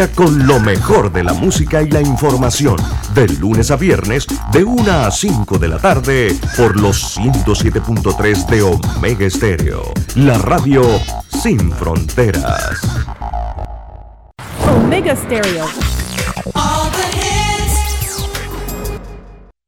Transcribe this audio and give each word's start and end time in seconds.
cita 0.00 0.12
con 0.14 0.46
lo 0.46 0.60
mejor 0.60 1.12
de 1.12 1.24
la 1.24 1.32
música 1.32 1.82
y 1.82 1.90
la 1.90 2.00
información. 2.00 2.76
De 3.14 3.28
lunes 3.28 3.70
a 3.70 3.76
viernes, 3.76 4.26
de 4.52 4.64
1 4.64 4.90
a 4.90 5.10
5 5.10 5.58
de 5.58 5.68
la 5.68 5.78
tarde, 5.78 6.34
por 6.56 6.80
los 6.80 7.16
107.3 7.16 8.46
de 8.46 8.62
Omega 8.62 9.26
Estéreo. 9.26 9.82
La 10.16 10.38
radio 10.38 10.82
sin 11.42 11.70
fronteras. 11.72 12.80
Omega 14.68 15.16
Stereo. 15.16 15.66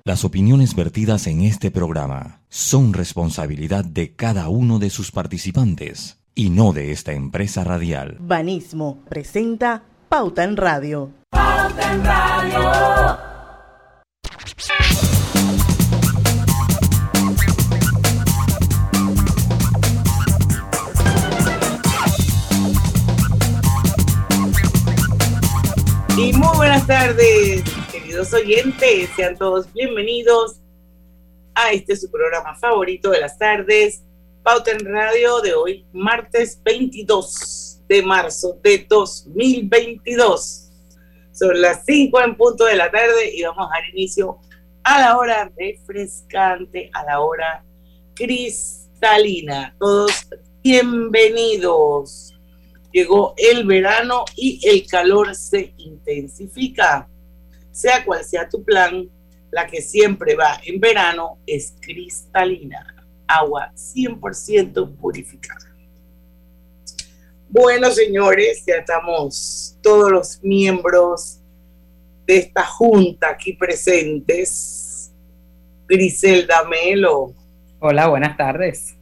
Las 0.05 0.25
opiniones 0.25 0.75
vertidas 0.75 1.27
en 1.27 1.43
este 1.43 1.71
programa 1.71 2.43
son 2.49 2.93
responsabilidad 2.93 3.85
de 3.85 4.15
cada 4.17 4.49
uno 4.49 4.79
de 4.79 4.91
sus 4.91 5.13
participantes 5.13 6.19
y 6.35 6.51
no 6.51 6.73
de 6.73 6.91
esta 6.93 7.13
empresa 7.13 7.63
radial. 7.63 8.17
Banismo 8.21 8.99
presenta 9.09 9.85
Pauta 10.13 10.45
en 10.45 10.59
Radio. 10.59 11.11
Pauta 11.31 11.95
en 11.95 12.05
Radio. 12.05 13.19
Y 26.19 26.33
muy 26.35 26.57
buenas 26.59 26.87
tardes, 26.87 27.63
queridos 27.91 28.35
oyentes. 28.35 29.09
Sean 29.17 29.39
todos 29.39 29.73
bienvenidos 29.73 30.61
a 31.55 31.73
este 31.73 31.97
su 31.97 32.11
programa 32.11 32.55
favorito 32.57 33.09
de 33.13 33.21
las 33.21 33.39
tardes, 33.39 34.03
Pauta 34.43 34.73
en 34.73 34.85
Radio 34.85 35.41
de 35.41 35.55
hoy, 35.55 35.87
martes 35.95 36.61
22 36.63 37.62
de 37.93 38.03
marzo 38.03 38.59
de 38.63 38.87
2022. 38.89 40.71
Son 41.31 41.61
las 41.61 41.85
5 41.85 42.23
en 42.23 42.37
punto 42.39 42.65
de 42.65 42.75
la 42.75 42.91
tarde 42.91 43.31
y 43.35 43.43
vamos 43.43 43.67
a 43.67 43.75
dar 43.75 43.91
inicio 43.91 44.39
a 44.83 44.99
la 44.99 45.19
hora 45.19 45.53
refrescante, 45.55 46.91
a 46.95 47.05
la 47.05 47.21
hora 47.21 47.63
cristalina. 48.15 49.77
Todos 49.79 50.27
bienvenidos. 50.63 52.35
Llegó 52.93 53.35
el 53.37 53.67
verano 53.67 54.25
y 54.37 54.59
el 54.67 54.87
calor 54.87 55.35
se 55.35 55.75
intensifica. 55.77 57.07
Sea 57.73 58.07
cual 58.07 58.25
sea 58.25 58.49
tu 58.49 58.65
plan, 58.65 59.07
la 59.51 59.67
que 59.67 59.83
siempre 59.83 60.35
va 60.35 60.59
en 60.65 60.81
verano 60.81 61.41
es 61.47 61.75
cristalina, 61.79 62.87
agua 63.27 63.71
100% 63.75 64.97
purificada. 64.97 65.72
Bueno, 67.53 67.91
señores, 67.91 68.65
ya 68.67 68.77
estamos 68.77 69.77
todos 69.83 70.11
los 70.11 70.43
miembros 70.43 71.39
de 72.27 72.39
esta 72.39 72.65
junta 72.65 73.29
aquí 73.29 73.53
presentes. 73.53 75.13
Griselda 75.87 76.65
Melo. 76.65 77.35
Hola, 77.79 78.09
buenas 78.09 78.39
tardes. 78.39 78.97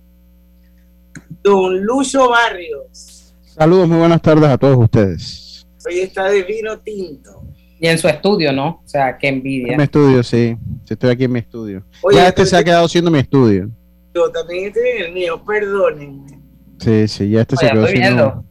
Don 1.44 1.80
Lucho 1.80 2.28
Barrios. 2.28 3.32
Saludos, 3.42 3.88
muy 3.88 3.98
buenas 3.98 4.20
tardes 4.20 4.50
a 4.50 4.58
todos 4.58 4.78
ustedes. 4.78 5.64
Hoy 5.86 6.00
está 6.00 6.28
de 6.28 6.42
vino 6.42 6.76
tinto. 6.80 7.44
Y 7.78 7.86
en 7.86 7.98
su 7.98 8.08
estudio, 8.08 8.52
¿no? 8.52 8.82
O 8.84 8.88
sea, 8.88 9.16
qué 9.16 9.28
envidia. 9.28 9.74
En 9.74 9.76
mi 9.76 9.84
estudio, 9.84 10.24
sí. 10.24 10.56
Estoy 10.88 11.10
aquí 11.10 11.22
en 11.22 11.32
mi 11.32 11.38
estudio. 11.38 11.84
ya 12.12 12.26
este 12.26 12.44
se 12.44 12.56
ha 12.56 12.64
quedado 12.64 12.88
siendo 12.88 13.12
mi 13.12 13.20
estudio. 13.20 13.70
Yo 14.12 14.28
también 14.32 14.66
estoy 14.66 14.88
en 14.88 15.04
el 15.04 15.12
mío, 15.12 15.40
perdónenme. 15.44 16.39
Sí, 16.80 17.08
sí, 17.08 17.28
ya 17.28 17.42
este 17.42 17.56
se 17.56 17.70
quedó 17.70 17.86
siendo. 17.86 18.44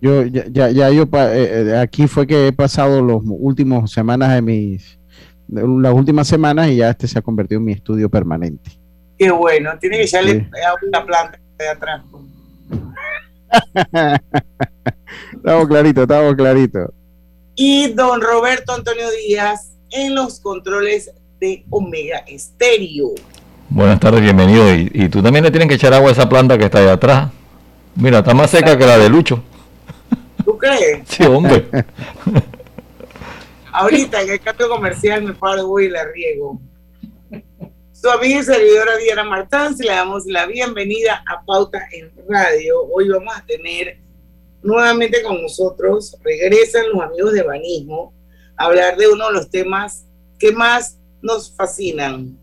Yo, 0.00 0.24
ya, 0.24 0.44
ya, 0.50 0.70
ya 0.70 0.90
yo, 0.90 1.02
eh, 1.02 1.08
eh, 1.68 1.78
aquí 1.78 2.06
fue 2.06 2.26
que 2.26 2.48
he 2.48 2.52
pasado 2.52 3.02
los 3.02 3.22
últimos 3.24 3.90
semanas 3.90 4.32
de 4.34 4.42
mis, 4.42 4.98
las 5.48 5.92
últimas 5.92 6.28
semanas 6.28 6.68
y 6.68 6.76
ya 6.76 6.90
este 6.90 7.08
se 7.08 7.18
ha 7.18 7.22
convertido 7.22 7.58
en 7.58 7.64
mi 7.64 7.72
estudio 7.72 8.08
permanente. 8.08 8.70
Qué 9.18 9.30
bueno, 9.30 9.70
tiene 9.80 9.96
que 9.96 10.04
echarle 10.04 10.48
a 10.66 10.74
una 10.86 11.04
planta 11.04 11.40
de 11.58 11.68
atrás. 11.68 12.02
estamos 15.34 15.68
clarito, 15.68 16.02
estamos 16.02 16.34
clarito. 16.34 16.92
Y 17.54 17.92
don 17.94 18.20
Roberto 18.20 18.74
Antonio 18.74 19.06
Díaz 19.10 19.76
en 19.90 20.14
los 20.14 20.40
controles 20.40 21.10
de 21.40 21.64
Omega 21.70 22.18
Estéreo. 22.26 23.14
Buenas 23.68 23.98
tardes, 23.98 24.20
bienvenido. 24.20 24.72
Y, 24.74 25.08
tú 25.08 25.22
también 25.22 25.44
le 25.44 25.50
tienen 25.50 25.68
que 25.68 25.74
echar 25.74 25.92
agua 25.94 26.10
a 26.10 26.12
esa 26.12 26.28
planta 26.28 26.56
que 26.58 26.66
está 26.66 26.78
ahí 26.78 26.88
atrás. 26.88 27.30
Mira, 27.96 28.18
está 28.18 28.34
más 28.34 28.50
seca 28.50 28.76
que 28.76 28.84
la 28.84 28.98
de 28.98 29.08
Lucho. 29.08 29.42
¿Tú 30.44 30.58
crees? 30.58 31.08
Sí, 31.08 31.24
hombre. 31.24 31.66
Ahorita 33.72 34.20
en 34.20 34.30
el 34.30 34.40
cambio 34.40 34.68
comercial 34.68 35.22
me 35.22 35.32
paro 35.32 35.80
y 35.80 35.88
la 35.88 36.04
riego. 36.04 36.60
Su 37.92 38.10
amiga 38.10 38.40
y 38.40 38.44
servidora 38.44 38.98
Diana 38.98 39.24
Martán, 39.24 39.74
le 39.78 39.88
damos 39.88 40.26
la 40.26 40.44
bienvenida 40.44 41.24
a 41.26 41.42
Pauta 41.42 41.88
en 41.90 42.12
Radio. 42.28 42.82
Hoy 42.92 43.08
vamos 43.08 43.34
a 43.34 43.46
tener 43.46 43.98
nuevamente 44.62 45.22
con 45.22 45.40
nosotros, 45.40 46.18
regresan 46.22 46.90
los 46.92 47.02
amigos 47.02 47.32
de 47.32 47.42
Banismo, 47.42 48.12
a 48.58 48.66
hablar 48.66 48.98
de 48.98 49.08
uno 49.08 49.28
de 49.28 49.32
los 49.32 49.50
temas 49.50 50.04
que 50.38 50.52
más 50.52 50.98
nos 51.22 51.56
fascinan 51.56 52.38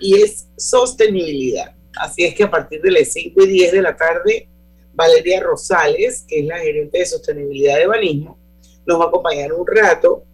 y 0.00 0.22
es 0.22 0.48
sostenibilidad. 0.56 1.74
Así 1.94 2.24
es 2.24 2.34
que 2.34 2.44
a 2.44 2.50
partir 2.50 2.80
de 2.80 2.90
las 2.90 3.12
5 3.12 3.42
y 3.42 3.48
10 3.48 3.72
de 3.72 3.82
la 3.82 3.94
tarde, 3.94 4.48
Valeria 4.94 5.40
Rosales, 5.40 6.24
que 6.26 6.40
es 6.40 6.46
la 6.46 6.58
gerente 6.58 6.98
de 6.98 7.06
sostenibilidad 7.06 7.78
de 7.78 7.86
Banismo, 7.86 8.38
nos 8.86 9.00
va 9.00 9.04
a 9.04 9.08
acompañar 9.08 9.52
un 9.52 9.66
rato. 9.66 10.24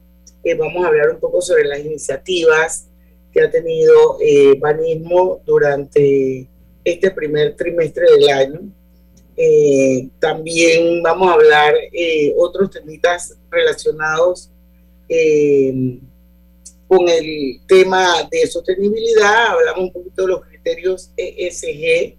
Eh, 0.43 0.55
vamos 0.55 0.85
a 0.85 0.89
hablar 0.89 1.11
un 1.11 1.21
poco 1.21 1.41
sobre 1.41 1.65
las 1.65 1.81
iniciativas 1.81 2.89
que 3.33 3.43
ha 3.43 3.51
tenido 3.51 4.19
eh, 4.21 4.59
Banismo 4.59 5.41
durante 5.45 6.49
este 6.85 7.11
primer 7.11 7.57
trimestre 7.57 8.05
del 8.11 8.29
año. 8.29 8.61
Eh, 9.37 10.09
también 10.19 11.03
vamos 11.03 11.31
a 11.31 11.35
hablar 11.35 11.75
eh, 11.93 12.35
otros 12.37 12.71
temitas 12.71 13.39
relacionados 13.51 14.51
eh, 15.09 15.99
con 16.87 17.09
el 17.09 17.61
tema 17.67 18.29
de 18.31 18.47
sostenibilidad. 18.47 19.49
Hablamos 19.49 19.85
un 19.85 19.93
poquito 19.93 20.23
de 20.23 20.29
los 20.29 20.45
criterios 20.45 21.11
ESG 21.17 22.17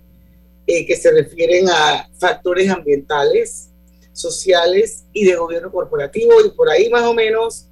que 0.87 0.95
se 0.95 1.11
refieren 1.11 1.69
a 1.69 2.09
factores 2.19 2.69
ambientales, 2.69 3.69
sociales 4.13 5.05
y 5.13 5.25
de 5.25 5.35
gobierno 5.35 5.71
corporativo. 5.71 6.33
Y 6.45 6.51
por 6.51 6.69
ahí 6.69 6.89
más 6.89 7.03
o 7.03 7.13
menos 7.13 7.67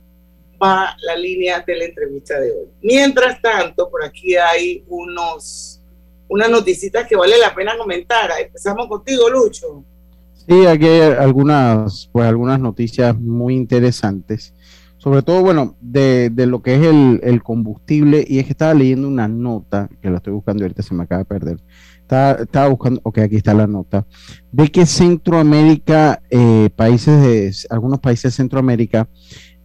va 0.61 0.95
la 1.01 1.15
línea 1.15 1.63
de 1.65 1.77
la 1.77 1.85
entrevista 1.85 2.39
de 2.39 2.51
hoy. 2.51 2.67
Mientras 2.81 3.41
tanto, 3.41 3.89
por 3.89 4.03
aquí 4.03 4.35
hay 4.35 4.83
unos, 4.88 5.81
unas 6.27 6.49
noticitas 6.49 7.07
que 7.07 7.15
vale 7.15 7.38
la 7.38 7.53
pena 7.53 7.77
comentar. 7.77 8.29
Empezamos 8.39 8.88
contigo, 8.88 9.29
Lucho. 9.29 9.83
Sí, 10.47 10.65
aquí 10.65 10.85
hay 10.85 11.13
algunas, 11.13 12.09
pues 12.11 12.27
algunas 12.27 12.59
noticias 12.59 13.17
muy 13.17 13.55
interesantes. 13.55 14.53
Sobre 14.97 15.21
todo, 15.21 15.41
bueno, 15.41 15.77
de, 15.79 16.29
de 16.29 16.45
lo 16.45 16.61
que 16.61 16.75
es 16.75 16.81
el, 16.83 17.21
el, 17.23 17.41
combustible, 17.41 18.25
y 18.27 18.39
es 18.39 18.45
que 18.45 18.51
estaba 18.51 18.73
leyendo 18.73 19.07
una 19.07 19.29
nota, 19.29 19.89
que 20.01 20.09
la 20.09 20.17
estoy 20.17 20.33
buscando 20.33 20.63
ahorita, 20.63 20.83
se 20.83 20.93
me 20.93 21.03
acaba 21.03 21.19
de 21.19 21.25
perder. 21.25 21.57
Estaba, 22.09 22.67
buscando, 22.69 23.01
ok, 23.03 23.19
aquí 23.19 23.35
está 23.35 23.53
la 23.53 23.67
nota, 23.67 24.05
de 24.51 24.69
que 24.69 24.85
Centroamérica, 24.85 26.21
eh, 26.29 26.69
países 26.75 27.21
de, 27.21 27.53
algunos 27.69 27.99
países 27.99 28.31
de 28.31 28.37
Centroamérica, 28.37 29.07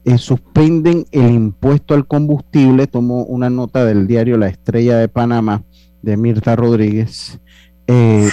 eh, 0.05 0.19
suspenden 0.19 1.07
el 1.13 1.31
impuesto 1.31 1.95
al 1.95 2.07
combustible. 2.07 2.87
Tomo 2.87 3.25
una 3.25 3.49
nota 3.49 3.85
del 3.85 4.07
diario 4.07 4.37
La 4.37 4.49
Estrella 4.49 4.99
de 4.99 5.09
Panamá 5.09 5.65
de 6.03 6.19
Mirta 6.19 6.55
Rodríguez 6.55 7.41
eh, 7.87 8.29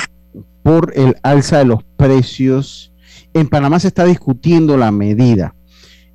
por 0.64 0.92
el 0.96 1.16
alza 1.24 1.60
de 1.60 1.66
los 1.66 1.84
precios. 1.96 2.94
En 3.34 3.48
Panamá 3.48 3.80
se 3.80 3.88
está 3.88 4.04
discutiendo 4.04 4.76
la 4.76 4.92
medida 4.92 5.56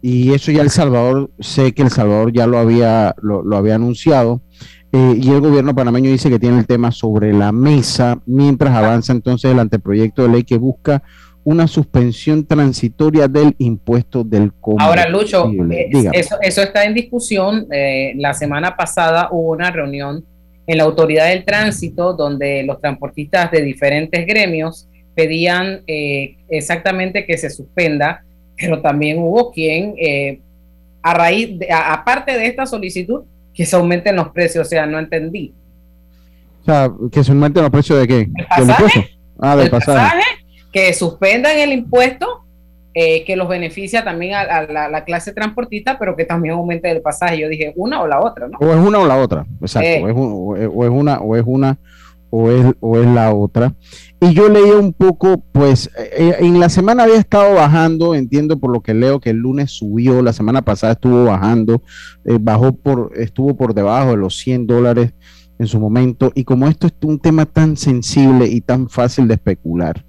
y 0.09 0.35
eso 0.35 0.53
ya 0.53 0.63
El 0.63 0.71
Salvador, 0.71 1.31
sé 1.41 1.73
que 1.73 1.83
El 1.83 1.91
Salvador 1.91 2.33
ya 2.33 2.47
lo 2.47 2.59
había, 2.59 3.15
lo, 3.21 3.57
había 3.57 3.75
anunciado. 3.75 4.41
Eh, 4.97 5.19
y 5.21 5.31
el 5.31 5.43
gobierno 5.43 5.75
panameño 5.75 6.11
dice 6.11 6.31
que 6.31 6.39
tiene 6.39 6.59
el 6.59 6.67
tema 6.67 6.91
sobre 6.91 7.31
la 7.31 7.53
mesa 7.53 8.19
mientras 8.25 8.75
avanza 8.75 9.13
entonces 9.13 9.51
el 9.51 9.59
anteproyecto 9.59 10.23
de 10.23 10.31
ley 10.31 10.43
que 10.43 10.57
busca 10.57 11.03
una 11.45 11.67
suspensión 11.69 12.47
transitoria 12.47 13.29
del 13.29 13.55
impuesto 13.59 14.25
del 14.25 14.55
combustible. 14.55 15.03
Ahora, 15.03 15.09
Lucho, 15.11 15.53
eh, 15.71 15.91
eso, 16.15 16.37
eso, 16.41 16.63
está 16.63 16.85
en 16.85 16.95
discusión. 16.95 17.67
Eh, 17.71 18.15
la 18.17 18.33
semana 18.33 18.75
pasada 18.75 19.29
hubo 19.31 19.51
una 19.51 19.71
reunión 19.71 20.25
en 20.67 20.79
la 20.79 20.85
Autoridad 20.85 21.29
del 21.29 21.45
Tránsito 21.45 22.15
donde 22.15 22.63
los 22.63 22.81
transportistas 22.81 23.51
de 23.51 23.61
diferentes 23.61 24.27
gremios 24.27 24.89
pedían 25.15 25.83
eh, 25.87 26.37
exactamente 26.49 27.27
que 27.27 27.37
se 27.37 27.51
suspenda, 27.51 28.25
pero 28.57 28.81
también 28.81 29.19
hubo 29.19 29.53
quien, 29.53 29.95
a 31.03 31.13
raíz, 31.13 31.59
de, 31.59 31.69
aparte 31.71 32.33
de 32.33 32.47
esta 32.47 32.65
solicitud, 32.65 33.25
que 33.57 33.67
se 33.67 33.75
aumenten 33.75 34.15
los 34.15 34.29
precios. 34.29 34.67
O 34.67 34.71
sea, 34.71 34.87
no 34.87 34.99
entendí. 35.01 35.55
O 36.63 36.65
sea, 36.67 36.93
que 37.11 37.25
se 37.25 37.33
aumenten 37.33 37.63
los 37.63 37.73
precios 37.73 37.99
de 37.99 38.07
qué? 38.07 38.21
¿El 38.59 38.67
pasaje? 38.67 39.19
Ah, 39.41 39.57
del 39.57 39.71
pasaje 39.71 40.23
que 40.77 40.93
suspendan 40.93 41.59
el 41.59 41.73
impuesto 41.73 42.45
eh, 42.93 43.25
que 43.25 43.35
los 43.35 43.49
beneficia 43.49 44.05
también 44.05 44.35
a, 44.35 44.63
la, 44.63 45.05
clase 45.05 45.33
transportista, 45.33 45.99
pero 45.99 46.15
que 46.15 46.27
también 46.27 46.55
aumente 46.55 46.91
el 46.91 47.01
pasaje. 47.01 47.39
Yo 47.39 47.49
dije, 47.49 47.73
una 47.77 48.03
o 48.03 48.07
la 48.07 48.21
otra, 48.21 48.47
¿no? 48.47 48.59
O 48.59 48.71
es 48.71 48.77
una 48.77 48.99
o 48.99 49.07
la 49.07 49.17
otra, 49.17 49.47
exacto. 49.63 49.89
Eh. 49.89 50.13
O, 50.15 50.55
es, 50.85 50.91
una, 50.91 51.21
o 51.21 51.35
es 51.35 51.45
una, 51.47 51.79
o 52.39 52.51
es, 52.51 52.75
o 52.81 52.99
es 52.99 53.07
la 53.07 53.33
otra. 53.33 53.75
Y 54.21 54.35
yo 54.35 54.49
leía 54.49 54.77
un 54.77 54.93
poco, 54.93 55.43
pues, 55.53 55.91
eh, 55.97 56.37
en 56.41 56.61
la 56.61 56.69
semana 56.69 57.05
había 57.05 57.17
estado 57.17 57.55
bajando, 57.55 58.15
entiendo 58.15 58.59
por 58.59 58.73
lo 58.73 58.83
que 58.83 58.95
leo 58.95 59.21
que 59.21 59.31
el 59.31 59.39
lunes 59.39 59.71
subió, 59.71 60.21
la 60.23 60.33
semana 60.33 60.63
pasada 60.63 60.95
estuvo 60.95 61.25
bajando, 61.25 61.83
bajó 62.41 62.73
por, 62.75 63.13
estuvo 63.17 63.57
por 63.57 63.75
debajo 63.75 64.11
de 64.11 64.17
los 64.19 64.37
100 64.37 64.67
dólares 64.67 65.13
en 65.59 65.67
su 65.67 65.81
momento. 65.81 66.33
Y 66.35 66.45
como 66.45 66.69
esto 66.69 66.87
es 66.87 66.95
un 67.03 67.19
tema 67.19 67.47
tan 67.47 67.77
sensible 67.77 68.47
y 68.47 68.61
tan 68.61 68.89
fácil 68.89 69.29
de 69.29 69.35
especular, 69.35 70.05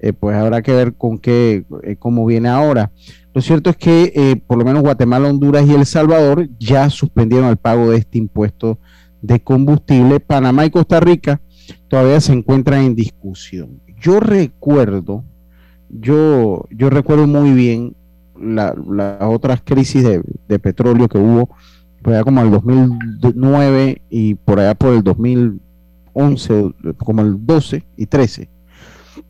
eh, 0.00 0.12
pues 0.12 0.36
habrá 0.36 0.62
que 0.62 0.72
ver 0.72 0.94
con 0.94 1.18
qué, 1.18 1.64
eh, 1.82 1.96
cómo 1.96 2.24
viene 2.26 2.48
ahora. 2.48 2.92
Lo 3.34 3.40
cierto 3.42 3.70
es 3.70 3.76
que 3.76 4.12
eh, 4.14 4.36
por 4.46 4.58
lo 4.58 4.64
menos 4.64 4.82
Guatemala, 4.82 5.28
Honduras 5.28 5.66
y 5.66 5.74
El 5.74 5.86
Salvador 5.86 6.48
ya 6.58 6.88
suspendieron 6.90 7.48
el 7.48 7.56
pago 7.56 7.90
de 7.90 7.98
este 7.98 8.18
impuesto 8.18 8.78
de 9.20 9.40
combustible. 9.40 10.20
Panamá 10.20 10.66
y 10.66 10.70
Costa 10.70 11.00
Rica 11.00 11.40
todavía 11.88 12.20
se 12.20 12.32
encuentran 12.32 12.84
en 12.84 12.94
discusión. 12.94 13.80
Yo 14.00 14.20
recuerdo, 14.20 15.24
yo, 15.88 16.66
yo 16.70 16.90
recuerdo 16.90 17.26
muy 17.26 17.52
bien 17.52 17.94
las 18.40 18.74
otras 19.20 19.60
crisis 19.64 20.04
de, 20.04 20.58
petróleo 20.58 21.08
que 21.08 21.18
hubo 21.18 21.48
por 22.02 22.12
allá 22.12 22.22
como 22.22 22.40
el 22.42 22.50
2009 22.50 24.02
y 24.08 24.34
por 24.34 24.60
allá 24.60 24.74
por 24.74 24.94
el 24.94 25.02
2011, 25.02 26.74
como 26.98 27.22
el 27.22 27.44
12 27.44 27.84
y 27.96 28.06
13 28.06 28.48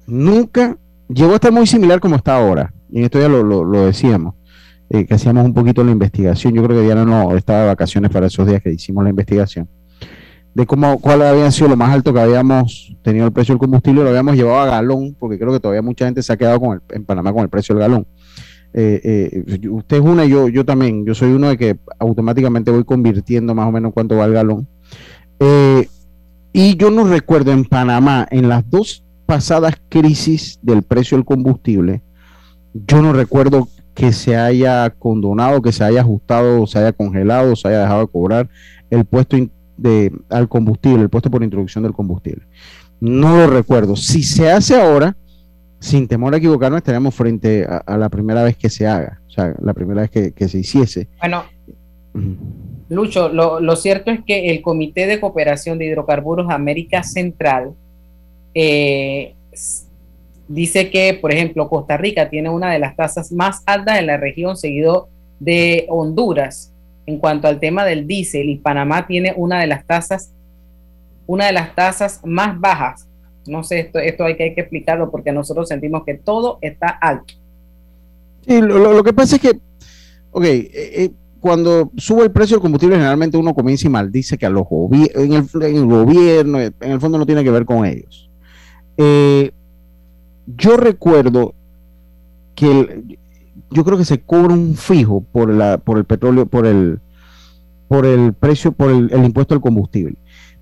nunca 0.08 0.76
llegó 1.08 1.32
a 1.32 1.34
estar 1.36 1.52
muy 1.52 1.66
similar 1.66 2.00
como 2.00 2.16
está 2.16 2.36
ahora. 2.36 2.72
Y 2.90 2.98
en 2.98 3.04
esto 3.04 3.20
ya 3.20 3.28
lo, 3.28 3.86
decíamos, 3.86 4.34
eh, 4.90 5.06
que 5.06 5.14
hacíamos 5.14 5.44
un 5.44 5.54
poquito 5.54 5.84
la 5.84 5.92
investigación. 5.92 6.54
Yo 6.54 6.64
creo 6.64 6.78
que 6.78 6.84
Diana 6.84 7.04
no 7.04 7.36
estaba 7.36 7.60
de 7.60 7.66
vacaciones 7.66 8.10
para 8.10 8.26
esos 8.26 8.46
días 8.46 8.62
que 8.62 8.72
hicimos 8.72 9.04
la 9.04 9.10
investigación. 9.10 9.68
De 10.54 10.66
cómo, 10.66 10.98
cuál 10.98 11.22
había 11.22 11.50
sido 11.50 11.68
lo 11.68 11.76
más 11.76 11.90
alto 11.90 12.12
que 12.12 12.20
habíamos 12.20 12.96
tenido 13.02 13.26
el 13.26 13.32
precio 13.32 13.54
del 13.54 13.60
combustible, 13.60 14.02
lo 14.02 14.08
habíamos 14.08 14.34
llevado 14.34 14.58
a 14.58 14.66
galón, 14.66 15.14
porque 15.18 15.38
creo 15.38 15.52
que 15.52 15.60
todavía 15.60 15.82
mucha 15.82 16.06
gente 16.06 16.22
se 16.22 16.32
ha 16.32 16.36
quedado 16.36 16.60
con 16.60 16.82
en 16.90 17.04
Panamá 17.04 17.32
con 17.32 17.42
el 17.42 17.48
precio 17.48 17.74
del 17.74 17.82
galón. 17.82 18.06
Eh, 18.74 19.44
eh, 19.44 19.68
usted 19.68 19.98
es 19.98 20.02
una 20.02 20.24
y 20.24 20.30
yo, 20.30 20.48
yo 20.48 20.64
también. 20.64 21.06
Yo 21.06 21.14
soy 21.14 21.32
uno 21.32 21.48
de 21.48 21.56
que 21.56 21.78
automáticamente 21.98 22.70
voy 22.70 22.84
convirtiendo 22.84 23.54
más 23.54 23.68
o 23.68 23.72
menos 23.72 23.92
cuánto 23.92 24.16
va 24.16 24.24
el 24.24 24.32
galón. 24.32 24.68
y 26.52 26.76
yo 26.76 26.90
no 26.90 27.04
recuerdo 27.04 27.52
en 27.52 27.64
Panamá, 27.64 28.26
en 28.30 28.48
las 28.48 28.68
dos 28.68 29.04
pasadas 29.26 29.74
crisis 29.88 30.58
del 30.62 30.82
precio 30.82 31.16
del 31.16 31.24
combustible, 31.24 32.02
yo 32.72 33.02
no 33.02 33.12
recuerdo 33.12 33.68
que 33.94 34.12
se 34.12 34.36
haya 34.36 34.90
condonado, 34.90 35.60
que 35.60 35.72
se 35.72 35.84
haya 35.84 36.02
ajustado, 36.02 36.66
se 36.66 36.78
haya 36.78 36.92
congelado, 36.92 37.56
se 37.56 37.68
haya 37.68 37.80
dejado 37.80 38.02
de 38.02 38.06
cobrar 38.06 38.48
el 38.90 39.04
puesto 39.04 39.36
de, 39.78 40.12
al 40.28 40.48
combustible, 40.48 41.02
el 41.02 41.08
puesto 41.08 41.30
por 41.30 41.42
introducción 41.42 41.84
del 41.84 41.94
combustible. 41.94 42.44
No 43.00 43.36
lo 43.36 43.46
recuerdo. 43.46 43.96
Si 43.96 44.22
se 44.22 44.50
hace 44.50 44.78
ahora, 44.78 45.16
sin 45.80 46.08
temor 46.08 46.34
a 46.34 46.38
equivocarnos, 46.38 46.78
estaríamos 46.78 47.14
frente 47.14 47.64
a, 47.64 47.96
la 47.96 48.08
primera 48.08 48.42
vez 48.42 48.56
que 48.56 48.68
se 48.68 48.86
haga, 48.86 49.20
o 49.26 49.30
sea, 49.30 49.54
la 49.62 49.72
primera 49.72 50.02
vez 50.02 50.10
que, 50.10 50.48
se 50.48 50.58
hiciese. 50.58 51.08
Bueno, 51.20 51.44
Lucho, 52.88 53.28
lo, 53.28 53.60
lo, 53.60 53.76
cierto 53.76 54.10
es 54.10 54.20
que 54.24 54.50
el 54.50 54.60
Comité 54.60 55.06
de 55.06 55.20
Cooperación 55.20 55.78
de 55.78 55.86
Hidrocarburos 55.86 56.50
América 56.50 57.02
Central 57.04 57.74
eh, 58.54 59.34
dice 60.48 60.90
que, 60.90 61.14
por 61.14 61.32
ejemplo, 61.32 61.68
Costa 61.68 61.96
Rica 61.96 62.28
tiene 62.28 62.48
una 62.48 62.72
de 62.72 62.80
las 62.80 62.96
tasas 62.96 63.30
más 63.30 63.62
altas 63.66 63.98
en 63.98 64.06
la 64.06 64.16
región, 64.16 64.56
seguido 64.56 65.08
de 65.38 65.86
Honduras 65.88 66.72
en 67.08 67.16
cuanto 67.16 67.48
al 67.48 67.58
tema 67.58 67.86
del 67.86 68.06
diésel 68.06 68.50
y 68.50 68.56
Panamá 68.56 69.06
tiene 69.06 69.32
una 69.34 69.58
de 69.58 69.66
las 69.66 69.86
tasas, 69.86 70.30
una 71.26 71.46
de 71.46 71.52
las 71.52 71.74
tasas 71.74 72.20
más 72.22 72.60
bajas. 72.60 73.08
No 73.46 73.64
sé, 73.64 73.80
esto, 73.80 73.98
esto 73.98 74.24
hay, 74.24 74.36
que, 74.36 74.52
explicarlo 74.54 75.10
porque 75.10 75.32
nosotros 75.32 75.68
sentimos 75.68 76.04
que 76.04 76.18
todo 76.18 76.58
está 76.60 76.88
alto. 76.88 77.32
Sí, 78.46 78.60
lo, 78.60 79.02
que 79.02 79.14
pasa 79.14 79.36
es 79.36 79.40
que, 79.40 79.58
ok, 80.32 80.44
eh, 80.44 80.70
eh, 80.74 81.10
cuando 81.40 81.90
sube 81.96 82.24
el 82.24 82.30
precio 82.30 82.56
del 82.56 82.62
combustible, 82.62 82.96
generalmente 82.96 83.38
uno 83.38 83.54
comienza 83.54 83.86
y 83.86 83.90
maldice 83.90 84.36
que 84.36 84.44
a 84.44 84.50
los 84.50 84.66
en 84.92 85.32
el, 85.32 85.48
en 85.62 85.76
el 85.76 85.86
gobierno, 85.86 86.60
en 86.60 86.74
el 86.78 87.00
fondo 87.00 87.16
no 87.16 87.24
tiene 87.24 87.42
que 87.42 87.50
ver 87.50 87.64
con 87.64 87.86
ellos. 87.86 88.28
Eh, 88.98 89.50
yo 90.46 90.76
recuerdo 90.76 91.54
que 92.54 93.18
yo 93.70 93.84
creo 93.84 93.98
que 93.98 94.04
se 94.04 94.20
cobra 94.20 94.54
un 94.54 94.74
fijo 94.74 95.22
por, 95.32 95.52
la, 95.52 95.78
por 95.78 95.98
el 95.98 96.04
petróleo, 96.04 96.46
por 96.46 96.66
el, 96.66 97.00
por 97.88 98.06
el 98.06 98.32
precio, 98.34 98.72
por 98.72 98.90
el, 98.90 99.10
impuesto 99.24 99.54
al 99.54 99.60
combustible. 99.60 100.16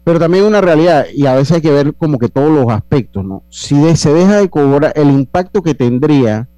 Pero 0.05 0.19
también 0.19 0.45
una 0.45 0.61
realidad, 0.61 1.07
y 1.13 1.27
a 1.27 1.35
veces 1.35 1.57
hay 1.57 1.63
que 1.63 1.71
ver 1.71 1.95
como 1.95 2.19
que 2.19 2.29
todos 2.29 2.51
los 2.51 2.73
aspectos, 2.73 3.25
¿no? 3.25 3.43
Si 3.49 3.75
se 3.97 4.13
deja 4.13 4.37
de 4.37 4.49
cobrar, 4.49 4.93
el 4.95 5.11
impacto 5.11 5.63
que 5.63 5.75
tendría 5.75 6.49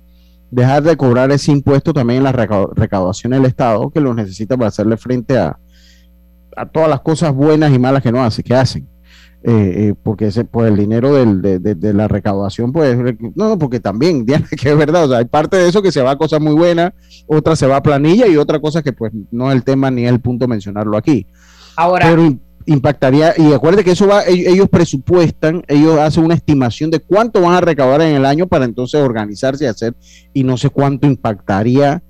dejar 0.50 0.82
de 0.82 0.96
cobrar 0.96 1.30
ese 1.30 1.52
impuesto 1.52 1.92
también 1.92 2.18
en 2.18 2.24
la 2.24 2.32
recaudación 2.32 3.32
del 3.32 3.46
Estado, 3.46 3.90
que 3.90 4.00
lo 4.00 4.14
necesita 4.14 4.56
para 4.56 4.68
hacerle 4.68 4.96
frente 4.96 5.38
a, 5.38 5.58
a 6.56 6.66
todas 6.66 6.88
las 6.88 7.00
cosas 7.00 7.34
buenas 7.34 7.72
y 7.72 7.78
malas 7.78 8.02
que 8.02 8.12
no 8.12 8.22
hace, 8.22 8.42
que 8.42 8.54
hacen. 8.54 8.86
Eh, 9.44 9.50
eh, 9.90 9.94
porque 10.02 10.26
ese, 10.26 10.44
pues 10.44 10.68
el 10.68 10.76
dinero 10.76 11.14
de, 11.14 11.94
la 11.94 12.08
recaudación, 12.08 12.72
pues, 12.72 12.98
no, 13.36 13.56
porque 13.56 13.78
también, 13.78 14.26
que 14.26 14.70
es 14.70 14.76
verdad, 14.76 15.04
o 15.04 15.08
sea, 15.08 15.18
hay 15.18 15.26
parte 15.26 15.56
de 15.56 15.68
eso 15.68 15.80
que 15.80 15.92
se 15.92 16.02
va 16.02 16.12
a 16.12 16.18
cosas 16.18 16.40
muy 16.40 16.54
buenas, 16.54 16.92
otra 17.26 17.54
se 17.54 17.66
va 17.66 17.76
a 17.76 17.82
planilla 17.82 18.26
y 18.26 18.36
otra 18.36 18.60
cosa 18.60 18.82
que 18.82 18.92
pues 18.92 19.12
no 19.30 19.50
es 19.50 19.56
el 19.56 19.62
tema 19.62 19.90
ni 19.90 20.04
es 20.04 20.10
el 20.10 20.20
punto 20.20 20.48
mencionarlo 20.48 20.96
aquí. 20.96 21.26
Ahora. 21.76 22.08
Pero 22.10 22.36
impactaría, 22.66 23.32
y 23.38 23.52
acuérdate 23.52 23.84
que 23.84 23.92
eso 23.92 24.08
va, 24.08 24.24
ellos, 24.26 24.68
presupuestan, 24.68 25.62
ellos 25.68 25.98
hacen 25.98 26.24
una 26.24 26.34
estimación 26.34 26.90
de 26.90 27.00
cuánto 27.00 27.40
van 27.40 27.54
a 27.54 27.60
recaudar 27.60 28.02
en 28.02 28.16
el 28.16 28.26
año 28.26 28.46
para 28.46 28.64
entonces 28.64 29.00
organizarse 29.00 29.64
y 29.64 29.68
hacer, 29.68 29.94
y 30.34 30.42
no 30.42 30.56
sé 30.56 30.68
cuánto 30.68 31.06
impactaría 31.06 32.02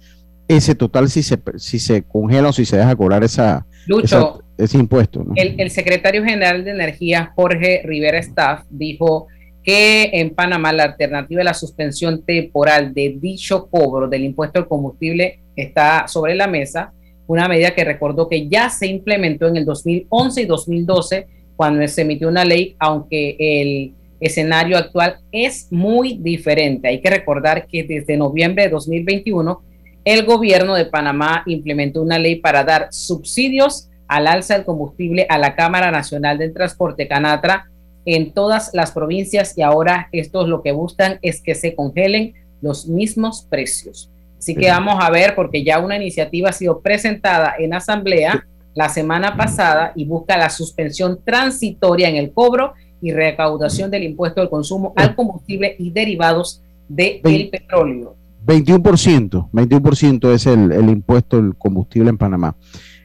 ese 0.49 0.75
total 0.75 1.11
si 1.11 1.23
se, 1.23 1.39
si 1.57 1.79
se 1.79 2.03
congela 2.03 2.49
o 2.49 2.53
si 2.53 2.65
se 2.65 2.79
deja 2.79 2.97
cobrar 2.97 3.23
esa, 3.23 3.67
Lucho, 3.87 4.43
ese 4.59 4.77
impuesto. 4.77 5.25
El, 5.37 5.71
secretario 5.71 6.25
general 6.25 6.65
de 6.65 6.73
Energía, 6.73 7.33
Jorge 7.35 7.83
Rivera 7.85 8.19
Staff, 8.19 8.65
dijo 8.69 9.29
que 9.63 10.11
en 10.13 10.31
Panamá 10.31 10.73
la 10.73 10.85
alternativa 10.85 11.39
de 11.39 11.45
la 11.45 11.55
suspensión 11.55 12.23
temporal 12.25 12.93
de 12.93 13.17
dicho 13.21 13.69
cobro 13.71 14.09
del 14.09 14.25
impuesto 14.25 14.59
al 14.59 14.69
combustible 14.69 15.41
está 15.55 16.09
sobre 16.09 16.35
la 16.35 16.49
mesa, 16.49 16.93
una 17.27 17.49
medida 17.49 17.75
que 17.75 17.85
recordó 17.85 18.29
que 18.29 18.49
ya 18.49 18.69
se 18.71 18.87
implementó 18.87 19.47
en 19.47 19.57
el 19.57 19.65
2011 19.65 20.43
y 20.43 20.47
2012 20.47 21.27
cuando 21.57 21.87
se 21.87 22.03
emitió 22.03 22.29
una 22.29 22.45
ley, 22.45 22.75
aunque 22.79 23.37
el 23.39 23.93
escenario 24.21 24.77
actual 24.79 25.19
es 25.31 25.69
muy 25.71 26.19
diferente. 26.19 26.89
Hay 26.89 27.01
que 27.01 27.11
recordar 27.11 27.67
que 27.67 27.85
desde 27.85 28.17
noviembre 28.17 28.65
de 28.65 28.71
2021 28.71 29.63
el 30.05 30.25
gobierno 30.25 30.75
de 30.75 30.87
Panamá 30.87 31.43
implementó 31.47 32.03
una 32.03 32.19
ley 32.19 32.37
para 32.37 32.65
dar 32.65 32.89
subsidios 32.91 33.91
al 34.09 34.27
alza 34.27 34.55
del 34.55 34.65
combustible 34.65 35.27
a 35.29 35.39
la 35.39 35.55
Cámara 35.55 35.91
Nacional 35.91 36.39
del 36.39 36.55
Transporte 36.55 37.07
Canatra 37.07 37.71
en 38.07 38.33
todas 38.33 38.71
las 38.73 38.93
provincias 38.93 39.57
y 39.57 39.63
ahora 39.63 40.09
estos 40.13 40.49
lo 40.49 40.63
que 40.63 40.73
buscan 40.73 41.19
es 41.21 41.43
que 41.43 41.55
se 41.55 41.75
congelen 41.75 42.33
los 42.63 42.89
mismos 42.89 43.47
precios. 43.49 44.11
Así 44.39 44.55
que 44.55 44.71
vamos 44.71 44.97
a 45.01 45.11
ver 45.11 45.35
porque 45.35 45.63
ya 45.63 45.79
una 45.79 45.97
iniciativa 45.97 46.49
ha 46.49 46.53
sido 46.53 46.81
presentada 46.81 47.55
en 47.59 47.75
asamblea 47.75 48.47
la 48.75 48.89
semana 48.89 49.37
pasada 49.37 49.93
y 49.95 50.05
busca 50.05 50.39
la 50.39 50.49
suspensión 50.49 51.19
transitoria 51.25 52.09
en 52.09 52.17
el 52.17 52.33
cobro 52.33 52.73
y 53.03 53.13
recaudación 53.13 53.91
del 53.91 54.05
impuesto 54.05 54.41
al 54.41 54.49
consumo 54.49 54.93
al 54.97 55.15
combustible 55.15 55.77
y 55.79 55.91
derivados 55.91 56.63
del 56.89 57.21
de 57.23 57.49
petróleo. 57.51 58.17
21%, 58.47 59.51
21% 59.51 60.33
es 60.33 60.47
el, 60.47 60.73
el 60.73 60.89
impuesto 60.89 61.37
del 61.37 61.55
combustible 61.57 62.09
en 62.09 62.17
Panamá 62.17 62.57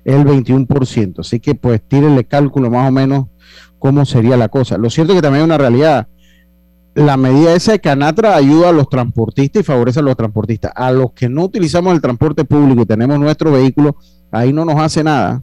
el 0.05 0.25
21%. 0.25 1.19
Así 1.19 1.39
que 1.39 1.55
pues 1.55 1.81
tírenle 1.87 2.25
cálculo 2.25 2.69
más 2.69 2.87
o 2.87 2.91
menos 2.91 3.27
cómo 3.79 4.05
sería 4.05 4.37
la 4.37 4.49
cosa. 4.49 4.77
Lo 4.77 4.89
cierto 4.89 5.13
es 5.13 5.17
que 5.17 5.21
también 5.21 5.41
hay 5.41 5.45
una 5.45 5.57
realidad. 5.57 6.07
La 6.95 7.17
medida 7.17 7.55
esa 7.55 7.71
de 7.71 7.79
Canatra 7.79 8.35
ayuda 8.35 8.69
a 8.69 8.71
los 8.71 8.87
transportistas 8.87 9.61
y 9.61 9.63
favorece 9.63 9.99
a 9.99 10.03
los 10.03 10.15
transportistas. 10.15 10.71
A 10.75 10.91
los 10.91 11.13
que 11.13 11.27
no 11.27 11.43
utilizamos 11.43 11.93
el 11.93 12.01
transporte 12.01 12.45
público 12.45 12.83
y 12.83 12.85
tenemos 12.85 13.19
nuestro 13.19 13.51
vehículo, 13.51 13.95
ahí 14.31 14.53
no 14.53 14.63
nos 14.63 14.79
hace 14.79 15.03
nada. 15.03 15.41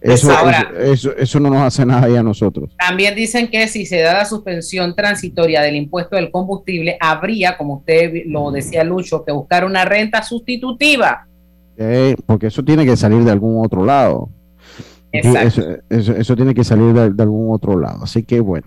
Eso, 0.00 0.32
eso, 0.80 1.16
eso, 1.16 1.38
no 1.38 1.50
nos 1.50 1.62
hace 1.62 1.86
nada 1.86 2.06
ahí 2.06 2.16
a 2.16 2.22
nosotros. 2.22 2.70
También 2.76 3.14
dicen 3.14 3.48
que 3.48 3.68
si 3.68 3.86
se 3.86 4.00
da 4.00 4.14
la 4.14 4.24
suspensión 4.24 4.96
transitoria 4.96 5.60
del 5.62 5.76
impuesto 5.76 6.16
del 6.16 6.30
combustible, 6.30 6.96
habría, 6.98 7.56
como 7.56 7.76
usted 7.76 8.24
lo 8.26 8.50
decía 8.50 8.82
Lucho, 8.82 9.24
que 9.24 9.30
buscar 9.30 9.64
una 9.64 9.84
renta 9.84 10.22
sustitutiva 10.22 11.28
eh, 11.76 12.16
porque 12.26 12.48
eso 12.48 12.62
tiene 12.62 12.84
que 12.84 12.96
salir 12.96 13.24
de 13.24 13.30
algún 13.30 13.64
otro 13.64 13.84
lado. 13.84 14.28
Eso, 15.12 16.36
tiene 16.36 16.54
que 16.54 16.64
salir 16.64 16.94
de, 16.94 17.22
algún 17.22 17.54
otro 17.54 17.78
lado. 17.78 18.04
Así 18.04 18.22
que 18.22 18.40
bueno. 18.40 18.66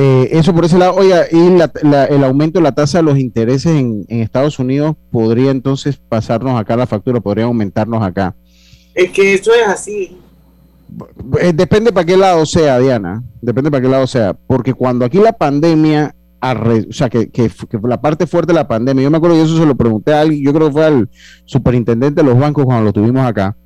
Eh, 0.00 0.28
eso 0.38 0.54
por 0.54 0.64
ese 0.64 0.78
lado, 0.78 0.94
oiga, 0.94 1.24
y 1.32 1.36
el 1.36 2.24
aumento 2.24 2.60
de 2.60 2.62
la 2.62 2.72
tasa 2.72 2.98
de 2.98 3.04
los 3.04 3.18
intereses 3.18 3.72
en, 3.72 4.04
Estados 4.08 4.60
Unidos 4.60 4.94
podría 5.10 5.50
entonces 5.50 5.96
pasarnos 5.96 6.58
acá 6.58 6.76
la 6.76 6.86
factura, 6.86 7.20
podría 7.20 7.46
aumentarnos 7.46 8.00
acá. 8.02 8.36
Es 8.94 9.10
que 9.10 9.34
eso 9.34 9.50
es 9.52 9.66
así. 9.66 10.16
Eh, 11.40 11.52
depende 11.52 11.92
para 11.92 12.06
qué 12.06 12.16
lado 12.16 12.46
sea, 12.46 12.78
Diana. 12.78 13.22
Depende 13.40 13.70
para 13.70 13.82
qué 13.82 13.88
lado 13.88 14.06
sea. 14.06 14.34
Porque 14.34 14.72
cuando 14.72 15.04
aquí 15.04 15.18
la 15.18 15.32
pandemia, 15.32 16.14
o 16.40 16.92
sea, 16.92 17.08
que, 17.08 17.28
que, 17.30 17.50
la 17.82 18.00
parte 18.00 18.26
fuerte 18.26 18.52
de 18.52 18.58
la 18.58 18.68
pandemia, 18.68 19.02
yo 19.02 19.10
me 19.10 19.16
acuerdo 19.16 19.36
que 19.36 19.42
eso 19.42 19.56
se 19.56 19.66
lo 19.66 19.76
pregunté 19.76 20.14
a 20.14 20.20
alguien, 20.20 20.44
yo 20.44 20.52
creo 20.52 20.68
que 20.68 20.72
fue 20.72 20.86
al 20.86 21.10
superintendente 21.44 22.22
de 22.22 22.28
los 22.28 22.38
bancos 22.38 22.64
cuando 22.64 22.84
lo 22.84 22.92
tuvimos 22.92 23.26
acá. 23.26 23.56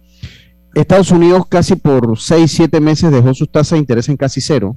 Estados 0.74 1.10
Unidos 1.10 1.44
casi 1.48 1.76
por 1.76 2.18
6, 2.18 2.50
7 2.50 2.80
meses 2.80 3.10
dejó 3.10 3.34
sus 3.34 3.50
tasas 3.50 3.72
de 3.72 3.78
interés 3.78 4.08
en 4.08 4.16
casi 4.16 4.40
cero 4.40 4.76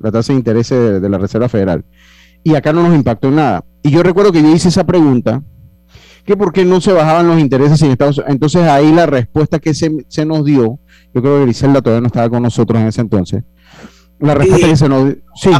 la 0.00 0.12
tasa 0.12 0.32
de 0.32 0.38
interés 0.38 0.68
de, 0.68 1.08
la 1.08 1.18
Reserva 1.18 1.48
Federal. 1.48 1.84
Y 2.44 2.54
acá 2.54 2.72
no 2.72 2.82
nos 2.82 2.94
impactó 2.94 3.28
en 3.28 3.36
nada. 3.36 3.64
Y 3.82 3.90
yo 3.90 4.02
recuerdo 4.02 4.32
que 4.32 4.42
yo 4.42 4.54
hice 4.54 4.68
esa 4.68 4.84
pregunta, 4.84 5.42
que 6.24 6.36
por 6.36 6.52
qué 6.52 6.64
no 6.64 6.80
se 6.80 6.92
bajaban 6.92 7.26
los 7.26 7.38
intereses 7.38 7.80
en 7.82 7.90
Estados 7.90 8.18
Unidos. 8.18 8.32
Entonces 8.32 8.62
ahí 8.62 8.92
la 8.92 9.06
respuesta 9.06 9.58
que 9.58 9.74
se, 9.74 9.90
nos 10.24 10.44
dio, 10.44 10.78
yo 11.14 11.22
creo 11.22 11.38
que 11.38 11.44
Griselda 11.44 11.82
todavía 11.82 12.02
no 12.02 12.06
estaba 12.08 12.28
con 12.28 12.42
nosotros 12.42 12.80
en 12.80 12.88
ese 12.88 13.00
entonces. 13.00 13.42
La 14.20 14.34
respuesta 14.34 14.68
que 14.68 14.76
se 14.76 14.88
nos 14.88 15.04
dio... 15.04 15.16
Sí, 15.34 15.50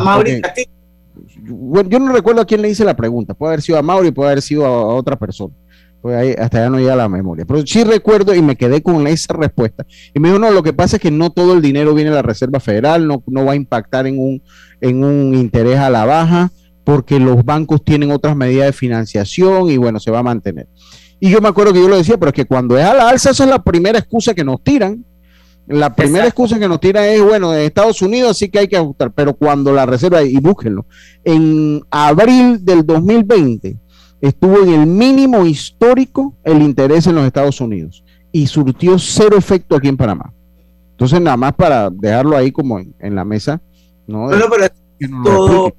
yo 1.48 1.98
no 1.98 2.12
recuerdo 2.12 2.42
a 2.42 2.44
quién 2.46 2.62
le 2.62 2.70
hice 2.70 2.84
la 2.84 2.96
pregunta. 2.96 3.34
Puede 3.34 3.52
haber 3.52 3.62
sido 3.62 3.78
a 3.78 3.82
Mauri, 3.82 4.10
puede 4.10 4.30
haber 4.30 4.42
sido 4.42 4.64
a 4.66 4.94
otra 4.94 5.16
persona 5.16 5.54
pues 6.00 6.16
ahí 6.16 6.34
hasta 6.38 6.60
ya 6.60 6.70
no 6.70 6.78
llega 6.78 6.96
la 6.96 7.08
memoria. 7.08 7.44
Pero 7.46 7.66
sí 7.66 7.84
recuerdo 7.84 8.34
y 8.34 8.42
me 8.42 8.56
quedé 8.56 8.82
con 8.82 9.06
esa 9.06 9.34
respuesta. 9.34 9.84
Y 10.14 10.20
me 10.20 10.28
dijo, 10.28 10.38
no, 10.38 10.50
lo 10.50 10.62
que 10.62 10.72
pasa 10.72 10.96
es 10.96 11.02
que 11.02 11.10
no 11.10 11.30
todo 11.30 11.54
el 11.54 11.62
dinero 11.62 11.94
viene 11.94 12.10
de 12.10 12.16
la 12.16 12.22
Reserva 12.22 12.60
Federal, 12.60 13.06
no, 13.06 13.22
no 13.26 13.44
va 13.44 13.52
a 13.52 13.56
impactar 13.56 14.06
en 14.06 14.18
un, 14.18 14.42
en 14.80 15.04
un 15.04 15.34
interés 15.34 15.78
a 15.78 15.90
la 15.90 16.04
baja, 16.04 16.50
porque 16.84 17.18
los 17.18 17.44
bancos 17.44 17.84
tienen 17.84 18.10
otras 18.10 18.36
medidas 18.36 18.66
de 18.66 18.72
financiación 18.72 19.70
y 19.70 19.76
bueno, 19.76 19.98
se 20.00 20.10
va 20.10 20.20
a 20.20 20.22
mantener. 20.22 20.68
Y 21.20 21.30
yo 21.30 21.40
me 21.40 21.48
acuerdo 21.48 21.72
que 21.72 21.80
yo 21.80 21.88
lo 21.88 21.96
decía, 21.96 22.16
pero 22.16 22.28
es 22.28 22.34
que 22.34 22.46
cuando 22.46 22.78
es 22.78 22.84
a 22.84 22.94
la 22.94 23.08
alza, 23.08 23.30
esa 23.30 23.44
es 23.44 23.50
la 23.50 23.62
primera 23.62 23.98
excusa 23.98 24.34
que 24.34 24.44
nos 24.44 24.62
tiran. 24.62 25.04
La 25.68 25.94
primera 25.94 26.24
excusa 26.24 26.58
que 26.58 26.66
nos 26.66 26.80
tiran 26.80 27.04
es, 27.04 27.22
bueno, 27.22 27.50
de 27.50 27.66
Estados 27.66 28.00
Unidos 28.00 28.38
sí 28.38 28.48
que 28.48 28.60
hay 28.60 28.68
que 28.68 28.76
ajustar, 28.76 29.12
pero 29.12 29.34
cuando 29.34 29.72
la 29.72 29.84
Reserva, 29.84 30.22
y 30.22 30.36
búsquenlo, 30.38 30.86
en 31.24 31.82
abril 31.90 32.64
del 32.64 32.86
2020, 32.86 33.76
estuvo 34.22 34.62
en 34.62 34.70
el 34.70 34.86
mínimo 34.86 35.44
histórico 35.44 36.34
el 36.42 36.62
interés 36.62 37.06
en 37.06 37.16
los 37.16 37.24
Estados 37.26 37.60
Unidos 37.60 38.02
y 38.32 38.46
surtió 38.46 38.98
cero 38.98 39.36
efecto 39.36 39.76
aquí 39.76 39.88
en 39.88 39.98
Panamá. 39.98 40.32
Entonces, 40.92 41.20
nada 41.20 41.36
más 41.36 41.52
para 41.52 41.90
dejarlo 41.90 42.36
ahí 42.36 42.50
como 42.50 42.78
en, 42.78 43.14
la 43.14 43.24
mesa. 43.24 43.60
No, 44.06 44.24
bueno, 44.24 44.46
pero 44.48 44.68
todo, 45.22 45.72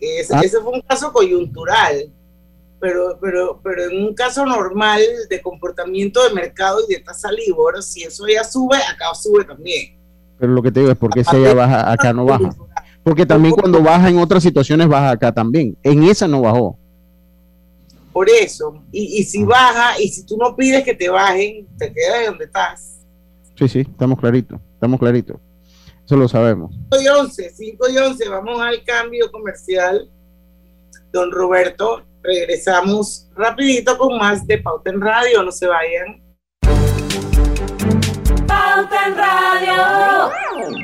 ese, 0.00 0.34
¿Ah? 0.34 0.40
ese, 0.44 0.60
fue 0.60 0.72
un 0.72 0.80
caso 0.82 1.12
coyuntural, 1.12 2.12
pero, 2.84 3.18
pero, 3.18 3.60
pero 3.64 3.84
en 3.84 4.08
un 4.08 4.14
caso 4.14 4.44
normal 4.44 5.00
de 5.30 5.40
comportamiento 5.40 6.22
de 6.22 6.34
mercado 6.34 6.80
y 6.86 6.92
de 6.92 7.00
tasa 7.00 7.32
LIBOR, 7.32 7.82
si 7.82 8.02
eso 8.02 8.26
ya 8.28 8.44
sube, 8.44 8.76
acá 8.76 9.06
sube 9.14 9.42
también. 9.42 9.96
Pero 10.38 10.52
lo 10.52 10.62
que 10.62 10.70
te 10.70 10.80
digo 10.80 10.92
es 10.92 10.98
porque 10.98 11.24
si 11.24 11.34
ella 11.34 11.54
baja, 11.54 11.90
acá 11.90 12.12
no 12.12 12.26
baja. 12.26 12.54
Porque 13.02 13.24
también 13.24 13.54
cuando 13.54 13.82
baja 13.82 14.10
en 14.10 14.18
otras 14.18 14.42
situaciones 14.42 14.86
baja 14.86 15.12
acá 15.12 15.32
también. 15.32 15.78
En 15.82 16.02
esa 16.02 16.28
no 16.28 16.42
bajó. 16.42 16.76
Por 18.12 18.28
eso, 18.28 18.82
y, 18.92 19.24
si 19.24 19.44
baja, 19.44 19.98
y 19.98 20.10
si 20.10 20.26
tú 20.26 20.36
no 20.36 20.54
pides 20.54 20.84
que 20.84 20.94
te 20.94 21.08
bajen, 21.08 21.66
te 21.78 21.90
quedas 21.90 22.20
de 22.20 22.26
donde 22.26 22.44
estás. 22.44 23.00
Sí, 23.58 23.66
sí, 23.66 23.80
estamos 23.80 24.20
claritos, 24.20 24.60
estamos 24.74 25.00
claritos. 25.00 25.38
Eso 26.04 26.16
lo 26.16 26.28
sabemos. 26.28 26.70
5 26.92 27.02
y 27.02 27.08
11, 27.08 27.50
5 27.50 27.88
y 27.88 27.96
11, 27.96 28.28
vamos 28.28 28.60
al 28.60 28.84
cambio 28.84 29.32
comercial. 29.32 30.10
Don 31.12 31.30
Roberto, 31.32 32.02
regresamos 32.24 33.28
rapidito 33.36 33.96
con 33.98 34.18
más 34.18 34.46
de 34.46 34.58
Pauta 34.58 34.90
en 34.90 35.00
Radio, 35.00 35.42
no 35.42 35.52
se 35.52 35.66
vayan. 35.66 36.22
Pauta 38.46 39.06
en 39.06 39.16
Radio. 39.16 40.83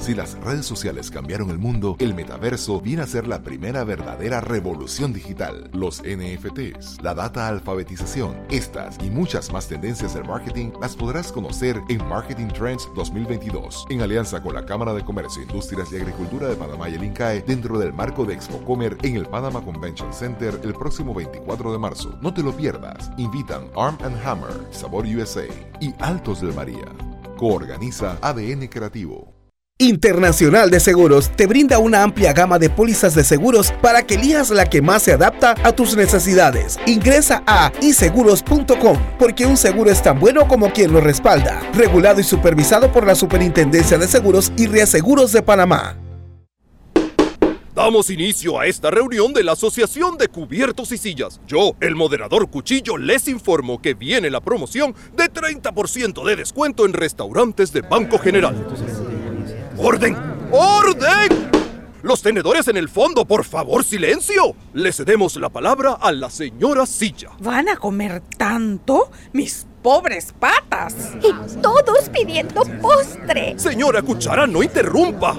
Si 0.00 0.14
las 0.14 0.34
redes 0.40 0.64
sociales 0.64 1.10
cambiaron 1.10 1.50
el 1.50 1.58
mundo, 1.58 1.96
el 1.98 2.14
metaverso 2.14 2.80
viene 2.80 3.02
a 3.02 3.06
ser 3.06 3.28
la 3.28 3.42
primera 3.42 3.84
verdadera 3.84 4.40
revolución 4.40 5.12
digital. 5.12 5.70
Los 5.74 6.02
NFTs, 6.02 7.02
la 7.02 7.14
data 7.14 7.46
alfabetización, 7.48 8.34
estas 8.48 8.96
y 9.04 9.10
muchas 9.10 9.52
más 9.52 9.68
tendencias 9.68 10.14
del 10.14 10.24
marketing 10.24 10.70
las 10.80 10.96
podrás 10.96 11.30
conocer 11.30 11.82
en 11.90 12.08
Marketing 12.08 12.48
Trends 12.48 12.88
2022, 12.96 13.86
en 13.90 14.00
alianza 14.00 14.42
con 14.42 14.54
la 14.54 14.64
Cámara 14.64 14.94
de 14.94 15.04
Comercio, 15.04 15.42
Industrias 15.42 15.92
y 15.92 15.96
Agricultura 15.96 16.48
de 16.48 16.56
Panamá 16.56 16.88
y 16.88 16.94
el 16.94 17.04
INCAE, 17.04 17.42
dentro 17.42 17.78
del 17.78 17.92
marco 17.92 18.24
de 18.24 18.32
Expocomer 18.32 18.96
en 19.02 19.16
el 19.16 19.26
Panama 19.26 19.62
Convention 19.62 20.14
Center 20.14 20.58
el 20.64 20.72
próximo 20.72 21.12
24 21.12 21.72
de 21.72 21.78
marzo. 21.78 22.18
No 22.22 22.32
te 22.32 22.42
lo 22.42 22.56
pierdas. 22.56 23.10
Invitan 23.18 23.70
Arm 23.76 23.98
Hammer, 24.24 24.66
Sabor 24.70 25.04
USA 25.04 25.44
y 25.78 25.94
Altos 25.98 26.40
del 26.40 26.54
María. 26.54 26.86
Coorganiza 27.36 28.16
ADN 28.22 28.66
Creativo. 28.68 29.39
Internacional 29.80 30.68
de 30.68 30.78
Seguros 30.78 31.30
te 31.34 31.46
brinda 31.46 31.78
una 31.78 32.02
amplia 32.02 32.34
gama 32.34 32.58
de 32.58 32.68
pólizas 32.68 33.14
de 33.14 33.24
seguros 33.24 33.72
para 33.80 34.02
que 34.02 34.16
elijas 34.16 34.50
la 34.50 34.66
que 34.66 34.82
más 34.82 35.02
se 35.02 35.12
adapta 35.12 35.54
a 35.62 35.72
tus 35.72 35.96
necesidades. 35.96 36.78
Ingresa 36.84 37.42
a 37.46 37.72
iseguros.com 37.80 38.98
porque 39.18 39.46
un 39.46 39.56
seguro 39.56 39.90
es 39.90 40.02
tan 40.02 40.20
bueno 40.20 40.46
como 40.46 40.70
quien 40.70 40.92
lo 40.92 41.00
respalda. 41.00 41.62
Regulado 41.72 42.20
y 42.20 42.24
supervisado 42.24 42.92
por 42.92 43.06
la 43.06 43.14
Superintendencia 43.14 43.96
de 43.96 44.06
Seguros 44.06 44.52
y 44.58 44.66
Reaseguros 44.66 45.32
de 45.32 45.40
Panamá. 45.40 45.96
Damos 47.74 48.10
inicio 48.10 48.60
a 48.60 48.66
esta 48.66 48.90
reunión 48.90 49.32
de 49.32 49.42
la 49.42 49.52
Asociación 49.52 50.18
de 50.18 50.28
Cubiertos 50.28 50.92
y 50.92 50.98
Sillas. 50.98 51.40
Yo, 51.46 51.74
el 51.80 51.96
moderador 51.96 52.50
Cuchillo, 52.50 52.98
les 52.98 53.28
informo 53.28 53.80
que 53.80 53.94
viene 53.94 54.28
la 54.28 54.42
promoción 54.42 54.94
de 55.16 55.32
30% 55.32 56.22
de 56.22 56.36
descuento 56.36 56.84
en 56.84 56.92
restaurantes 56.92 57.72
de 57.72 57.80
Banco 57.80 58.18
General. 58.18 58.54
¡Orden! 59.82 60.14
¡Orden! 60.52 61.50
Los 62.02 62.20
tenedores 62.20 62.68
en 62.68 62.76
el 62.76 62.90
fondo, 62.90 63.24
por 63.24 63.44
favor, 63.44 63.82
silencio. 63.82 64.54
Le 64.74 64.92
cedemos 64.92 65.36
la 65.36 65.48
palabra 65.48 65.92
a 65.94 66.12
la 66.12 66.28
señora 66.28 66.84
Silla. 66.84 67.30
¿Van 67.40 67.66
a 67.70 67.76
comer 67.76 68.22
tanto? 68.36 69.10
Mis 69.32 69.66
pobres 69.82 70.34
patas. 70.38 70.94
Y 71.22 71.32
todos 71.62 72.10
pidiendo 72.10 72.62
postre. 72.82 73.58
Señora 73.58 74.02
Cuchara, 74.02 74.46
no 74.46 74.62
interrumpa. 74.62 75.38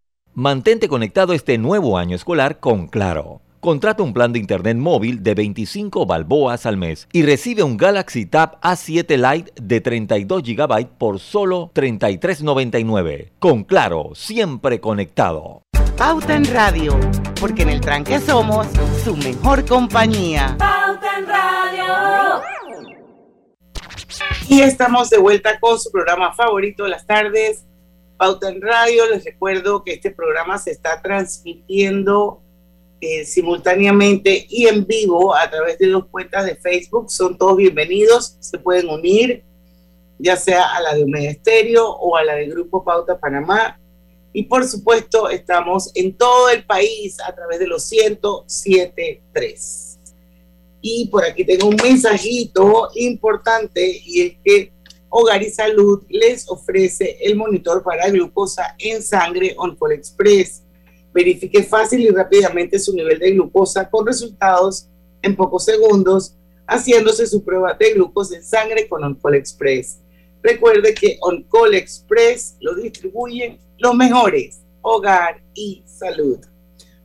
Mantente 0.33 0.87
conectado 0.87 1.33
este 1.33 1.57
nuevo 1.57 1.97
año 1.97 2.15
escolar 2.15 2.61
con 2.61 2.87
Claro. 2.87 3.41
Contrata 3.59 4.01
un 4.01 4.13
plan 4.13 4.31
de 4.31 4.39
internet 4.39 4.77
móvil 4.77 5.21
de 5.21 5.35
25 5.35 6.05
balboas 6.05 6.65
al 6.65 6.77
mes 6.77 7.09
y 7.11 7.23
recibe 7.23 7.63
un 7.63 7.75
Galaxy 7.75 8.25
Tab 8.25 8.57
A7 8.61 9.17
Lite 9.17 9.51
de 9.61 9.81
32 9.81 10.41
GB 10.43 10.87
por 10.97 11.19
solo 11.19 11.69
33.99. 11.75 13.31
Con 13.39 13.65
Claro, 13.65 14.11
siempre 14.13 14.79
conectado. 14.79 15.63
Pauta 15.97 16.33
en 16.33 16.45
Radio, 16.45 16.97
porque 17.41 17.63
en 17.63 17.69
el 17.69 17.81
tranque 17.81 18.17
somos 18.21 18.67
su 19.03 19.17
mejor 19.17 19.65
compañía. 19.65 20.55
Pauta 20.57 21.17
en 21.19 21.27
Radio. 21.27 22.41
Y 24.47 24.61
estamos 24.61 25.09
de 25.09 25.17
vuelta 25.17 25.59
con 25.59 25.77
su 25.77 25.91
programa 25.91 26.33
favorito 26.33 26.85
de 26.85 26.89
las 26.89 27.05
tardes, 27.05 27.65
Pauta 28.21 28.49
en 28.49 28.61
Radio. 28.61 29.09
Les 29.09 29.25
recuerdo 29.25 29.83
que 29.83 29.93
este 29.93 30.11
programa 30.11 30.59
se 30.59 30.69
está 30.69 31.01
transmitiendo 31.01 32.39
eh, 32.99 33.25
simultáneamente 33.25 34.45
y 34.47 34.67
en 34.67 34.85
vivo 34.85 35.35
a 35.35 35.49
través 35.49 35.79
de 35.79 35.87
dos 35.87 36.05
cuentas 36.05 36.45
de 36.45 36.55
Facebook. 36.55 37.09
Son 37.09 37.35
todos 37.35 37.57
bienvenidos, 37.57 38.37
se 38.39 38.59
pueden 38.59 38.89
unir, 38.89 39.43
ya 40.19 40.35
sea 40.35 40.71
a 40.71 40.81
la 40.81 40.93
de 40.93 41.03
Omega 41.03 41.35
o 41.99 42.15
a 42.15 42.23
la 42.23 42.35
del 42.35 42.51
Grupo 42.51 42.83
Pauta 42.83 43.19
Panamá. 43.19 43.79
Y 44.33 44.43
por 44.43 44.67
supuesto, 44.67 45.27
estamos 45.27 45.89
en 45.95 46.15
todo 46.15 46.51
el 46.51 46.63
país 46.63 47.17
a 47.27 47.33
través 47.33 47.57
de 47.57 47.65
los 47.65 47.91
107.3. 47.91 49.97
Y 50.79 51.07
por 51.07 51.25
aquí 51.25 51.43
tengo 51.43 51.69
un 51.69 51.75
mensajito 51.75 52.91
importante 52.93 53.99
y 54.05 54.21
es 54.21 54.33
que 54.43 54.71
Hogar 55.13 55.43
y 55.43 55.49
Salud 55.49 56.03
les 56.07 56.49
ofrece 56.49 57.17
el 57.21 57.35
monitor 57.35 57.83
para 57.83 58.09
glucosa 58.09 58.75
en 58.79 59.03
sangre 59.03 59.53
OnCall 59.57 59.91
Express. 59.91 60.63
Verifique 61.13 61.63
fácil 61.63 61.99
y 61.99 62.09
rápidamente 62.09 62.79
su 62.79 62.95
nivel 62.95 63.19
de 63.19 63.31
glucosa 63.31 63.89
con 63.89 64.07
resultados 64.07 64.87
en 65.21 65.35
pocos 65.35 65.65
segundos, 65.65 66.37
haciéndose 66.65 67.27
su 67.27 67.43
prueba 67.43 67.73
de 67.73 67.91
glucosa 67.91 68.37
en 68.37 68.43
sangre 68.43 68.87
con 68.87 69.03
OnCall 69.03 69.35
Express. 69.35 69.99
Recuerde 70.41 70.93
que 70.93 71.17
OnCall 71.19 71.75
Express 71.75 72.55
lo 72.61 72.73
distribuyen 72.75 73.59
los 73.79 73.93
mejores, 73.93 74.61
Hogar 74.81 75.43
y 75.53 75.83
Salud. 75.85 76.39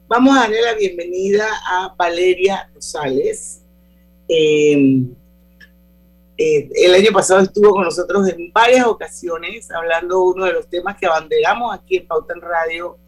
Vamos 0.07 0.37
a 0.37 0.42
darle 0.42 0.62
la 0.62 0.75
bienvenida 0.75 1.49
a 1.66 1.92
Valeria 1.99 2.71
Rosales. 2.73 3.62
Eh, 4.29 5.07
eh, 6.38 6.68
el 6.75 6.94
año 6.94 7.12
pasado 7.12 7.40
estuvo 7.40 7.70
con 7.70 7.85
nosotros 7.85 8.29
en 8.29 8.53
varias 8.53 8.87
ocasiones 8.87 9.70
hablando 9.70 10.22
uno 10.22 10.44
de 10.44 10.53
los 10.53 10.68
temas 10.68 10.96
que 10.99 11.07
abanderamos 11.07 11.75
aquí 11.75 11.96
en 11.96 12.07
Pauta 12.07 12.35
en 12.35 12.42
Radio 12.42 12.99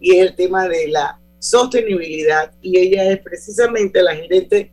y 0.00 0.16
es 0.16 0.26
el 0.26 0.34
tema 0.34 0.66
de 0.68 0.88
la 0.88 1.20
sostenibilidad 1.38 2.52
y 2.62 2.78
ella 2.78 3.10
es 3.12 3.20
precisamente 3.20 4.02
la 4.02 4.14
gerente 4.14 4.72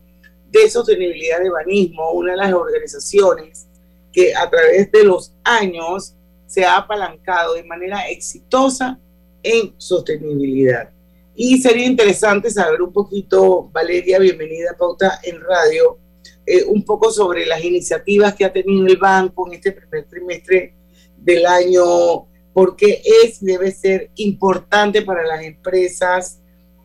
de 0.49 0.69
sostenibilidad 0.69 1.41
de 1.41 1.49
Banismo, 1.49 2.11
una 2.11 2.31
de 2.31 2.37
las 2.37 2.53
organizaciones 2.53 3.67
que 4.13 4.33
a 4.33 4.49
través 4.49 4.89
de 4.91 5.03
los 5.03 5.33
años 5.43 6.13
se 6.47 6.63
ha 6.63 6.77
apalancado 6.77 7.55
de 7.55 7.63
manera 7.63 8.07
exitosa 8.07 8.97
en 9.43 9.73
sostenibilidad. 9.77 10.89
Y 11.35 11.61
sería 11.61 11.85
interesante 11.85 12.49
saber 12.49 12.81
un 12.81 12.93
poquito, 12.93 13.69
Valeria, 13.73 14.19
bienvenida 14.19 14.71
a 14.71 14.77
Pauta 14.77 15.19
en 15.23 15.41
Radio, 15.41 15.97
eh, 16.45 16.63
un 16.65 16.83
poco 16.83 17.11
sobre 17.11 17.45
las 17.45 17.63
iniciativas 17.63 18.35
que 18.35 18.45
ha 18.45 18.53
tenido 18.53 18.85
el 18.85 18.97
banco 18.97 19.47
en 19.47 19.53
este 19.53 19.71
primer 19.71 20.05
trimestre 20.07 20.73
del 21.17 21.45
año, 21.45 22.27
porque 22.53 23.01
es 23.23 23.43
debe 23.43 23.71
ser 23.71 24.11
importante 24.15 25.01
para 25.01 25.25
las 25.25 25.43
empresas 25.43 26.39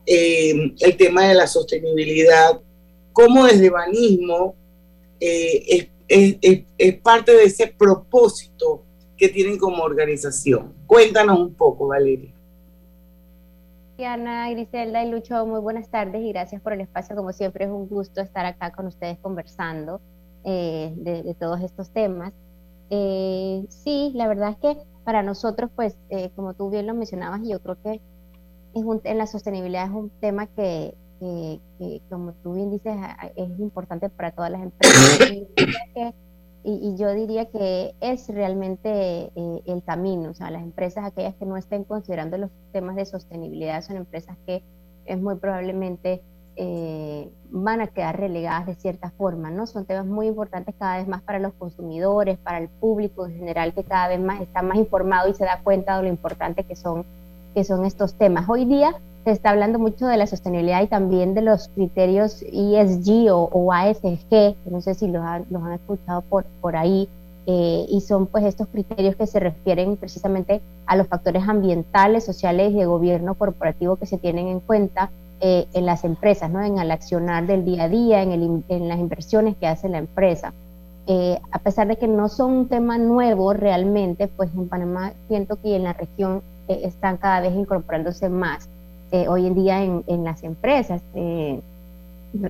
eh, 0.05 0.73
el 0.79 0.97
tema 0.97 1.27
de 1.27 1.35
la 1.35 1.47
sostenibilidad, 1.47 2.59
como 3.13 3.45
desde 3.45 3.69
Banismo 3.69 4.55
es, 5.19 5.87
es 6.07 6.97
parte 7.01 7.33
de 7.33 7.43
ese 7.43 7.67
propósito 7.67 8.83
que 9.15 9.29
tienen 9.29 9.59
como 9.59 9.83
organización. 9.83 10.73
Cuéntanos 10.87 11.39
un 11.39 11.53
poco, 11.53 11.87
Valeria. 11.87 12.33
Griselda 14.01 15.03
y 15.03 15.11
Lucho, 15.11 15.45
muy 15.45 15.59
buenas 15.59 15.89
tardes 15.89 16.23
y 16.23 16.31
gracias 16.31 16.59
por 16.59 16.73
el 16.73 16.81
espacio. 16.81 17.15
Como 17.15 17.33
siempre, 17.33 17.65
es 17.65 17.71
un 17.71 17.87
gusto 17.87 18.19
estar 18.21 18.47
acá 18.47 18.71
con 18.71 18.87
ustedes 18.87 19.19
conversando 19.19 20.01
eh, 20.43 20.91
de, 20.95 21.35
todos 21.39 21.61
estos 21.61 21.91
temas. 21.91 22.33
Eh, 22.89 23.63
sí, 23.69 24.11
la 24.15 24.27
verdad 24.27 24.51
es 24.51 24.57
que 24.57 24.81
para 25.03 25.21
nosotros, 25.21 25.69
pues, 25.75 25.99
eh, 26.09 26.31
como 26.35 26.55
tú 26.55 26.71
bien 26.71 26.87
lo 26.87 26.95
mencionabas, 26.95 27.41
yo 27.47 27.61
creo 27.61 27.77
que 27.83 28.01
es 28.73 28.83
un, 28.83 29.01
en 29.03 29.19
la 29.19 29.27
sostenibilidad 29.27 29.85
es 29.85 29.91
un 29.91 30.09
tema 30.19 30.47
que, 30.47 30.95
como 32.09 32.33
tú 32.41 32.53
bien 32.55 32.71
dices, 32.71 32.97
es 33.35 33.59
importante 33.59 34.09
para 34.09 34.31
todas 34.31 34.49
las 34.49 34.63
empresas. 34.63 36.15
Y, 36.63 36.95
yo 36.95 37.11
diría 37.13 37.45
que 37.45 37.95
es 38.01 38.27
realmente 38.29 39.31
eh, 39.35 39.61
el 39.65 39.83
camino. 39.83 40.29
O 40.29 40.33
sea, 40.33 40.51
las 40.51 40.61
empresas, 40.61 41.05
aquellas 41.05 41.35
que 41.35 41.45
no 41.45 41.57
estén 41.57 41.83
considerando 41.83 42.37
los 42.37 42.51
temas 42.71 42.95
de 42.95 43.05
sostenibilidad, 43.05 43.81
son 43.81 43.97
empresas 43.97 44.37
que 44.45 44.63
es 45.05 45.19
muy 45.19 45.35
probablemente 45.35 46.21
eh, 46.57 47.31
van 47.49 47.81
a 47.81 47.87
quedar 47.87 48.19
relegadas 48.19 48.67
de 48.67 48.75
cierta 48.75 49.09
forma, 49.11 49.49
¿no? 49.49 49.65
Son 49.65 49.85
temas 49.85 50.05
muy 50.05 50.27
importantes 50.27 50.75
cada 50.77 50.97
vez 50.97 51.07
más 51.07 51.21
para 51.21 51.39
los 51.39 51.53
consumidores, 51.53 52.37
para 52.37 52.59
el 52.59 52.69
público 52.69 53.25
en 53.25 53.35
general, 53.35 53.73
que 53.73 53.83
cada 53.83 54.09
vez 54.09 54.19
más 54.19 54.41
está 54.41 54.61
más 54.61 54.77
informado 54.77 55.29
y 55.29 55.33
se 55.33 55.45
da 55.45 55.61
cuenta 55.63 55.97
de 55.97 56.03
lo 56.03 56.09
importante 56.09 56.63
que 56.63 56.75
son, 56.75 57.05
que 57.55 57.63
son 57.63 57.85
estos 57.85 58.15
temas. 58.15 58.47
Hoy 58.49 58.65
día 58.65 58.93
se 59.23 59.31
está 59.31 59.51
hablando 59.51 59.79
mucho 59.79 60.07
de 60.07 60.17
la 60.17 60.27
sostenibilidad 60.27 60.81
y 60.81 60.87
también 60.87 61.33
de 61.33 61.41
los 61.41 61.67
criterios 61.69 62.41
ESG 62.41 63.31
o, 63.31 63.71
ASG, 63.71 64.29
que 64.29 64.55
no 64.65 64.81
sé 64.81 64.95
si 64.95 65.07
los 65.07 65.23
han, 65.23 65.45
los 65.49 65.61
han 65.63 65.73
escuchado 65.73 66.21
por, 66.21 66.45
por 66.61 66.75
ahí, 66.75 67.07
eh, 67.47 67.85
y 67.89 68.01
son 68.01 68.27
pues 68.27 68.45
estos 68.45 68.67
criterios 68.67 69.15
que 69.15 69.25
se 69.25 69.39
refieren 69.39 69.97
precisamente 69.97 70.61
a 70.85 70.95
los 70.95 71.07
factores 71.07 71.43
ambientales, 71.47 72.23
sociales 72.23 72.71
y 72.71 72.75
de 72.75 72.85
gobierno 72.85 73.33
corporativo 73.33 73.95
que 73.95 74.05
se 74.05 74.19
tienen 74.19 74.47
en 74.47 74.59
cuenta 74.59 75.09
eh, 75.39 75.65
en 75.73 75.87
las 75.87 76.03
empresas, 76.03 76.51
¿no? 76.51 76.63
en 76.63 76.77
el 76.77 76.91
accionar 76.91 77.47
del 77.47 77.65
día 77.65 77.85
a 77.85 77.89
día, 77.89 78.21
en, 78.21 78.31
el, 78.31 78.63
en 78.69 78.87
las 78.87 78.99
inversiones 78.99 79.55
que 79.57 79.65
hace 79.65 79.89
la 79.89 79.97
empresa. 79.97 80.53
Eh, 81.07 81.39
a 81.51 81.57
pesar 81.57 81.87
de 81.87 81.97
que 81.97 82.07
no 82.07 82.29
son 82.29 82.51
un 82.51 82.67
tema 82.67 82.99
nuevo 82.99 83.53
realmente, 83.53 84.27
pues 84.27 84.51
en 84.55 84.69
Panamá 84.69 85.13
siento 85.27 85.59
que 85.59 85.75
en 85.75 85.83
la 85.83 85.93
región 85.93 86.43
están 86.67 87.17
cada 87.17 87.41
vez 87.41 87.53
incorporándose 87.55 88.29
más. 88.29 88.69
Eh, 89.13 89.27
hoy 89.27 89.45
en 89.45 89.55
día 89.55 89.83
en, 89.83 90.23
las 90.23 90.41
empresas. 90.43 91.01
Eh, 91.15 91.59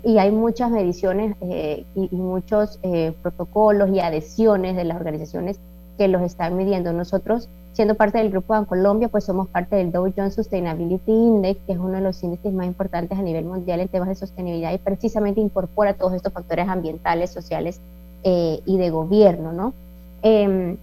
y 0.03 0.19
hay 0.19 0.31
muchas 0.31 0.69
mediciones 0.69 1.35
eh, 1.41 1.85
y, 1.95 2.15
muchos 2.15 2.79
protocolos 3.23 3.89
y 3.89 3.99
adhesiones 3.99 4.75
de 4.75 4.83
las 4.83 4.97
organizaciones 4.97 5.59
que 5.97 6.07
los 6.07 6.21
están 6.21 6.55
midiendo. 6.55 6.93
Nosotros, 6.93 7.49
siendo 7.73 7.95
parte 7.95 8.19
del 8.19 8.29
Grupo 8.29 8.53
Bancolombia, 8.53 9.07
pues 9.07 9.23
somos 9.23 9.47
parte 9.47 9.75
del 9.75 9.91
Dow 9.91 10.13
Jones 10.15 10.35
Sustainability 10.35 11.11
Index, 11.11 11.59
que 11.65 11.73
es 11.73 11.79
uno 11.79 11.93
de 11.93 12.01
los 12.01 12.21
índices 12.21 12.53
más 12.53 12.67
importantes 12.67 13.17
a 13.17 13.23
nivel 13.23 13.45
mundial 13.45 13.79
en 13.79 13.87
temas 13.87 14.09
de 14.09 14.15
sostenibilidad 14.15 14.71
y 14.71 14.77
precisamente 14.77 15.41
incorpora 15.41 15.95
todos 15.95 16.13
estos 16.13 16.31
factores 16.31 16.67
ambientales, 16.69 17.31
sociales 17.31 17.81
y 18.23 18.77
de 18.77 18.89
gobierno, 18.91 19.51
¿no? 19.51 19.73
Em, 20.21 20.77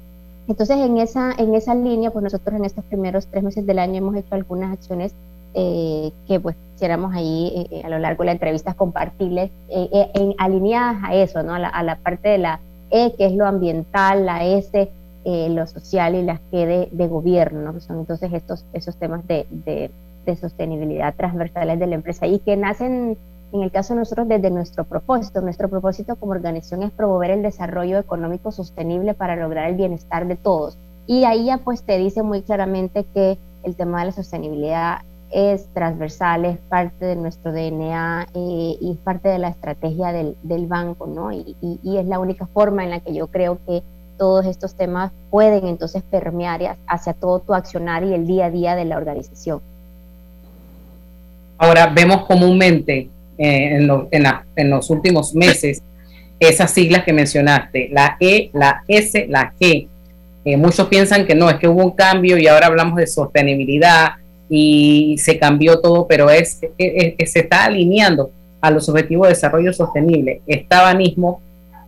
entonces, 0.49 0.79
en 0.79 0.99
esa, 0.99 1.33
en 1.39 1.55
esa 1.55 1.73
línea, 1.77 2.11
pues 2.11 2.25
nosotros 2.25 2.57
en 2.57 2.65
estos 2.65 2.85
primeros 2.85 3.29
tres 3.29 3.45
meses 3.45 3.65
del 3.65 3.79
año 3.79 3.99
hemos 3.99 4.17
hecho 4.17 4.35
algunas 4.35 4.73
acciones 4.73 5.15
eh, 5.55 6.13
que 6.27 6.39
pues 6.41 6.57
quisiéramos 6.73 7.15
ahí 7.15 7.53
eh, 7.57 7.77
eh, 7.77 7.83
a 7.85 7.89
lo 7.89 7.99
largo 7.99 8.23
de 8.23 8.27
la 8.27 8.33
entrevista 8.33 8.75
compartirles 8.75 9.51
en, 9.71 10.35
alineadas 10.39 11.03
a 11.03 11.15
eso, 11.15 11.43
¿no? 11.43 11.55
A 11.55 11.83
la, 11.83 11.97
parte 11.97 12.29
de 12.29 12.39
la 12.39 12.61
E, 12.91 13.15
que 13.17 13.27
es 13.27 13.33
lo 13.33 13.47
ambiental, 13.47 14.27
la 14.27 14.45
S, 14.45 14.91
lo 15.25 15.67
social 15.67 16.15
y 16.15 16.23
la 16.23 16.41
G 16.51 16.89
de, 16.91 17.07
gobierno, 17.07 17.73
¿no? 17.73 17.81
son 17.81 17.99
entonces 17.99 18.33
estos, 18.33 18.65
esos 18.73 18.97
temas 18.97 19.27
de, 19.27 19.47
de, 19.51 19.91
de, 20.25 20.37
sostenibilidad 20.37 21.15
transversales 21.15 21.79
de 21.79 21.87
la 21.87 21.97
empresa 21.97 22.27
y 22.27 22.39
que 22.39 22.57
nacen, 22.57 23.19
en 23.53 23.63
el 23.63 23.71
caso 23.71 23.93
de 23.93 24.01
nosotros, 24.01 24.29
desde 24.29 24.51
nuestro 24.51 24.85
propósito. 24.85 25.43
Nuestro 25.43 25.69
propósito 25.69 26.17
como 26.17 26.33
organización 26.33 26.83
es 26.83 26.93
promover 26.93 27.31
el 27.31 27.43
desarrollo 27.43 27.99
económico 27.99 28.53
sostenible 28.53 29.13
para 29.13 29.37
lograr 29.37 29.69
el 29.69 29.77
bienestar 29.77 30.27
de 30.27 30.37
todos. 30.37 30.79
Y 31.07 31.25
ahí 31.25 31.47
ya 31.47 31.59
pues 31.59 31.83
te 31.83 31.99
dice 31.99 32.23
muy 32.23 32.43
claramente 32.43 33.05
que 33.13 33.39
el 33.65 33.77
tema 33.77 34.01
de 34.01 34.07
la 34.07 34.13
sostenibilidad 34.13 34.99
es 35.31 35.67
transversal, 35.75 36.45
es 36.45 36.59
parte 36.69 37.05
de 37.05 37.17
nuestro 37.17 37.53
DNA 37.53 38.29
eh, 38.35 38.77
y 38.81 38.93
es 38.93 38.99
parte 38.99 39.29
de 39.29 39.39
la 39.39 39.49
estrategia 39.49 40.13
del, 40.13 40.37
del 40.43 40.67
banco, 40.67 41.07
¿no? 41.07 41.33
Y, 41.33 41.57
y, 41.61 41.97
es 41.99 42.07
la 42.07 42.19
única 42.19 42.47
forma 42.47 42.85
en 42.85 42.91
la 42.91 43.01
que 43.01 43.15
yo 43.15 43.27
creo 43.27 43.59
que 43.67 43.83
todos 44.17 44.47
estos 44.47 44.75
temas 44.75 45.13
pueden 45.31 45.67
entonces 45.67 46.03
permear 46.03 46.79
hacia 46.87 47.13
todo 47.13 47.41
tu 47.41 47.55
accionar 47.55 48.05
y 48.05 48.15
el 48.15 48.27
día 48.27 48.47
a 48.47 48.51
día 48.51 48.75
de 48.75 48.85
la 48.85 48.97
organización. 48.97 49.61
Ahora 51.59 51.87
vemos 51.87 52.25
comúnmente 52.27 53.09
eh, 53.37 53.77
en, 53.77 54.27
en, 54.57 54.71
los 54.71 54.91
últimos 54.91 55.35
meses 55.35 55.83
esas 56.41 56.71
siglas 56.71 57.05
que 57.05 57.13
mencionaste, 57.13 57.89
la 57.93 58.17
E, 58.21 58.51
la 58.53 58.83
S, 58.89 59.27
la 59.29 59.53
G. 59.61 59.89
Eh, 60.45 60.57
muchos 60.57 60.89
piensan 60.89 61.27
que 61.27 61.35
no, 61.35 61.51
es 61.51 61.57
que 61.57 61.69
hubo 61.69 61.85
un 61.85 61.91
cambio 61.91 62.39
y 62.39 62.47
ahora 62.47 62.67
hablamos 62.69 62.97
de 62.97 63.07
sostenibilidad, 63.07 64.13
y 64.49 65.17
se 65.19 65.39
cambió 65.39 65.81
todo, 65.81 66.07
pero 66.07 66.31
es, 66.31 66.59
se 66.59 67.15
está 67.41 67.65
alineando 67.65 68.31
a 68.61 68.71
los 68.71 68.89
objetivos 68.89 69.29
de 69.29 69.35
desarrollo 69.35 69.73
sostenible. 69.73 70.41
¿Está 70.47 70.93
mismo 70.95 71.41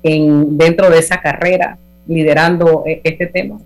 en, 0.02 0.56
dentro 0.56 0.90
de 0.90 0.98
esa 0.98 1.20
carrera 1.20 1.78
liderando 2.06 2.84
e, 2.86 3.00
este 3.04 3.26
tema? 3.26 3.58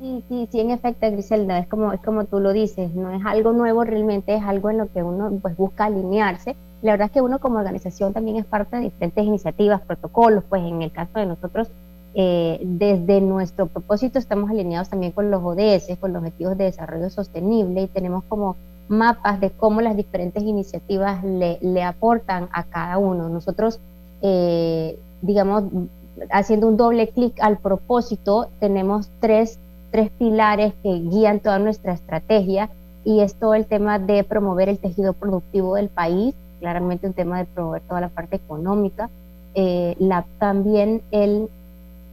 Sí, 0.00 0.22
sí, 0.28 0.48
sí, 0.52 0.60
en 0.60 0.70
efecto, 0.70 1.10
Griselda, 1.10 1.58
es 1.58 1.66
como, 1.68 1.92
es 1.92 2.00
como 2.00 2.24
tú 2.24 2.38
lo 2.38 2.52
dices, 2.52 2.94
no 2.94 3.10
es 3.10 3.24
algo 3.24 3.52
nuevo 3.52 3.82
realmente, 3.82 4.34
es 4.34 4.42
algo 4.42 4.70
en 4.70 4.78
lo 4.78 4.92
que 4.92 5.02
uno 5.02 5.32
pues, 5.40 5.56
busca 5.56 5.86
alinearse. 5.86 6.54
La 6.82 6.92
verdad 6.92 7.06
es 7.06 7.12
que 7.12 7.22
uno 7.22 7.38
como 7.38 7.58
organización 7.58 8.12
también 8.12 8.36
es 8.36 8.44
parte 8.44 8.76
de 8.76 8.82
diferentes 8.82 9.24
iniciativas, 9.24 9.80
protocolos, 9.80 10.44
pues 10.48 10.62
en 10.62 10.82
el 10.82 10.92
caso 10.92 11.18
de 11.18 11.26
nosotros 11.26 11.68
eh, 12.18 12.60
desde 12.62 13.20
nuestro 13.20 13.66
propósito 13.66 14.18
estamos 14.18 14.48
alineados 14.48 14.88
también 14.88 15.12
con 15.12 15.30
los 15.30 15.42
ODS, 15.44 15.98
con 16.00 16.14
los 16.14 16.20
Objetivos 16.20 16.56
de 16.56 16.64
Desarrollo 16.64 17.10
Sostenible 17.10 17.82
y 17.82 17.88
tenemos 17.88 18.24
como 18.24 18.56
mapas 18.88 19.38
de 19.38 19.50
cómo 19.50 19.82
las 19.82 19.98
diferentes 19.98 20.42
iniciativas 20.42 21.22
le, 21.22 21.82
aportan 21.82 22.48
a 22.52 22.64
cada 22.64 22.96
uno. 22.96 23.28
Nosotros, 23.28 23.80
eh, 24.22 24.98
digamos, 25.20 25.64
haciendo 26.30 26.68
un 26.68 26.78
doble 26.78 27.08
clic 27.08 27.38
al 27.42 27.58
propósito, 27.58 28.48
tenemos 28.60 29.10
tres, 29.20 29.58
tres 29.90 30.10
pilares 30.10 30.72
que 30.82 30.94
guían 30.94 31.40
toda 31.40 31.58
nuestra 31.58 31.92
estrategia 31.92 32.70
y 33.04 33.20
es 33.20 33.34
todo 33.34 33.52
el 33.52 33.66
tema 33.66 33.98
de 33.98 34.24
promover 34.24 34.70
el 34.70 34.78
tejido 34.78 35.12
productivo 35.12 35.74
del 35.74 35.90
país, 35.90 36.34
claramente 36.60 37.06
un 37.06 37.12
tema 37.12 37.40
de 37.40 37.44
promover 37.44 37.82
toda 37.82 38.00
la 38.00 38.08
parte 38.08 38.36
económica, 38.36 39.10
eh, 39.54 39.96
la, 39.98 40.24
también 40.38 41.02
el 41.10 41.50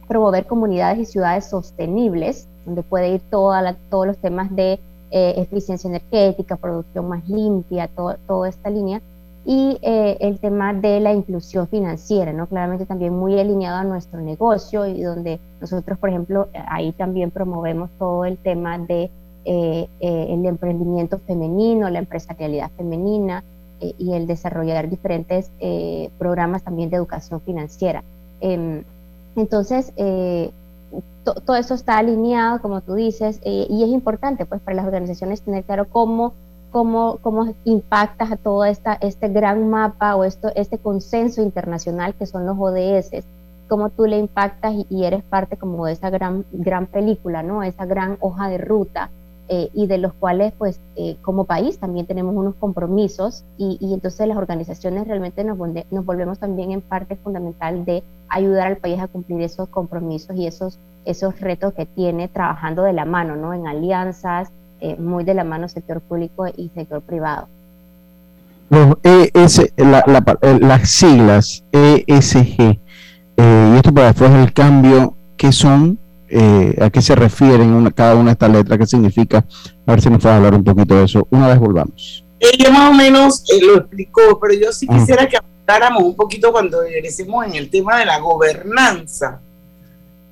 promover 0.06 0.46
comunidades 0.46 0.98
y 0.98 1.04
ciudades 1.04 1.46
sostenibles, 1.46 2.46
donde 2.64 2.82
puede 2.82 3.08
ir 3.14 3.20
toda 3.30 3.74
todos 3.90 4.06
los 4.06 4.16
temas 4.18 4.54
de 4.54 4.78
eh, 5.16 5.34
eficiencia 5.36 5.86
energética, 5.86 6.56
producción 6.56 7.08
más 7.08 7.28
limpia, 7.28 7.88
toda 7.88 8.48
esta 8.48 8.68
línea, 8.68 9.00
y 9.44 9.78
eh, 9.80 10.16
el 10.18 10.40
tema 10.40 10.74
de 10.74 10.98
la 10.98 11.12
inclusión 11.12 11.68
financiera, 11.68 12.32
¿no? 12.32 12.48
Claramente 12.48 12.84
también 12.84 13.16
muy 13.16 13.38
alineado 13.38 13.76
a 13.76 13.84
nuestro 13.84 14.20
negocio 14.20 14.86
y 14.86 15.02
donde 15.02 15.38
nosotros, 15.60 15.98
por 16.00 16.08
ejemplo, 16.08 16.48
ahí 16.66 16.90
también 16.90 17.30
promovemos 17.30 17.90
todo 17.96 18.24
el 18.24 18.38
tema 18.38 18.76
de 18.78 19.08
eh, 19.44 19.88
el 20.00 20.44
emprendimiento 20.46 21.18
femenino, 21.18 21.90
la 21.90 22.00
empresarialidad 22.00 22.72
femenina 22.76 23.44
y 23.98 24.14
el 24.14 24.26
desarrollar 24.26 24.88
diferentes 24.88 25.48
programas 26.18 26.64
también 26.64 26.90
de 26.90 26.96
educación 26.96 27.40
financiera. 27.40 28.02
Entonces, 29.36 29.92
eh, 29.96 30.52
todo 31.24 31.56
eso 31.56 31.74
está 31.74 31.98
alineado, 31.98 32.60
como 32.60 32.80
tú 32.82 32.94
dices, 32.94 33.40
eh, 33.44 33.66
y 33.68 33.82
es 33.82 33.88
importante 33.88 34.46
pues 34.46 34.60
para 34.60 34.76
las 34.76 34.86
organizaciones 34.86 35.42
tener 35.42 35.64
claro 35.64 35.86
cómo, 35.88 36.34
cómo, 36.70 37.18
cómo 37.22 37.54
impactas 37.64 38.32
a 38.32 38.36
todo 38.36 38.64
esta, 38.64 38.94
este 38.94 39.28
gran 39.28 39.68
mapa 39.70 40.16
o 40.16 40.24
esto, 40.24 40.50
este 40.54 40.78
consenso 40.78 41.42
internacional 41.42 42.14
que 42.14 42.26
son 42.26 42.46
los 42.46 42.56
ODS, 42.58 43.24
cómo 43.68 43.90
tú 43.90 44.06
le 44.06 44.18
impactas 44.18 44.74
y, 44.90 45.04
eres 45.04 45.24
parte 45.24 45.56
como 45.56 45.86
de 45.86 45.92
esa 45.92 46.10
gran, 46.10 46.44
gran 46.52 46.86
película, 46.86 47.42
¿no? 47.42 47.62
Esa 47.62 47.86
gran 47.86 48.18
hoja 48.20 48.48
de 48.48 48.58
ruta 48.58 49.10
eh, 49.46 49.68
y 49.74 49.86
de 49.86 49.98
los 49.98 50.14
cuales 50.14 50.54
pues 50.56 50.80
eh, 50.96 51.16
como 51.20 51.44
país 51.44 51.78
también 51.78 52.06
tenemos 52.06 52.34
unos 52.34 52.54
compromisos 52.54 53.44
y, 53.58 53.78
entonces 53.92 54.26
las 54.26 54.38
organizaciones 54.38 55.06
realmente 55.06 55.44
nos, 55.44 55.58
nos, 55.58 56.06
volvemos 56.06 56.38
también 56.38 56.72
en 56.72 56.80
parte 56.80 57.16
fundamental 57.16 57.84
de 57.84 58.02
ayudar 58.30 58.68
al 58.68 58.78
país 58.78 58.98
a 59.00 59.06
cumplir 59.06 59.42
esos 59.42 59.68
compromisos 59.68 60.34
y 60.34 60.46
esos, 60.46 60.78
esos 61.04 61.38
retos 61.40 61.74
que 61.74 61.84
tiene 61.84 62.28
trabajando 62.28 62.84
de 62.84 62.94
la 62.94 63.04
mano, 63.04 63.36
¿no? 63.36 63.52
En 63.52 63.66
alianzas, 63.66 64.48
eh, 64.80 64.96
muy 64.96 65.24
de 65.24 65.34
la 65.34 65.44
mano 65.44 65.68
sector 65.68 66.00
público 66.00 66.46
y 66.46 66.70
sector 66.74 67.02
privado. 67.02 67.46
ES, 69.02 69.72
las 69.76 70.88
siglas 70.88 71.64
ESG, 71.70 72.78
y 73.36 73.76
esto 73.76 73.92
para 73.92 74.06
después 74.06 74.32
del 74.32 74.54
cambio, 74.54 75.14
¿qué 75.36 75.52
son? 75.52 75.98
Eh, 76.36 76.74
a 76.80 76.90
qué 76.90 77.00
se 77.00 77.14
refieren 77.14 77.88
cada 77.92 78.16
una 78.16 78.24
de 78.24 78.32
estas 78.32 78.50
letras, 78.50 78.76
qué 78.76 78.86
significa. 78.86 79.44
A 79.86 79.92
ver 79.92 80.00
si 80.00 80.10
nos 80.10 80.20
puede 80.20 80.34
hablar 80.34 80.54
un 80.54 80.64
poquito 80.64 80.96
de 80.96 81.04
eso. 81.04 81.28
Una 81.30 81.46
vez 81.46 81.60
volvamos. 81.60 82.24
Ella 82.40 82.70
más 82.70 82.90
o 82.90 82.92
menos 82.92 83.44
eh, 83.52 83.64
lo 83.64 83.76
explicó, 83.76 84.40
pero 84.40 84.52
yo 84.54 84.72
sí 84.72 84.88
quisiera 84.88 85.28
que 85.28 85.36
habláramos 85.36 86.02
un 86.02 86.16
poquito 86.16 86.50
cuando 86.50 86.82
regresemos 86.82 87.46
en 87.46 87.54
el 87.54 87.70
tema 87.70 88.00
de 88.00 88.06
la 88.06 88.18
gobernanza, 88.18 89.40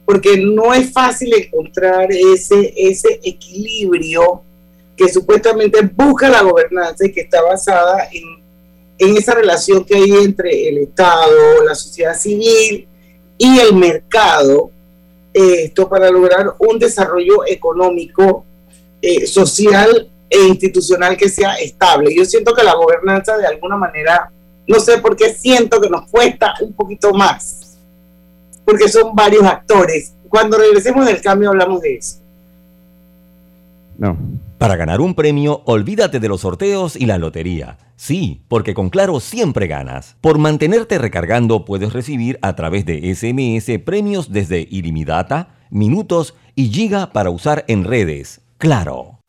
porque 0.04 0.38
no 0.38 0.74
es 0.74 0.92
fácil 0.92 1.34
encontrar 1.34 2.10
ese, 2.10 2.74
ese 2.76 3.20
equilibrio 3.22 4.42
que 4.96 5.08
supuestamente 5.08 5.82
busca 5.82 6.28
la 6.28 6.42
gobernanza 6.42 7.06
y 7.06 7.12
que 7.12 7.20
está 7.20 7.42
basada 7.42 8.08
en, 8.10 8.42
en 8.98 9.16
esa 9.16 9.34
relación 9.36 9.84
que 9.84 9.94
hay 9.94 10.10
entre 10.24 10.68
el 10.68 10.78
Estado, 10.78 11.62
la 11.64 11.76
sociedad 11.76 12.18
civil 12.18 12.88
y 13.38 13.58
el 13.60 13.76
mercado, 13.76 14.72
esto 15.32 15.88
para 15.88 16.10
lograr 16.10 16.54
un 16.58 16.78
desarrollo 16.78 17.46
económico, 17.46 18.44
eh, 19.00 19.26
social 19.26 20.08
e 20.28 20.46
institucional 20.46 21.16
que 21.16 21.28
sea 21.28 21.54
estable. 21.54 22.14
Yo 22.14 22.24
siento 22.24 22.54
que 22.54 22.62
la 22.62 22.74
gobernanza 22.74 23.36
de 23.36 23.46
alguna 23.46 23.76
manera, 23.76 24.30
no 24.66 24.80
sé 24.80 24.98
por 24.98 25.16
qué 25.16 25.34
siento 25.34 25.80
que 25.80 25.90
nos 25.90 26.08
cuesta 26.10 26.54
un 26.60 26.72
poquito 26.72 27.12
más, 27.12 27.78
porque 28.64 28.88
son 28.88 29.14
varios 29.14 29.44
actores. 29.44 30.12
Cuando 30.28 30.56
regresemos 30.56 31.06
del 31.06 31.20
cambio 31.20 31.50
hablamos 31.50 31.82
de 31.82 31.96
eso. 31.96 32.16
No. 33.98 34.16
Para 34.58 34.76
ganar 34.76 35.00
un 35.00 35.14
premio, 35.14 35.62
olvídate 35.64 36.20
de 36.20 36.28
los 36.28 36.42
sorteos 36.42 36.96
y 36.96 37.06
la 37.06 37.18
lotería. 37.18 37.78
Sí, 38.02 38.44
porque 38.48 38.74
con 38.74 38.90
Claro 38.90 39.20
siempre 39.20 39.68
ganas. 39.68 40.16
Por 40.20 40.36
mantenerte 40.36 40.98
recargando 40.98 41.64
puedes 41.64 41.92
recibir 41.92 42.36
a 42.42 42.56
través 42.56 42.84
de 42.84 43.14
SMS 43.14 43.78
premios 43.84 44.32
desde 44.32 44.66
ilimitada, 44.68 45.54
minutos 45.70 46.34
y 46.56 46.72
giga 46.72 47.12
para 47.12 47.30
usar 47.30 47.64
en 47.68 47.84
redes. 47.84 48.40
Claro. 48.58 49.20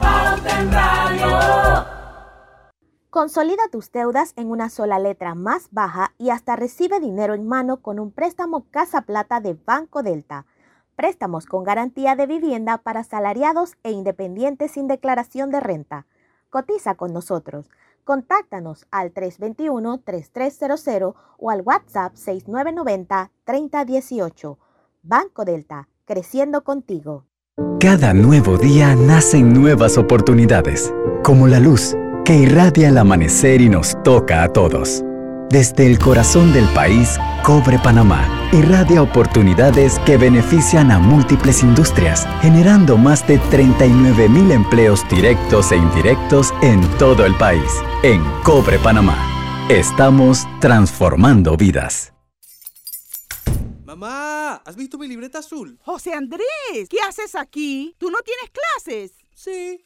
Consolida 3.11 3.61
tus 3.71 3.91
deudas 3.91 4.33
en 4.37 4.49
una 4.49 4.69
sola 4.69 4.97
letra 4.97 5.35
más 5.35 5.67
baja 5.69 6.15
y 6.17 6.31
hasta 6.31 6.55
recibe 6.55 6.99
dinero 6.99 7.35
en 7.35 7.47
mano 7.47 7.77
con 7.77 7.99
un 7.99 8.11
préstamo 8.11 8.65
Casa 8.71 9.03
Plata 9.03 9.39
de 9.39 9.53
Banco 9.53 10.01
Delta. 10.01 10.47
Préstamos 10.95 11.45
con 11.45 11.63
garantía 11.63 12.15
de 12.15 12.25
vivienda 12.25 12.79
para 12.79 13.01
asalariados 13.01 13.73
e 13.83 13.91
independientes 13.91 14.71
sin 14.71 14.87
declaración 14.87 15.51
de 15.51 15.59
renta. 15.59 16.07
Cotiza 16.49 16.95
con 16.95 17.13
nosotros 17.13 17.69
Contáctanos 18.03 18.85
al 18.91 19.13
321-3300 19.13 21.13
o 21.37 21.49
al 21.49 21.61
WhatsApp 21.61 22.15
6990-3018. 22.15 24.57
Banco 25.03 25.45
Delta, 25.45 25.87
creciendo 26.05 26.63
contigo. 26.63 27.25
Cada 27.79 28.13
nuevo 28.13 28.57
día 28.57 28.95
nacen 28.95 29.53
nuevas 29.53 29.97
oportunidades, 29.97 30.93
como 31.23 31.47
la 31.47 31.59
luz 31.59 31.95
que 32.25 32.35
irradia 32.35 32.89
el 32.89 32.97
amanecer 32.97 33.61
y 33.61 33.69
nos 33.69 34.01
toca 34.03 34.43
a 34.43 34.53
todos. 34.53 35.03
Desde 35.53 35.85
el 35.85 35.99
corazón 35.99 36.51
del 36.51 36.67
país, 36.69 37.19
Cobre 37.43 37.77
Panamá 37.77 38.49
irradia 38.51 39.03
oportunidades 39.03 39.99
que 39.99 40.17
benefician 40.17 40.89
a 40.89 40.97
múltiples 40.97 41.61
industrias, 41.61 42.27
generando 42.41 42.97
más 42.97 43.27
de 43.27 43.37
39 43.37 44.29
mil 44.29 44.49
empleos 44.49 45.07
directos 45.09 45.71
e 45.71 45.75
indirectos 45.75 46.51
en 46.63 46.81
todo 46.97 47.23
el 47.23 47.35
país. 47.35 47.71
En 48.01 48.23
Cobre 48.41 48.79
Panamá, 48.79 49.15
estamos 49.69 50.47
transformando 50.59 51.55
vidas. 51.55 52.15
Mamá, 53.85 54.55
¿has 54.65 54.75
visto 54.75 54.97
mi 54.97 55.07
libreta 55.07 55.37
azul? 55.37 55.77
José 55.83 56.15
Andrés, 56.15 56.89
¿qué 56.89 56.97
haces 57.07 57.35
aquí? 57.35 57.95
¿Tú 57.99 58.09
no 58.09 58.17
tienes 58.25 58.49
clases? 58.49 59.11
Sí, 59.35 59.85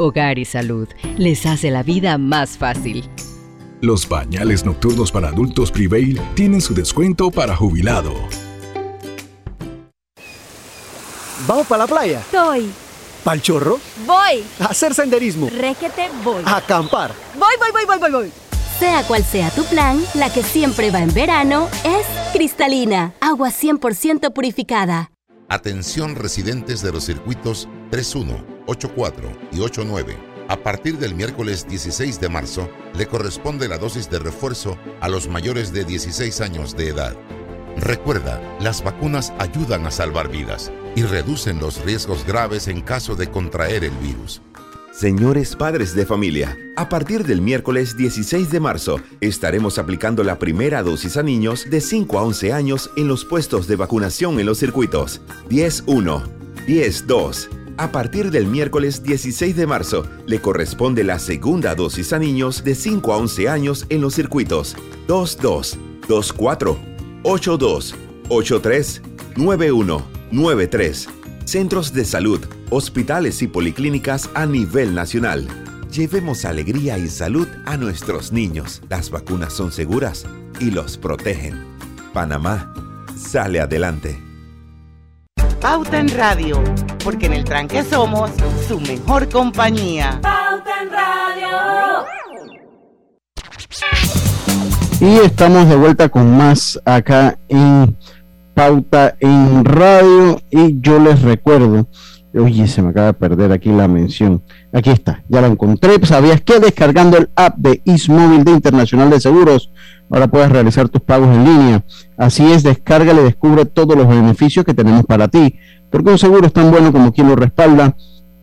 Hogar 0.00 0.38
y 0.38 0.46
Salud 0.46 0.88
les 1.18 1.44
hace 1.44 1.70
la 1.70 1.82
vida 1.82 2.16
más 2.16 2.56
fácil. 2.56 3.04
Los 3.82 4.08
bañales 4.08 4.64
nocturnos 4.64 5.12
para 5.12 5.28
adultos 5.28 5.70
Prevail 5.70 6.20
tienen 6.34 6.60
su 6.60 6.74
descuento 6.74 7.30
para 7.30 7.54
jubilado. 7.54 8.14
¿Vamos 11.46 11.66
para 11.66 11.84
la 11.84 11.86
playa? 11.86 12.22
Voy. 12.32 12.70
¿Pal 13.24 13.42
chorro? 13.42 13.78
Voy. 14.06 14.44
A 14.58 14.66
hacer 14.66 14.94
senderismo. 14.94 15.48
Réquete, 15.50 16.08
voy. 16.24 16.42
A 16.46 16.56
acampar. 16.56 17.12
Voy, 17.38 17.54
voy, 17.58 17.70
voy, 17.72 17.84
voy, 17.86 17.98
voy, 17.98 18.10
voy. 18.10 18.32
Sea 18.78 19.02
cual 19.06 19.22
sea 19.22 19.50
tu 19.50 19.64
plan, 19.64 20.02
la 20.14 20.32
que 20.32 20.42
siempre 20.42 20.90
va 20.90 21.00
en 21.00 21.12
verano 21.12 21.68
es 21.84 22.06
cristalina, 22.32 23.12
agua 23.20 23.50
100% 23.50 24.32
purificada. 24.32 25.10
Atención 25.52 26.14
residentes 26.14 26.80
de 26.80 26.92
los 26.92 27.02
circuitos 27.02 27.68
31, 27.90 28.46
84 28.68 29.32
y 29.50 29.58
89. 29.58 30.16
A 30.46 30.56
partir 30.56 30.96
del 30.96 31.16
miércoles 31.16 31.66
16 31.66 32.20
de 32.20 32.28
marzo, 32.28 32.70
le 32.94 33.08
corresponde 33.08 33.66
la 33.66 33.76
dosis 33.76 34.08
de 34.08 34.20
refuerzo 34.20 34.78
a 35.00 35.08
los 35.08 35.26
mayores 35.26 35.72
de 35.72 35.84
16 35.84 36.40
años 36.40 36.76
de 36.76 36.90
edad. 36.90 37.16
Recuerda, 37.78 38.40
las 38.60 38.84
vacunas 38.84 39.32
ayudan 39.40 39.86
a 39.86 39.90
salvar 39.90 40.28
vidas 40.28 40.70
y 40.94 41.02
reducen 41.02 41.58
los 41.58 41.84
riesgos 41.84 42.24
graves 42.24 42.68
en 42.68 42.80
caso 42.80 43.16
de 43.16 43.28
contraer 43.28 43.82
el 43.82 43.96
virus. 43.96 44.42
Señores 44.92 45.54
padres 45.54 45.94
de 45.94 46.04
familia, 46.04 46.58
a 46.74 46.88
partir 46.88 47.24
del 47.24 47.40
miércoles 47.40 47.96
16 47.96 48.50
de 48.50 48.58
marzo 48.58 49.00
estaremos 49.20 49.78
aplicando 49.78 50.24
la 50.24 50.36
primera 50.36 50.82
dosis 50.82 51.16
a 51.16 51.22
niños 51.22 51.70
de 51.70 51.80
5 51.80 52.18
a 52.18 52.24
11 52.24 52.52
años 52.52 52.90
en 52.96 53.06
los 53.06 53.24
puestos 53.24 53.68
de 53.68 53.76
vacunación 53.76 54.40
en 54.40 54.46
los 54.46 54.58
circuitos. 54.58 55.20
10-1, 55.48 56.24
10-2. 56.66 57.48
A 57.76 57.92
partir 57.92 58.32
del 58.32 58.46
miércoles 58.46 59.04
16 59.04 59.54
de 59.54 59.66
marzo, 59.66 60.04
le 60.26 60.40
corresponde 60.40 61.04
la 61.04 61.20
segunda 61.20 61.76
dosis 61.76 62.12
a 62.12 62.18
niños 62.18 62.64
de 62.64 62.74
5 62.74 63.12
a 63.12 63.16
11 63.18 63.48
años 63.48 63.86
en 63.90 64.00
los 64.00 64.14
circuitos. 64.14 64.76
22, 65.08 65.78
24, 66.08 66.78
82, 67.22 67.94
83, 68.28 69.02
91, 69.36 70.04
93. 70.32 71.19
Centros 71.50 71.92
de 71.92 72.04
salud, 72.04 72.38
hospitales 72.70 73.42
y 73.42 73.48
policlínicas 73.48 74.30
a 74.34 74.46
nivel 74.46 74.94
nacional. 74.94 75.48
Llevemos 75.90 76.44
alegría 76.44 76.96
y 76.96 77.08
salud 77.08 77.48
a 77.66 77.76
nuestros 77.76 78.30
niños. 78.30 78.80
Las 78.88 79.10
vacunas 79.10 79.52
son 79.52 79.72
seguras 79.72 80.26
y 80.60 80.70
los 80.70 80.96
protegen. 80.96 81.60
Panamá 82.12 82.72
sale 83.16 83.58
adelante. 83.58 84.22
Pauta 85.60 85.98
en 85.98 86.10
Radio, 86.10 86.62
porque 87.02 87.26
en 87.26 87.32
el 87.32 87.42
tranque 87.42 87.82
somos 87.82 88.30
su 88.68 88.78
mejor 88.78 89.28
compañía. 89.28 90.20
Pauta 90.22 90.82
en 90.84 90.90
Radio. 90.92 92.06
Y 95.00 95.26
estamos 95.26 95.68
de 95.68 95.74
vuelta 95.74 96.08
con 96.08 96.36
más 96.36 96.78
acá 96.84 97.36
en 97.48 97.98
Pauta 98.60 99.16
en 99.20 99.64
Radio. 99.64 100.38
Y 100.50 100.78
yo 100.82 100.98
les 100.98 101.22
recuerdo 101.22 101.88
Oye, 102.34 102.68
se 102.68 102.82
me 102.82 102.90
acaba 102.90 103.06
de 103.06 103.14
perder 103.14 103.52
aquí 103.52 103.70
la 103.70 103.88
mención. 103.88 104.42
Aquí 104.70 104.90
está, 104.90 105.24
ya 105.30 105.40
la 105.40 105.46
encontré. 105.46 105.98
¿Sabías 106.04 106.42
que 106.42 106.60
descargando 106.60 107.16
el 107.16 107.30
app 107.36 107.56
de 107.56 107.80
Ismóvil 107.86 108.44
de 108.44 108.52
Internacional 108.52 109.08
de 109.08 109.18
Seguros, 109.18 109.72
ahora 110.10 110.28
puedes 110.28 110.52
realizar 110.52 110.90
tus 110.90 111.00
pagos 111.00 111.34
en 111.34 111.44
línea? 111.44 111.84
Así 112.18 112.52
es, 112.52 112.62
descárgale 112.62 113.22
y 113.22 113.24
descubre 113.24 113.64
todos 113.64 113.96
los 113.96 114.06
beneficios 114.06 114.66
que 114.66 114.74
tenemos 114.74 115.06
para 115.06 115.26
ti. 115.28 115.56
Porque 115.90 116.10
un 116.10 116.18
seguro 116.18 116.46
es 116.46 116.52
tan 116.52 116.70
bueno 116.70 116.92
como 116.92 117.12
quien 117.12 117.28
lo 117.28 117.36
respalda. 117.36 117.96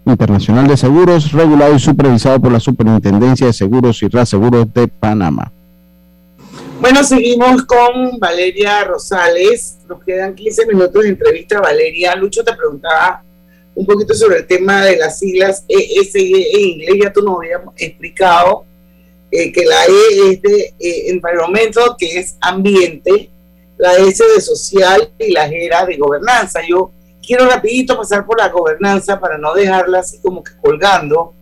Internacional 0.04 0.68
de 0.68 0.78
Seguros, 0.78 1.32
regulado 1.32 1.76
y 1.76 1.80
supervisado 1.80 2.42
por 2.42 2.52
la 2.52 2.60
Superintendencia 2.60 3.46
de 3.46 3.54
Seguros 3.54 4.02
y 4.02 4.08
Reaseguros 4.08 4.74
de 4.74 4.88
Panamá. 4.88 5.54
Bueno, 6.80 7.04
seguimos 7.04 7.64
con 7.64 8.20
Valeria 8.20 8.84
Rosales. 8.84 9.80
Nos 9.90 10.04
quedan 10.04 10.36
15 10.36 10.68
minutos 10.68 11.04
de 11.04 11.10
entrevista. 11.10 11.60
Valeria, 11.60 12.16
Lucho 12.16 12.44
te 12.44 12.54
preguntaba 12.54 13.24
un 13.74 13.86
poquito 13.86 14.14
sobre 14.14 14.38
el 14.38 14.48
tema 14.48 14.86
de 14.86 14.98
las 14.98 15.20
siglas 15.20 15.64
ESG 15.68 16.18
en 16.18 16.60
inglés, 16.60 16.96
ya 17.04 17.14
tú 17.14 17.22
nos 17.22 17.38
habías 17.38 17.62
explicado 17.78 18.66
eh, 19.30 19.52
que 19.52 19.66
la 19.66 19.86
E 19.86 20.32
es 20.32 20.42
de 20.42 20.74
eh, 20.80 21.12
environmental, 21.12 21.96
que 21.98 22.18
es 22.18 22.38
ambiente, 22.42 23.30
la 23.78 23.96
S 23.98 24.24
de 24.24 24.42
social 24.42 25.12
y 25.20 25.32
la 25.32 25.48
G 25.48 25.54
era 25.54 25.86
de 25.86 25.98
gobernanza. 25.98 26.62
Yo 26.68 26.92
quiero 27.26 27.48
rapidito 27.48 27.98
pasar 27.98 28.26
por 28.26 28.40
la 28.40 28.50
gobernanza 28.50 29.20
para 29.20 29.38
no 29.38 29.54
dejarla 29.54 30.00
así 30.00 30.20
como 30.22 30.44
que 30.44 30.54
colgando, 30.60 31.34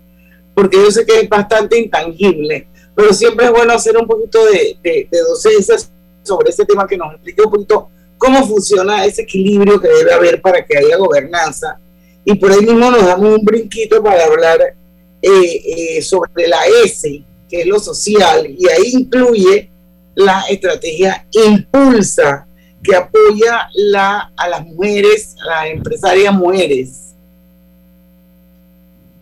porque 0.53 0.77
yo 0.77 0.91
sé 0.91 1.05
que 1.05 1.21
es 1.21 1.29
bastante 1.29 1.77
intangible, 1.77 2.67
pero 2.95 3.13
siempre 3.13 3.45
es 3.45 3.51
bueno 3.51 3.73
hacer 3.73 3.97
un 3.97 4.07
poquito 4.07 4.39
de, 4.45 5.09
docencia 5.27 5.75
sobre 6.23 6.49
ese 6.49 6.65
tema 6.65 6.87
que 6.87 6.97
nos 6.97 7.13
explique 7.13 7.41
un 7.41 7.51
poquito 7.51 7.89
cómo 8.17 8.47
funciona 8.47 9.05
ese 9.05 9.23
equilibrio 9.23 9.79
que 9.79 9.89
debe 9.89 10.13
haber 10.13 10.41
para 10.41 10.65
que 10.65 10.77
haya 10.77 10.97
gobernanza 10.97 11.79
y 12.23 12.33
por 12.35 12.51
ahí 12.51 12.61
mismo 12.61 12.89
nos 12.89 13.05
damos 13.05 13.37
un 13.37 13.45
brinquito 13.45 14.01
para 14.01 14.25
hablar 14.25 14.59
eh, 15.21 15.97
eh, 15.97 16.01
sobre 16.01 16.47
la 16.47 16.59
S, 16.83 17.23
que 17.47 17.61
es 17.61 17.67
lo 17.67 17.79
social, 17.79 18.47
y 18.47 18.67
ahí 18.67 18.91
incluye 18.93 19.69
la 20.15 20.41
estrategia 20.49 21.27
Impulsa, 21.31 22.47
que 22.83 22.95
apoya 22.95 23.69
la, 23.73 24.31
a 24.35 24.49
las 24.49 24.65
mujeres, 24.65 25.35
a 25.43 25.49
las 25.49 25.71
empresarias 25.71 26.33
mujeres. 26.33 27.15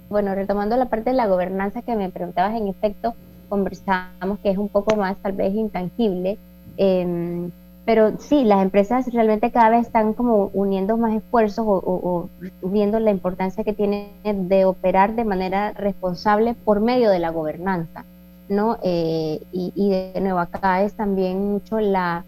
Bueno, 0.10 0.34
retomando 0.36 0.78
la 0.78 0.90
parte 0.90 1.10
de 1.10 1.16
la 1.16 1.28
gobernanza 1.28 1.82
que 1.82 1.96
me 1.96 2.10
preguntabas, 2.10 2.56
en 2.56 2.68
efecto, 2.68 3.16
conversamos 3.54 4.40
que 4.42 4.50
es 4.50 4.58
un 4.58 4.68
poco 4.68 4.96
más 4.96 5.16
tal 5.18 5.34
vez 5.34 5.54
intangible. 5.54 6.40
Eh, 6.78 7.50
pero 7.86 8.14
sí, 8.18 8.46
las 8.46 8.64
empresas 8.64 9.06
realmente 9.14 9.52
cada 9.52 9.70
vez 9.70 9.86
están 9.86 10.14
como 10.14 10.50
uniendo 10.56 10.98
más 10.98 11.14
esfuerzos 11.14 11.64
o, 11.68 12.30
viendo 12.64 13.00
la 13.00 13.12
importancia 13.12 13.64
que 13.64 13.74
tiene 13.74 14.10
de 14.24 14.66
operar 14.66 15.16
de 15.16 15.24
manera 15.24 15.74
responsable 15.74 16.56
por 16.66 16.80
medio 16.80 17.12
de 17.12 17.20
la 17.20 17.30
gobernanza, 17.30 18.06
¿no? 18.50 18.80
Eh, 18.82 19.40
y, 19.52 19.90
de 19.90 20.20
nuevo, 20.20 20.40
acá 20.40 20.82
es 20.82 20.94
también 20.94 21.52
mucho 21.52 21.80
la, 21.80 22.24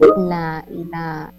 la, 0.00 1.32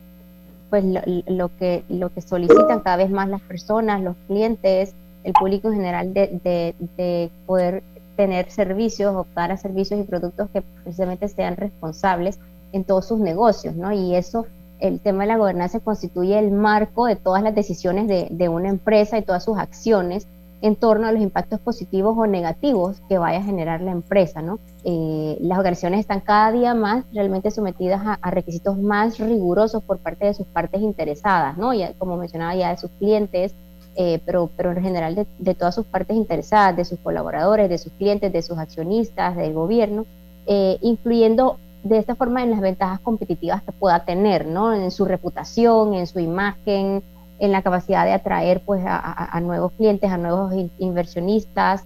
pues 0.72 0.84
lo, 1.28 1.50
que, 1.60 1.84
lo 1.88 2.10
que 2.10 2.22
solicitan 2.22 2.80
cada 2.80 2.98
vez 2.98 3.12
más 3.12 3.30
las 3.30 3.42
personas, 3.42 4.02
los 4.02 4.15
clientes, 4.26 4.96
el 5.24 5.34
público 5.34 5.68
en 5.68 5.76
general 5.76 6.13
de, 6.15 6.74
de 6.98 7.30
poder 7.46 7.84
tener 8.19 8.51
servicios, 8.51 9.15
optar 9.15 9.49
a 9.49 9.55
servicios 9.55 9.97
y 9.97 10.03
productos 10.03 10.49
que 10.49 10.62
precisamente 10.62 11.29
sean 11.29 11.55
responsables 11.55 12.38
en 12.73 12.84
todos 12.84 13.08
sus 13.08 13.17
negocios, 13.21 13.77
¿no? 13.77 13.93
Y 13.93 14.13
eso, 14.13 14.45
el 14.82 14.99
tema 14.99 15.23
de 15.23 15.27
la 15.27 15.38
gobernanza 15.38 15.79
constituye 15.79 16.38
el 16.38 16.51
marco 16.51 17.05
de 17.05 17.15
todas 17.15 17.41
las 17.41 17.55
decisiones 17.55 18.10
de, 18.10 18.27
de 18.29 18.49
una 18.49 18.67
empresa 18.67 19.17
y 19.17 19.21
todas 19.21 19.45
sus 19.45 19.58
acciones 19.58 20.27
en 20.62 20.75
torno 20.75 21.08
a 21.08 21.13
los 21.13 21.21
impactos 21.21 21.62
positivos 21.62 22.17
o 22.17 22.27
negativos 22.27 23.01
que 23.08 23.17
vaya 23.17 23.39
a 23.39 23.43
generar 23.43 23.79
la 23.79 23.91
empresa, 23.91 24.41
¿no? 24.41 24.60
Eh, 24.84 25.38
las 25.39 25.58
organizaciones 25.58 26.01
están 26.01 26.19
cada 26.19 26.51
día 26.51 26.73
más 26.73 27.05
realmente 27.13 27.51
sometidas 27.51 28.01
a, 28.21 28.32
requisitos 28.32 28.77
más 28.77 29.17
rigurosos 29.17 29.82
por 29.82 29.99
parte 29.99 30.25
de 30.25 30.34
sus 30.34 30.45
partes 30.45 30.82
interesadas, 30.82 31.58
¿no? 31.58 31.73
Ya, 31.73 31.93
como 31.93 32.17
mencionaba 32.17 32.53
ya 32.53 32.71
de 32.71 32.77
sus 32.77 32.91
clientes, 32.99 33.55
eh, 34.01 34.21
pero, 34.25 34.49
pero 34.55 34.71
en 34.71 34.81
general 34.81 35.13
de, 35.13 35.27
de, 35.39 35.55
todas 35.55 35.75
sus 35.75 35.85
partes 35.85 36.15
interesadas, 36.15 36.77
de 36.77 36.85
sus 36.85 36.97
colaboradores, 36.99 37.69
de 37.69 37.77
sus 37.77 37.91
clientes, 37.91 38.31
de 38.31 38.41
sus 38.41 38.57
accionistas, 38.57 39.35
del 39.35 39.51
gobierno, 39.51 40.05
eh, 40.47 40.77
incluyendo 40.79 41.57
de 41.83 41.97
esta 41.97 42.15
forma 42.15 42.41
en 42.41 42.51
las 42.51 42.62
ventajas 42.62 43.01
competitivas 43.01 43.62
que 43.62 43.73
pueda 43.73 44.05
tener, 44.05 44.45
¿no? 44.45 44.73
En 44.73 44.89
su 44.91 45.03
reputación, 45.03 45.95
en 45.95 46.07
su 46.07 46.21
imagen, 46.21 47.03
en 47.39 47.51
la 47.51 47.62
capacidad 47.62 48.05
de 48.05 48.13
atraer 48.13 48.62
pues 48.65 48.81
a, 48.85 49.38
nuevos 49.41 49.73
clientes, 49.73 50.09
a 50.09 50.17
nuevos 50.17 50.53
inversionistas, 50.77 51.83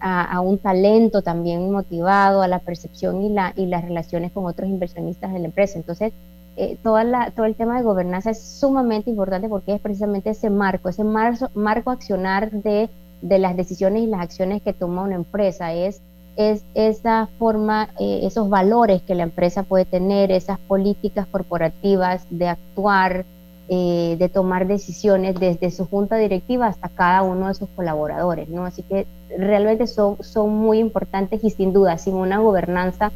a, 0.00 0.40
un 0.40 0.58
talento 0.58 1.22
también 1.22 1.70
motivado, 1.70 2.42
a 2.42 2.48
la 2.48 2.58
percepción 2.58 3.22
y, 3.22 3.28
la, 3.28 3.52
y 3.54 3.66
las 3.66 3.84
relaciones 3.84 4.32
con 4.32 4.46
otros 4.46 4.68
inversionistas 4.68 5.32
de 5.32 5.38
la 5.38 5.46
empresa. 5.46 5.78
Entonces, 5.78 6.12
eh, 6.56 6.78
toda 6.82 7.04
la, 7.04 7.30
todo 7.30 7.46
el 7.46 7.54
tema 7.54 7.78
de 7.78 7.84
gobernanza 7.84 8.30
es 8.30 8.42
sumamente 8.42 9.10
importante 9.10 9.48
porque 9.48 9.74
es 9.74 9.80
precisamente 9.80 10.30
ese 10.30 10.50
marco, 10.50 10.88
ese 10.88 11.04
marco, 11.04 11.48
marco 11.54 11.90
accionar 11.90 12.50
de, 12.50 12.90
de 13.22 13.38
las 13.38 13.56
decisiones 13.56 14.02
y 14.02 14.06
las 14.06 14.20
acciones 14.20 14.62
que 14.62 14.72
toma 14.72 15.02
una 15.02 15.14
empresa. 15.14 15.72
Es 15.72 16.02
es 16.36 16.64
esa 16.74 17.28
forma, 17.38 17.90
eh, 17.98 18.20
esos 18.22 18.48
valores 18.48 19.02
que 19.02 19.14
la 19.14 19.24
empresa 19.24 19.62
puede 19.64 19.84
tener, 19.84 20.32
esas 20.32 20.58
políticas 20.58 21.26
corporativas 21.26 22.26
de 22.30 22.48
actuar, 22.48 23.24
eh, 23.68 24.16
de 24.18 24.28
tomar 24.28 24.66
decisiones 24.66 25.38
desde 25.38 25.70
su 25.70 25.86
junta 25.86 26.16
directiva 26.16 26.66
hasta 26.66 26.88
cada 26.88 27.22
uno 27.22 27.48
de 27.48 27.54
sus 27.54 27.68
colaboradores, 27.70 28.48
¿no? 28.48 28.64
Así 28.64 28.82
que 28.82 29.06
realmente 29.38 29.86
son, 29.86 30.22
son 30.22 30.50
muy 30.50 30.78
importantes 30.78 31.42
y 31.44 31.50
sin 31.50 31.72
duda, 31.72 31.98
sin 31.98 32.14
una 32.14 32.38
gobernanza 32.38 33.12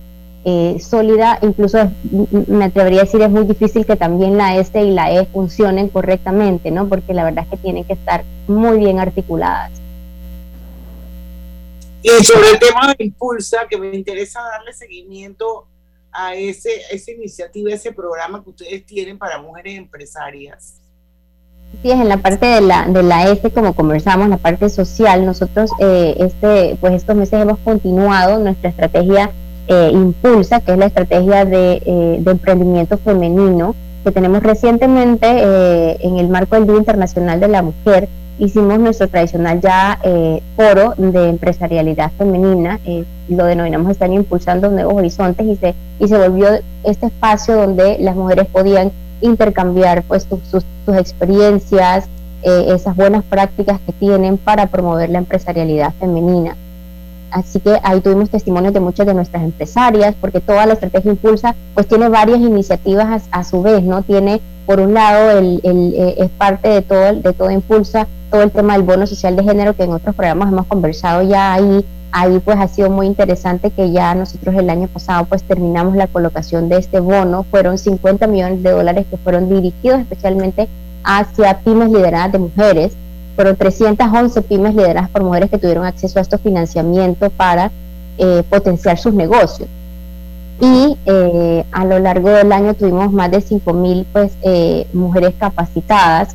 eh, 0.48 0.78
sólida, 0.78 1.40
incluso 1.42 1.90
me 2.46 2.66
atrevería 2.66 3.00
a 3.00 3.04
decir 3.04 3.20
es 3.20 3.30
muy 3.30 3.44
difícil 3.46 3.84
que 3.84 3.96
también 3.96 4.38
la 4.38 4.56
S 4.56 4.80
y 4.80 4.92
la 4.92 5.10
E 5.10 5.26
funcionen 5.26 5.88
correctamente, 5.88 6.70
¿no? 6.70 6.88
Porque 6.88 7.14
la 7.14 7.24
verdad 7.24 7.42
es 7.42 7.50
que 7.50 7.56
tienen 7.56 7.82
que 7.82 7.94
estar 7.94 8.24
muy 8.46 8.78
bien 8.78 9.00
articuladas. 9.00 9.72
Y 12.00 12.10
sobre 12.22 12.50
el 12.50 12.60
tema 12.60 12.94
de 12.96 13.04
Impulsa, 13.06 13.66
que 13.68 13.76
me 13.76 13.92
interesa 13.96 14.40
darle 14.40 14.72
seguimiento 14.72 15.66
a 16.12 16.36
ese, 16.36 16.70
esa 16.92 17.10
iniciativa, 17.10 17.72
ese 17.72 17.90
programa 17.90 18.44
que 18.44 18.50
ustedes 18.50 18.86
tienen 18.86 19.18
para 19.18 19.42
mujeres 19.42 19.76
empresarias. 19.76 20.76
Sí, 21.82 21.90
es 21.90 22.00
en 22.00 22.08
la 22.08 22.18
parte 22.18 22.46
de 22.46 22.60
la, 22.60 22.86
de 22.86 23.02
la 23.02 23.32
S, 23.32 23.50
como 23.50 23.74
conversamos, 23.74 24.28
la 24.28 24.36
parte 24.36 24.68
social, 24.68 25.26
nosotros 25.26 25.72
eh, 25.80 26.14
este, 26.20 26.78
pues 26.80 26.94
estos 26.94 27.16
meses 27.16 27.42
hemos 27.42 27.58
continuado 27.58 28.38
nuestra 28.38 28.70
estrategia 28.70 29.32
eh, 29.68 29.90
Impulsa, 29.92 30.60
que 30.60 30.72
es 30.72 30.78
la 30.78 30.86
estrategia 30.86 31.44
de, 31.44 31.82
eh, 31.84 32.16
de 32.20 32.30
emprendimiento 32.30 32.98
femenino 32.98 33.74
que 34.04 34.12
tenemos 34.12 34.42
recientemente 34.42 35.26
en 35.26 36.18
el 36.18 36.28
marco 36.28 36.54
del 36.54 36.68
Día 36.68 36.76
Internacional 36.76 37.40
de 37.40 37.48
la 37.48 37.62
Mujer 37.62 38.08
hicimos 38.38 38.78
nuestro 38.78 39.08
tradicional 39.08 39.60
ya 39.60 39.98
eh, 40.02 40.42
foro 40.56 40.94
de 40.96 41.28
empresarialidad 41.28 42.12
femenina, 42.18 42.78
eh, 42.84 43.04
lo 43.28 43.44
denominamos 43.46 43.90
este 43.90 44.04
año 44.04 44.16
Impulsando 44.16 44.70
Nuevos 44.70 44.94
Horizontes 44.94 45.46
y 45.46 45.56
se, 45.56 45.74
y 45.98 46.08
se 46.08 46.16
volvió 46.16 46.48
este 46.84 47.06
espacio 47.06 47.56
donde 47.56 47.96
las 47.98 48.14
mujeres 48.14 48.46
podían 48.46 48.92
intercambiar 49.20 50.02
pues 50.02 50.26
sus, 50.50 50.64
experiencias, 50.94 52.08
eh, 52.42 52.66
esas 52.68 52.94
buenas 52.94 53.24
prácticas 53.24 53.80
que 53.84 53.92
tienen 53.92 54.36
para 54.38 54.66
promover 54.66 55.10
la 55.10 55.18
empresarialidad 55.18 55.92
femenina. 55.98 56.56
Así 57.36 57.60
que 57.60 57.78
ahí 57.82 58.00
tuvimos 58.00 58.30
testimonios 58.30 58.72
de 58.72 58.80
muchas 58.80 59.06
de 59.06 59.12
nuestras 59.12 59.42
empresarias, 59.42 60.14
porque 60.18 60.40
toda 60.40 60.64
la 60.64 60.72
estrategia 60.72 61.10
Impulsa 61.10 61.54
pues 61.74 61.86
tiene 61.86 62.08
varias 62.08 62.38
iniciativas 62.38 63.28
a, 63.30 63.44
su 63.44 63.60
vez, 63.60 63.82
¿no? 63.82 64.00
Tiene 64.00 64.40
por 64.64 64.80
un 64.80 64.94
lado, 64.94 65.32
el, 65.38 65.60
es 66.16 66.30
parte 66.30 66.68
de 66.70 66.80
todo, 66.80 67.12
de 67.12 67.32
todo 67.34 67.50
impulsa 67.50 68.08
todo 68.30 68.42
el 68.42 68.50
tema 68.50 68.72
del 68.72 68.84
bono 68.84 69.06
social 69.06 69.36
de 69.36 69.44
género 69.44 69.76
que 69.76 69.84
en 69.84 69.92
otros 69.92 70.14
programas 70.14 70.50
hemos 70.50 70.66
conversado 70.66 71.22
ya 71.22 71.52
ahí. 71.52 71.84
Ahí 72.10 72.38
pues 72.38 72.56
ha 72.58 72.68
sido 72.68 72.88
muy 72.88 73.06
interesante 73.06 73.70
que 73.70 73.92
ya 73.92 74.14
nosotros 74.14 74.54
el 74.54 74.70
año 74.70 74.88
pasado 74.88 75.26
pues 75.26 75.42
terminamos 75.42 75.94
la 75.94 76.06
colocación 76.06 76.70
de 76.70 76.78
este 76.78 77.00
bono, 77.00 77.44
fueron 77.50 77.76
50 77.76 78.26
millones 78.28 78.62
de 78.62 78.70
dólares 78.70 79.04
que 79.10 79.18
fueron 79.18 79.50
dirigidos 79.50 80.00
especialmente 80.00 80.68
hacia 81.04 81.58
pymes 81.58 81.90
lideradas 81.90 82.32
de 82.32 82.38
mujeres, 82.38 82.96
fueron 83.36 83.54
311 83.56 84.42
pymes 84.42 84.74
lideradas 84.74 85.10
por 85.10 85.22
mujeres 85.22 85.50
que 85.50 85.58
tuvieron 85.58 85.84
acceso 85.84 86.18
a 86.18 86.22
estos 86.22 86.40
financiamientos 86.40 87.30
para 87.32 87.70
eh, 88.18 88.42
potenciar 88.50 88.98
sus 88.98 89.14
negocios. 89.14 89.68
Y 90.58 90.96
eh, 91.04 91.64
a 91.70 91.84
lo 91.84 91.98
largo 91.98 92.30
del 92.30 92.50
año 92.50 92.74
tuvimos 92.74 93.12
más 93.12 93.30
de 93.30 93.42
5 93.42 93.72
mil 93.74 94.06
pues, 94.12 94.32
eh, 94.42 94.86
mujeres 94.92 95.34
capacitadas 95.38 96.34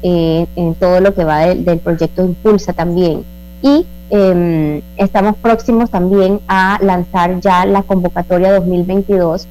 en 0.00 0.76
todo 0.76 1.00
lo 1.00 1.12
que 1.12 1.24
va 1.24 1.40
del 1.40 1.78
proyecto 1.80 2.24
Impulsa 2.24 2.72
también. 2.72 3.24
Y 3.62 3.84
Em, 4.10 4.80
estamos 4.96 5.36
próximos 5.36 5.90
también 5.90 6.40
a 6.48 6.78
lanzar 6.80 7.40
ya 7.40 7.66
la 7.66 7.82
convocatoria 7.82 8.54
2022 8.54 9.46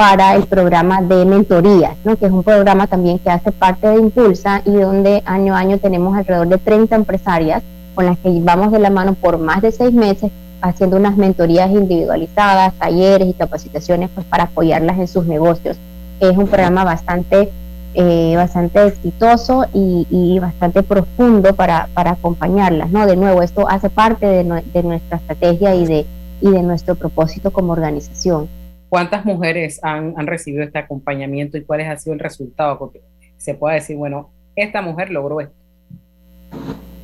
para 0.00 0.34
el 0.34 0.44
programa 0.44 1.02
de 1.02 1.26
mentorías, 1.26 1.94
¿no? 2.04 2.16
que 2.16 2.24
es 2.24 2.32
un 2.32 2.42
programa 2.42 2.86
también 2.86 3.18
que 3.18 3.28
hace 3.28 3.52
parte 3.52 3.86
de 3.86 3.98
Impulsa 3.98 4.62
y 4.64 4.70
donde 4.70 5.22
año 5.26 5.54
a 5.54 5.58
año 5.58 5.76
tenemos 5.76 6.16
alrededor 6.16 6.48
de 6.48 6.56
30 6.56 6.96
empresarias 6.96 7.62
con 7.94 8.06
las 8.06 8.16
que 8.16 8.32
llevamos 8.32 8.72
de 8.72 8.78
la 8.78 8.88
mano 8.88 9.12
por 9.12 9.36
más 9.36 9.60
de 9.60 9.72
seis 9.72 9.92
meses 9.92 10.32
haciendo 10.62 10.96
unas 10.96 11.18
mentorías 11.18 11.70
individualizadas, 11.70 12.72
talleres 12.78 13.28
y 13.28 13.34
capacitaciones 13.34 14.08
pues, 14.14 14.24
para 14.24 14.44
apoyarlas 14.44 14.98
en 14.98 15.06
sus 15.06 15.26
negocios. 15.26 15.76
Es 16.18 16.34
un 16.34 16.46
programa 16.46 16.82
bastante 16.82 17.50
eh, 17.92 18.32
bastante 18.36 18.86
exitoso 18.86 19.66
y, 19.74 20.38
bastante 20.40 20.82
profundo 20.82 21.54
para, 21.54 21.90
para, 21.92 22.12
acompañarlas, 22.12 22.90
¿no? 22.90 23.06
De 23.06 23.16
nuevo, 23.16 23.42
esto 23.42 23.68
hace 23.68 23.90
parte 23.90 24.24
de, 24.24 24.44
nuestra 24.82 25.18
estrategia 25.18 25.74
y 25.74 25.84
de, 25.84 26.06
y 26.40 26.50
de 26.50 26.62
nuestro 26.62 26.94
propósito 26.94 27.50
como 27.50 27.72
organización. 27.72 28.48
¿Cuántas 28.90 29.24
mujeres 29.24 29.80
han, 29.82 30.12
han 30.18 30.26
recibido 30.26 30.62
este 30.62 30.78
acompañamiento 30.78 31.56
y 31.56 31.64
cuál 31.64 31.80
ha 31.80 31.96
sido 31.96 32.12
el 32.12 32.20
resultado? 32.20 32.78
Porque 32.78 33.00
se 33.38 33.54
puede 33.54 33.76
decir, 33.76 33.96
bueno, 33.96 34.28
esta 34.54 34.82
mujer 34.82 35.10
logró 35.10 35.40
esto. 35.40 35.54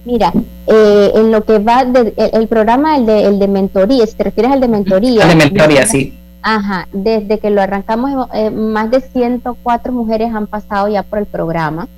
Mira, 0.05 0.31
eh, 0.67 1.13
en 1.15 1.33
lo 1.33 1.43
que 1.45 1.59
va 1.59 1.81
el, 1.81 2.49
programa, 2.49 2.99
el 2.99 3.07
de, 3.07 3.25
el 3.25 3.39
de 3.39 3.49
mentoría, 3.49 4.07
si 4.07 4.15
te 4.15 4.25
refieres 4.25 4.53
al 4.53 4.61
de 4.61 4.69
mentoría. 4.69 5.23
El 5.23 5.31
de 5.31 5.37
mentoría, 5.37 5.87
sí 5.87 6.13
Ajá, 6.49 6.87
desde 6.93 7.41
que 7.41 7.51
lo 7.51 7.61
arrancamos, 7.61 8.29
eh, 8.33 8.51
más 8.51 8.89
de 8.93 9.01
104 9.01 9.93
mujeres 9.93 10.33
han 10.33 10.47
pasado 10.47 10.87
ya 10.87 11.03
por 11.03 11.19
el 11.19 11.27
programa, 11.27 11.89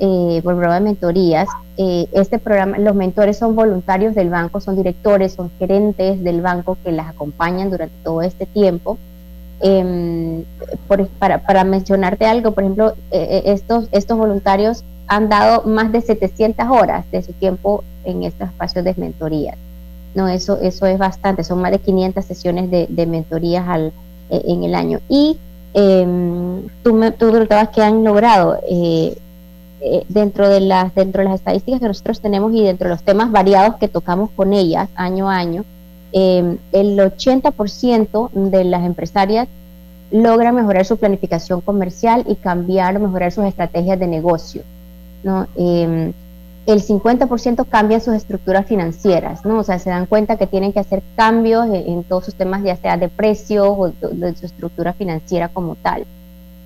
eh, 0.00 0.40
por 0.42 0.54
el 0.54 0.58
programa 0.58 0.74
de 0.74 0.80
mentorías. 0.80 1.46
Eh, 1.76 2.08
este 2.10 2.40
programa, 2.40 2.76
los 2.78 2.96
mentores 2.96 3.38
son 3.38 3.54
voluntarios 3.54 4.16
del 4.16 4.30
banco, 4.30 4.60
son 4.60 4.74
directores, 4.74 5.34
son 5.34 5.48
gerentes 5.60 6.24
del 6.24 6.40
banco 6.40 6.76
que 6.82 6.90
las 6.90 7.06
acompañan 7.06 7.70
durante 7.70 7.94
todo 8.02 8.22
este 8.22 8.46
tiempo. 8.46 8.98
Em, 9.66 10.44
para, 11.18 11.64
mencionarte 11.64 12.26
algo, 12.26 12.52
por 12.52 12.64
ejemplo, 12.64 12.92
estos, 13.10 13.88
estos 13.92 14.18
voluntarios 14.18 14.84
han 15.06 15.28
dado 15.28 15.62
más 15.64 15.90
de 15.90 16.00
700 16.00 16.66
horas 16.68 17.10
de 17.10 17.22
su 17.22 17.32
tiempo 17.32 17.82
en 18.04 18.24
estos 18.24 18.48
espacios 18.48 18.84
de 18.84 18.94
mentorías. 18.96 19.56
No, 20.14 20.28
eso, 20.28 20.60
eso 20.60 20.86
es 20.86 20.98
bastante, 20.98 21.42
son 21.44 21.60
más 21.60 21.72
de 21.72 21.78
500 21.80 22.24
sesiones 22.24 22.70
de, 22.70 22.86
de 22.88 23.06
mentorías 23.06 23.66
al, 23.66 23.92
eh, 24.30 24.42
en 24.46 24.62
el 24.64 24.74
año. 24.74 25.00
Y 25.08 25.38
em, 25.74 26.62
tú, 26.82 26.94
me, 26.94 27.10
tú 27.10 27.30
preguntabas 27.30 27.70
qué 27.70 27.82
han 27.82 28.04
logrado. 28.04 28.58
Eh, 28.68 29.16
eh, 29.80 30.04
dentro, 30.08 30.48
de 30.48 30.60
las, 30.60 30.94
dentro 30.94 31.22
de 31.22 31.28
las 31.28 31.40
estadísticas 31.40 31.80
que 31.80 31.88
nosotros 31.88 32.20
tenemos 32.20 32.54
y 32.54 32.62
dentro 32.62 32.88
de 32.88 32.94
los 32.94 33.02
temas 33.02 33.30
variados 33.30 33.76
que 33.76 33.88
tocamos 33.88 34.30
con 34.30 34.54
ellas 34.54 34.88
año 34.94 35.28
a 35.28 35.36
año, 35.36 35.64
em, 36.14 36.58
el 36.72 36.98
80% 36.98 38.30
de 38.32 38.64
las 38.64 38.84
empresarias 38.84 39.48
logra 40.12 40.52
mejorar 40.52 40.84
su 40.84 40.96
planificación 40.96 41.60
comercial 41.60 42.24
y 42.28 42.36
cambiar 42.36 42.96
o 42.96 43.00
mejorar 43.00 43.32
sus 43.32 43.44
estrategias 43.44 43.98
de 43.98 44.06
negocio. 44.06 44.62
Em, 45.56 46.12
el 46.66 46.80
50% 46.80 47.64
cambia 47.64 47.98
sus 47.98 48.14
estructuras 48.14 48.66
financieras, 48.66 49.44
¿no? 49.44 49.58
O 49.58 49.64
sea, 49.64 49.78
se 49.80 49.90
dan 49.90 50.06
cuenta 50.06 50.36
que 50.36 50.46
tienen 50.46 50.72
que 50.72 50.80
hacer 50.80 51.02
cambios 51.16 51.66
en, 51.70 52.04
todos 52.04 52.26
sus 52.26 52.34
temas, 52.36 52.62
ya 52.62 52.76
sea 52.76 52.96
de 52.96 53.08
precios 53.08 53.66
o 53.68 53.88
de, 53.88 54.36
su 54.36 54.46
estructura 54.46 54.92
financiera 54.92 55.48
como 55.48 55.74
tal. 55.74 56.06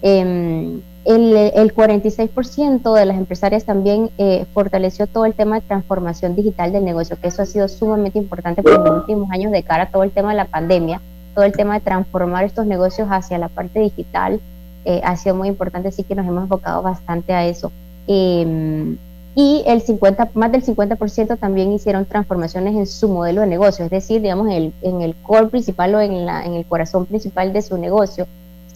Em, 0.02 0.82
el, 1.08 1.34
el, 1.54 1.74
46% 1.74 2.94
de 2.94 3.04
las 3.06 3.16
empresarias 3.16 3.64
también 3.64 4.10
eh, 4.18 4.44
fortaleció 4.52 5.06
todo 5.06 5.24
el 5.24 5.34
tema 5.34 5.56
de 5.56 5.66
transformación 5.66 6.36
digital 6.36 6.70
del 6.70 6.84
negocio, 6.84 7.16
que 7.20 7.28
eso 7.28 7.42
ha 7.42 7.46
sido 7.46 7.66
sumamente 7.68 8.18
importante 8.18 8.62
por 8.62 8.78
los 8.78 9.00
últimos 9.00 9.30
años 9.30 9.50
de 9.50 9.62
cara 9.62 9.84
a 9.84 9.90
todo 9.90 10.02
el 10.02 10.10
tema 10.10 10.30
de 10.30 10.36
la 10.36 10.44
pandemia, 10.44 11.00
todo 11.34 11.44
el 11.46 11.52
tema 11.52 11.74
de 11.74 11.80
transformar 11.80 12.44
estos 12.44 12.66
negocios 12.66 13.08
hacia 13.10 13.38
la 13.38 13.48
parte 13.48 13.80
digital 13.80 14.40
eh, 14.84 15.00
ha 15.02 15.16
sido 15.16 15.34
muy 15.34 15.48
importante, 15.48 15.88
así 15.88 16.02
que 16.02 16.14
nos 16.14 16.26
hemos 16.26 16.42
enfocado 16.42 16.82
bastante 16.82 17.32
a 17.32 17.46
eso. 17.46 17.72
Eh, 18.06 18.96
y 19.34 19.62
el 19.66 19.82
50, 19.82 20.30
más 20.34 20.50
del 20.50 20.64
50% 20.64 21.38
también 21.38 21.72
hicieron 21.72 22.04
transformaciones 22.04 22.74
en 22.74 22.86
su 22.86 23.08
modelo 23.08 23.42
de 23.42 23.46
negocio, 23.46 23.84
es 23.84 23.90
decir, 23.90 24.20
digamos, 24.20 24.48
en 24.48 24.52
el, 24.52 24.72
en 24.82 25.00
el 25.00 25.14
core 25.14 25.46
principal 25.46 25.94
o 25.94 26.00
en, 26.00 26.26
la, 26.26 26.44
en 26.44 26.54
el 26.54 26.66
corazón 26.66 27.06
principal 27.06 27.52
de 27.52 27.62
su 27.62 27.78
negocio. 27.78 28.26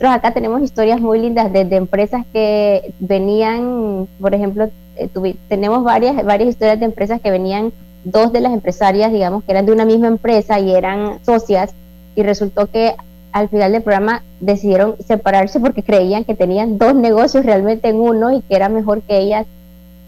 Nosotros 0.03 0.18
acá 0.18 0.34
tenemos 0.34 0.61
historias 0.62 1.00
muy 1.00 1.20
lindas 1.20 1.53
desde 1.53 1.76
empresas 1.76 2.26
que 2.32 2.92
venían, 2.98 4.09
por 4.20 4.34
ejemplo, 4.34 4.68
eh, 4.96 5.09
tenemos 5.48 5.84
varias, 5.84 6.24
varias 6.24 6.48
historias 6.48 6.80
de 6.80 6.86
empresas 6.86 7.20
que 7.20 7.30
venían, 7.30 7.72
dos 8.03 8.32
de 8.32 8.40
las 8.40 8.53
empresarias, 8.53 9.12
digamos, 9.12 9.44
que 9.44 9.53
eran 9.53 9.64
de 9.64 9.70
una 9.70 9.84
misma 9.84 10.09
empresa 10.09 10.59
y 10.59 10.74
eran 10.74 11.24
socias, 11.24 11.72
y 12.16 12.24
resultó 12.24 12.66
que 12.66 12.96
al 13.30 13.48
final 13.48 13.70
del 13.70 13.82
programa 13.82 14.24
decidieron 14.40 14.96
separarse 15.07 15.61
porque 15.61 15.84
creían 15.84 16.24
que 16.24 16.34
tenían 16.34 16.78
dos 16.78 16.96
negocios 16.96 17.46
realmente 17.46 17.88
en 17.88 18.00
uno 18.00 18.32
y 18.32 18.40
que 18.42 18.57
era 18.57 18.68
mejor 18.68 19.03
que 19.03 19.18
ellas 19.18 19.46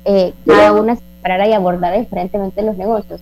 eh, 0.07 0.33
cada 0.45 0.73
una 0.73 0.97
se 0.97 1.03
separara 1.03 1.47
y 1.47 1.53
abordara 1.53 1.97
diferentemente 1.97 2.63
los 2.63 2.77
negocios. 2.77 3.21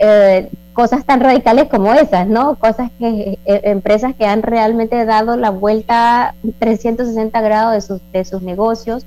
Eh, 0.00 0.50
cosas 0.72 1.04
tan 1.04 1.20
radicales 1.20 1.68
como 1.68 1.92
esas, 1.92 2.26
¿no? 2.26 2.56
Cosas 2.56 2.90
que, 2.98 3.38
eh, 3.44 3.60
empresas 3.64 4.14
que 4.14 4.26
han 4.26 4.42
realmente 4.42 5.04
dado 5.04 5.36
la 5.36 5.50
vuelta 5.50 6.34
360 6.58 7.40
grados 7.40 7.74
de 7.74 7.80
sus, 7.80 8.12
de 8.12 8.24
sus 8.24 8.42
negocios 8.42 9.06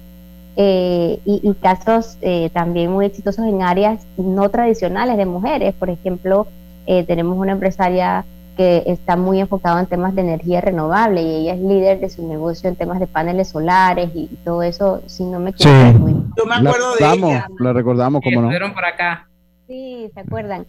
y, 0.58 1.20
y, 1.26 1.54
casos 1.56 2.18
también 2.54 2.90
muy 2.90 3.08
exitosos 3.08 3.46
en 3.46 3.62
áreas 3.62 4.08
no 4.16 4.48
tradicionales 4.48 5.18
de 5.18 5.26
mujeres. 5.26 5.74
Por 5.74 5.90
ejemplo, 5.90 6.48
tenemos 6.86 7.38
una 7.38 7.52
empresaria 7.52 8.24
que 8.56 8.84
está 8.86 9.16
muy 9.16 9.40
enfocado 9.40 9.80
en 9.80 9.86
temas 9.86 10.16
de 10.16 10.22
energía 10.22 10.62
renovable 10.62 11.22
y 11.22 11.36
ella 11.36 11.54
es 11.54 11.60
líder 11.60 12.00
de 12.00 12.10
su 12.10 12.28
negocio 12.28 12.70
en 12.70 12.76
temas 12.76 13.00
de 13.00 13.08
paneles 13.08 13.50
solares 13.50 14.10
y, 14.14 14.28
todo 14.44 14.64
eso, 14.64 15.02
si 15.08 15.24
no 15.24 15.40
me 15.40 15.52
equivoco. 15.52 16.08
Sí. 16.08 16.16
Yo 16.38 16.46
me 16.46 16.56
acuerdo 16.56 16.96
de 16.96 17.14
ella. 17.14 17.48
La 17.60 17.74
recordamos, 17.74 18.22
como 18.24 18.42
no. 18.42 18.74
por 18.74 18.86
acá. 18.86 19.28
Sí, 19.68 20.10
¿se 20.14 20.20
acuerdan? 20.20 20.66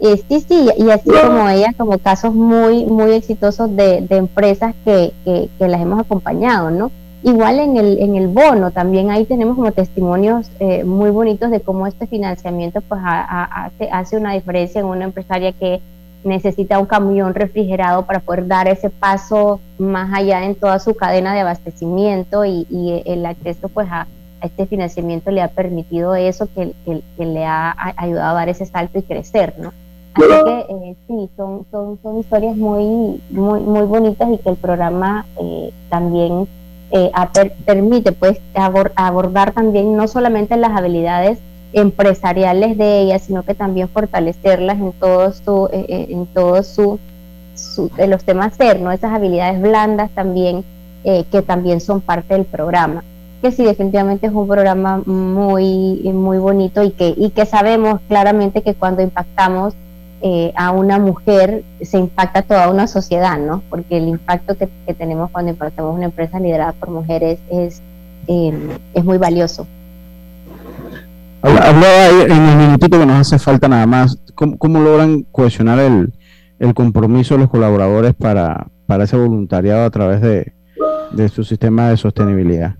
Sí, 0.00 0.40
sí, 0.40 0.68
y 0.78 0.90
así 0.90 1.10
como 1.10 1.48
ella, 1.48 1.74
como 1.76 1.98
casos 1.98 2.34
muy, 2.34 2.86
muy 2.86 3.12
exitosos 3.12 3.74
de, 3.76 4.00
de 4.00 4.16
empresas 4.16 4.74
que, 4.84 5.12
que, 5.24 5.48
que, 5.58 5.68
las 5.68 5.80
hemos 5.80 6.00
acompañado, 6.00 6.70
¿no? 6.70 6.90
Igual 7.22 7.58
en 7.58 7.76
el, 7.76 7.98
en 7.98 8.16
el 8.16 8.28
bono, 8.28 8.70
también 8.70 9.10
ahí 9.10 9.26
tenemos 9.26 9.56
como 9.56 9.72
testimonios 9.72 10.50
eh, 10.58 10.84
muy 10.84 11.10
bonitos 11.10 11.50
de 11.50 11.60
cómo 11.60 11.86
este 11.86 12.06
financiamiento 12.06 12.80
pues 12.80 13.00
hace, 13.04 13.90
hace 13.92 14.16
una 14.16 14.32
diferencia 14.32 14.80
en 14.80 14.86
una 14.86 15.04
empresaria 15.04 15.52
que 15.52 15.82
necesita 16.24 16.78
un 16.78 16.86
camión 16.86 17.34
refrigerado 17.34 18.06
para 18.06 18.20
poder 18.20 18.46
dar 18.46 18.68
ese 18.68 18.88
paso 18.88 19.60
más 19.78 20.10
allá 20.14 20.44
en 20.44 20.54
toda 20.54 20.78
su 20.78 20.94
cadena 20.94 21.34
de 21.34 21.40
abastecimiento 21.40 22.46
y, 22.46 22.66
el 23.04 23.26
acceso 23.26 23.68
pues 23.68 23.88
a, 23.90 24.06
este 24.42 24.64
financiamiento 24.64 25.30
le 25.30 25.42
ha 25.42 25.48
permitido 25.48 26.14
eso 26.14 26.48
que, 26.54 26.72
le 27.18 27.44
ha 27.44 27.74
ayudado 27.98 28.30
a 28.30 28.40
dar 28.40 28.48
ese 28.48 28.64
salto 28.64 28.98
y 28.98 29.02
crecer, 29.02 29.54
¿no? 29.58 29.74
Así 30.14 30.26
que 30.44 30.66
eh, 30.68 30.96
sí, 31.06 31.30
son, 31.36 31.66
son, 31.70 31.98
son 32.02 32.18
historias 32.18 32.56
muy, 32.56 33.20
muy, 33.30 33.60
muy 33.60 33.82
bonitas 33.82 34.28
y 34.32 34.38
que 34.38 34.50
el 34.50 34.56
programa 34.56 35.26
eh, 35.40 35.72
también 35.88 36.48
eh, 36.90 37.12
permite 37.64 38.12
pues 38.12 38.38
abordar 38.54 39.52
también 39.52 39.96
no 39.96 40.08
solamente 40.08 40.56
las 40.56 40.76
habilidades 40.76 41.38
empresariales 41.72 42.76
de 42.76 43.02
ellas, 43.02 43.22
sino 43.22 43.42
que 43.44 43.54
también 43.54 43.88
fortalecerlas 43.88 44.78
en 44.78 44.92
todo 44.92 45.32
su, 45.32 45.68
eh, 45.72 45.86
eh, 45.88 46.06
en 46.10 46.26
todo 46.26 46.62
su, 46.62 46.98
en 47.96 48.10
los 48.10 48.24
temas 48.24 48.54
ser, 48.56 48.80
¿no? 48.80 48.90
Esas 48.90 49.12
habilidades 49.12 49.60
blandas 49.60 50.10
también, 50.10 50.64
eh, 51.04 51.24
que 51.30 51.42
también 51.42 51.80
son 51.80 52.00
parte 52.00 52.34
del 52.34 52.44
programa. 52.44 53.04
Que 53.40 53.52
sí, 53.52 53.64
definitivamente 53.64 54.26
es 54.26 54.32
un 54.32 54.46
programa 54.46 55.02
muy, 55.06 56.02
muy 56.12 56.38
bonito 56.38 56.82
y 56.82 56.90
que, 56.90 57.14
y 57.16 57.30
que 57.30 57.46
sabemos 57.46 58.00
claramente 58.08 58.62
que 58.62 58.74
cuando 58.74 59.02
impactamos 59.02 59.74
a 60.54 60.70
una 60.70 60.98
mujer 60.98 61.64
se 61.80 61.98
impacta 61.98 62.42
toda 62.42 62.70
una 62.70 62.86
sociedad, 62.86 63.38
¿no? 63.38 63.62
Porque 63.70 63.96
el 63.96 64.08
impacto 64.08 64.56
que, 64.56 64.68
tenemos 64.94 65.30
cuando 65.30 65.50
impactamos 65.50 65.94
una 65.94 66.06
empresa 66.06 66.38
liderada 66.38 66.72
por 66.72 66.90
mujeres 66.90 67.38
es 67.50 67.82
es 68.28 69.04
muy 69.04 69.18
valioso. 69.18 69.66
Hablaba 71.42 72.08
en 72.24 72.32
el 72.32 72.56
minutito 72.56 72.98
que 72.98 73.06
nos 73.06 73.20
hace 73.20 73.38
falta 73.38 73.66
nada 73.68 73.86
más, 73.86 74.18
¿cómo, 74.34 74.80
logran 74.80 75.22
cohesionar 75.32 75.78
el, 75.78 76.12
compromiso 76.74 77.34
de 77.34 77.40
los 77.40 77.50
colaboradores 77.50 78.14
para, 78.14 78.66
para 78.86 79.04
ese 79.04 79.16
voluntariado 79.16 79.84
a 79.84 79.90
través 79.90 80.20
de, 80.20 80.52
de 81.12 81.28
su 81.30 81.42
sistema 81.42 81.88
de 81.88 81.96
sostenibilidad? 81.96 82.76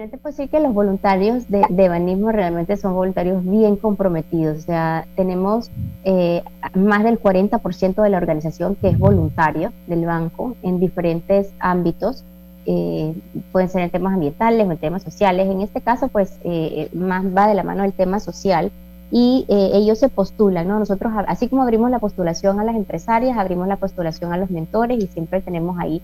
No 0.00 0.08
te 0.08 0.16
puedo 0.16 0.34
decir 0.34 0.48
que 0.48 0.60
los 0.60 0.72
voluntarios 0.72 1.48
de, 1.48 1.64
de 1.68 1.88
Banismo 1.88 2.32
realmente 2.32 2.76
son 2.76 2.94
voluntarios 2.94 3.44
bien 3.44 3.76
comprometidos. 3.76 4.58
O 4.58 4.62
sea, 4.62 5.06
tenemos 5.14 5.70
eh, 6.04 6.42
más 6.74 7.04
del 7.04 7.20
40% 7.20 8.02
de 8.02 8.10
la 8.10 8.16
organización 8.16 8.76
que 8.76 8.88
es 8.88 8.98
voluntario 8.98 9.72
del 9.86 10.06
banco 10.06 10.56
en 10.62 10.80
diferentes 10.80 11.52
ámbitos. 11.58 12.24
Eh, 12.66 13.14
pueden 13.52 13.68
ser 13.68 13.82
en 13.82 13.90
temas 13.90 14.14
ambientales 14.14 14.66
o 14.66 14.72
en 14.72 14.78
temas 14.78 15.02
sociales. 15.02 15.48
En 15.48 15.60
este 15.60 15.80
caso, 15.80 16.08
pues, 16.08 16.38
eh, 16.44 16.88
más 16.94 17.24
va 17.24 17.46
de 17.46 17.54
la 17.54 17.62
mano 17.62 17.84
el 17.84 17.92
tema 17.92 18.20
social 18.20 18.72
y 19.12 19.44
ellos 19.48 19.98
se 19.98 20.08
postulan, 20.08 20.68
¿no? 20.68 20.78
Nosotros, 20.78 21.12
así 21.26 21.48
como 21.48 21.62
abrimos 21.62 21.90
la 21.90 21.98
postulación 21.98 22.60
a 22.60 22.64
las 22.64 22.76
empresarias, 22.76 23.36
abrimos 23.36 23.66
la 23.66 23.74
postulación 23.74 24.32
a 24.32 24.36
los 24.36 24.50
mentores 24.50 25.02
y 25.02 25.08
siempre 25.08 25.40
tenemos 25.40 25.76
ahí 25.80 26.00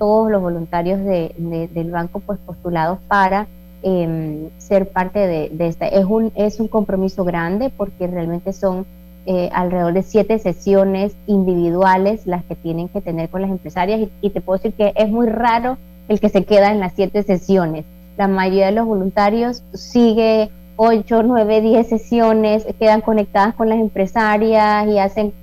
todos 0.00 0.30
los 0.30 0.40
voluntarios 0.40 0.98
del 1.04 1.90
banco 1.90 2.20
pues 2.20 2.38
postulados 2.38 2.98
para 3.06 3.46
em, 3.82 4.48
ser 4.56 4.88
parte 4.88 5.18
de, 5.18 5.50
de, 5.50 5.66
esta. 5.66 5.86
Es 5.86 6.06
un, 6.06 6.32
es 6.34 6.58
un 6.58 6.68
compromiso 6.68 7.22
grande 7.22 7.70
porque 7.76 8.06
realmente 8.06 8.54
son 8.54 8.86
eh, 9.26 9.50
alrededor 9.52 9.92
de 9.92 10.02
siete 10.02 10.38
sesiones 10.38 11.14
individuales 11.26 12.26
las 12.26 12.42
que 12.46 12.56
tienen 12.56 12.88
que 12.88 13.02
tener 13.02 13.28
con 13.28 13.42
las 13.42 13.50
empresarias 13.50 14.08
y, 14.22 14.30
te 14.30 14.40
puedo 14.40 14.56
decir 14.56 14.72
que 14.72 14.94
es 14.96 15.10
muy 15.10 15.26
raro 15.26 15.76
el 16.08 16.18
que 16.18 16.30
se 16.30 16.46
queda 16.46 16.72
en 16.72 16.80
las 16.80 16.94
siete 16.94 17.22
sesiones. 17.22 17.84
La 18.16 18.26
mayoría 18.26 18.66
de 18.66 18.72
los 18.72 18.86
voluntarios 18.86 19.62
sigue 19.74 20.48
ocho, 20.76 21.22
nueve, 21.22 21.60
diez 21.60 21.88
sesiones, 21.88 22.64
quedan 22.78 23.02
conectadas 23.02 23.54
con 23.54 23.68
las 23.68 23.78
empresarias 23.78 24.88
y 24.88 24.98
hacen, 24.98 25.34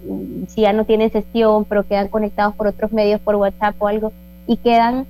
si 0.47 0.61
ya 0.61 0.73
no 0.73 0.85
tienen 0.85 1.11
sesión, 1.11 1.63
pero 1.65 1.83
quedan 1.83 2.07
conectados 2.07 2.55
por 2.55 2.65
otros 2.65 2.91
medios, 2.91 3.21
por 3.21 3.35
WhatsApp 3.35 3.75
o 3.77 3.87
algo, 3.87 4.11
y 4.47 4.57
quedan 4.57 5.05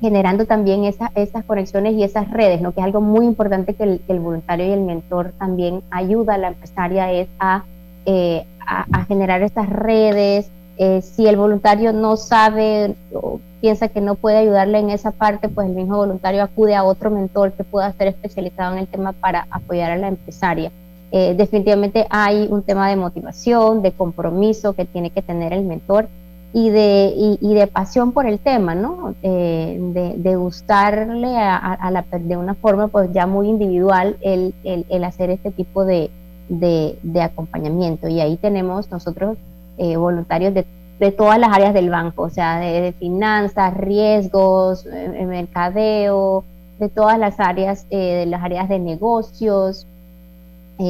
generando 0.00 0.46
también 0.46 0.84
esas, 0.84 1.10
esas 1.16 1.44
conexiones 1.44 1.94
y 1.94 2.04
esas 2.04 2.30
redes, 2.30 2.60
¿no? 2.60 2.72
que 2.72 2.80
es 2.80 2.86
algo 2.86 3.00
muy 3.00 3.26
importante 3.26 3.74
que 3.74 4.00
el, 4.06 4.20
voluntario 4.20 4.66
y 4.66 4.70
el 4.70 4.80
mentor 4.80 5.32
también 5.38 5.82
ayuda 5.90 6.34
a 6.34 6.38
la 6.38 6.48
empresaria 6.48 7.12
es 7.12 7.28
a, 7.40 7.64
eh, 8.06 8.46
a, 8.64 9.04
generar 9.06 9.42
estas 9.42 9.68
redes. 9.68 10.50
Eh, 10.76 11.02
si 11.02 11.26
el 11.26 11.36
voluntario 11.36 11.92
no 11.92 12.16
sabe 12.16 12.94
o 13.12 13.40
piensa 13.60 13.88
que 13.88 14.00
no 14.00 14.14
puede 14.14 14.38
ayudarle 14.38 14.78
en 14.78 14.90
esa 14.90 15.10
parte, 15.10 15.48
pues 15.48 15.68
el 15.68 15.74
mismo 15.74 15.96
voluntario 15.96 16.44
acude 16.44 16.76
a 16.76 16.84
otro 16.84 17.10
mentor 17.10 17.52
que 17.52 17.64
pueda 17.64 17.92
ser 17.94 18.08
especializado 18.08 18.74
en 18.74 18.78
el 18.78 18.86
tema 18.86 19.12
para 19.12 19.48
apoyar 19.50 19.90
a 19.90 19.96
la 19.96 20.08
empresaria. 20.08 20.70
Eh, 21.10 21.34
definitivamente 21.36 22.06
hay 22.10 22.46
un 22.50 22.62
tema 22.62 22.88
de 22.88 22.96
motivación, 22.96 23.82
de 23.82 23.92
compromiso 23.92 24.74
que 24.74 24.84
tiene 24.84 25.10
que 25.10 25.22
tener 25.22 25.52
el 25.52 25.64
mentor 25.64 26.08
y 26.52 26.70
de, 26.70 27.12
y, 27.40 27.54
de 27.54 27.66
pasión 27.66 28.12
por 28.12 28.26
el 28.26 28.38
tema, 28.38 28.74
¿no? 28.74 29.14
Eh, 29.22 30.16
de, 30.16 30.36
gustarle 30.36 31.36
a, 31.36 31.90
la, 31.90 32.04
de 32.18 32.36
una 32.36 32.54
forma 32.54 32.88
pues 32.88 33.12
ya 33.12 33.26
muy 33.26 33.48
individual 33.48 34.16
el, 34.22 34.54
el, 34.64 35.04
hacer 35.04 35.28
este 35.30 35.50
tipo 35.50 35.84
de, 35.84 36.10
de, 36.48 37.22
acompañamiento. 37.22 38.08
Y 38.08 38.20
ahí 38.20 38.38
tenemos 38.38 38.90
nosotros 38.90 39.36
eh, 39.76 39.96
voluntarios 39.96 40.54
de, 40.54 40.64
todas 41.12 41.38
las 41.38 41.50
áreas 41.52 41.74
del 41.74 41.90
banco, 41.90 42.22
o 42.22 42.30
sea, 42.30 42.58
de, 42.58 42.92
finanzas, 42.92 43.76
riesgos, 43.76 44.86
eh, 44.86 45.26
mercadeo, 45.26 46.44
de 46.78 46.88
todas 46.88 47.18
las 47.18 47.38
áreas, 47.40 47.88
de 47.90 48.24
las 48.26 48.42
áreas 48.42 48.68
de 48.68 48.78
negocios, 48.78 49.86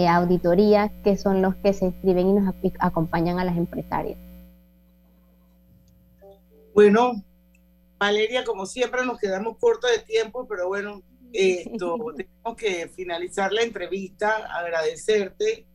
auditoría, 0.08 0.90
que 1.02 1.16
son 1.16 1.42
los 1.42 1.56
que 1.56 1.72
se 1.72 1.86
inscriben 1.86 2.28
y 2.28 2.32
nos 2.34 2.54
acompañan 2.78 3.38
a 3.40 3.44
las 3.44 3.56
empresarias. 3.56 4.18
Bueno, 6.78 7.24
Valeria, 7.98 8.44
como 8.44 8.64
siempre 8.64 9.04
nos 9.04 9.18
quedamos 9.18 9.58
cortos 9.58 9.90
de 9.90 9.98
tiempo, 9.98 10.46
pero 10.46 10.68
bueno, 10.68 11.02
esto, 11.32 11.96
tenemos 12.16 12.56
que 12.56 12.88
finalizar 12.90 13.52
la 13.52 13.62
entrevista, 13.62 14.46
agradecerte. 14.46 15.66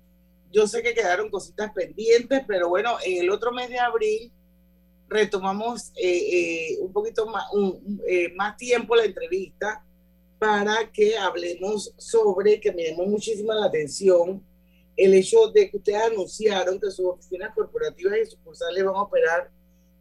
Yo 0.49 0.65
sé 0.65 0.81
que 0.81 0.93
quedaron 0.93 1.29
cositas 1.29 1.73
pendientes, 1.73 2.43
pero 2.47 2.69
bueno, 2.69 2.95
en 3.05 3.21
el 3.21 3.31
otro 3.31 3.51
mes 3.51 3.67
de 3.67 3.79
abril 3.79 4.31
retomamos 5.09 5.91
eh, 5.97 6.05
eh, 6.07 6.77
un 6.79 6.93
poquito 6.93 7.25
más, 7.25 7.47
eh, 8.07 8.31
más 8.37 8.55
tiempo 8.55 8.95
la 8.95 9.03
entrevista 9.03 9.83
para 10.39 10.89
que 10.89 11.17
hablemos 11.17 11.93
sobre, 11.97 12.61
que 12.61 12.71
me 12.71 12.91
llamó 12.91 13.07
muchísima 13.07 13.53
la 13.55 13.65
atención, 13.65 14.41
el 14.95 15.13
hecho 15.15 15.47
de 15.47 15.69
que 15.69 15.75
ustedes 15.75 16.01
anunciaron 16.01 16.79
que 16.79 16.89
sus 16.91 17.07
oficinas 17.07 17.53
corporativas 17.53 18.19
y 18.19 18.25
sucursales 18.25 18.85
van 18.85 18.95
a 18.95 19.01
operar 19.01 19.51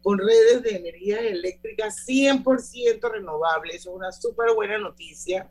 con 0.03 0.19
redes 0.19 0.61
de 0.61 0.75
energía 0.75 1.19
eléctrica 1.21 1.87
100% 1.87 3.09
renovables. 3.09 3.77
Es 3.77 3.85
una 3.85 4.11
súper 4.11 4.53
buena 4.53 4.77
noticia. 4.77 5.49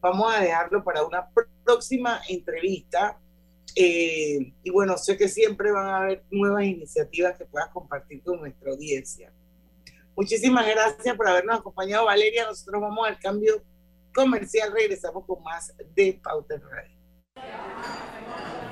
Vamos 0.00 0.34
a 0.34 0.40
dejarlo 0.40 0.82
para 0.82 1.04
una 1.04 1.28
próxima 1.64 2.20
entrevista. 2.28 3.18
Eh, 3.76 4.52
y 4.62 4.70
bueno, 4.70 4.98
sé 4.98 5.16
que 5.16 5.28
siempre 5.28 5.70
van 5.70 5.86
a 5.86 5.96
haber 5.98 6.24
nuevas 6.30 6.64
iniciativas 6.64 7.38
que 7.38 7.46
puedas 7.46 7.68
compartir 7.70 8.22
con 8.22 8.40
nuestra 8.40 8.72
audiencia. 8.72 9.32
Muchísimas 10.16 10.66
gracias 10.66 11.16
por 11.16 11.28
habernos 11.28 11.60
acompañado, 11.60 12.06
Valeria. 12.06 12.46
Nosotros 12.46 12.80
vamos 12.80 13.06
al 13.06 13.18
cambio 13.18 13.62
comercial. 14.12 14.72
Regresamos 14.72 15.24
con 15.24 15.42
más 15.42 15.72
de 15.94 16.20
Pauta 16.22 16.56
Radio. 16.58 18.03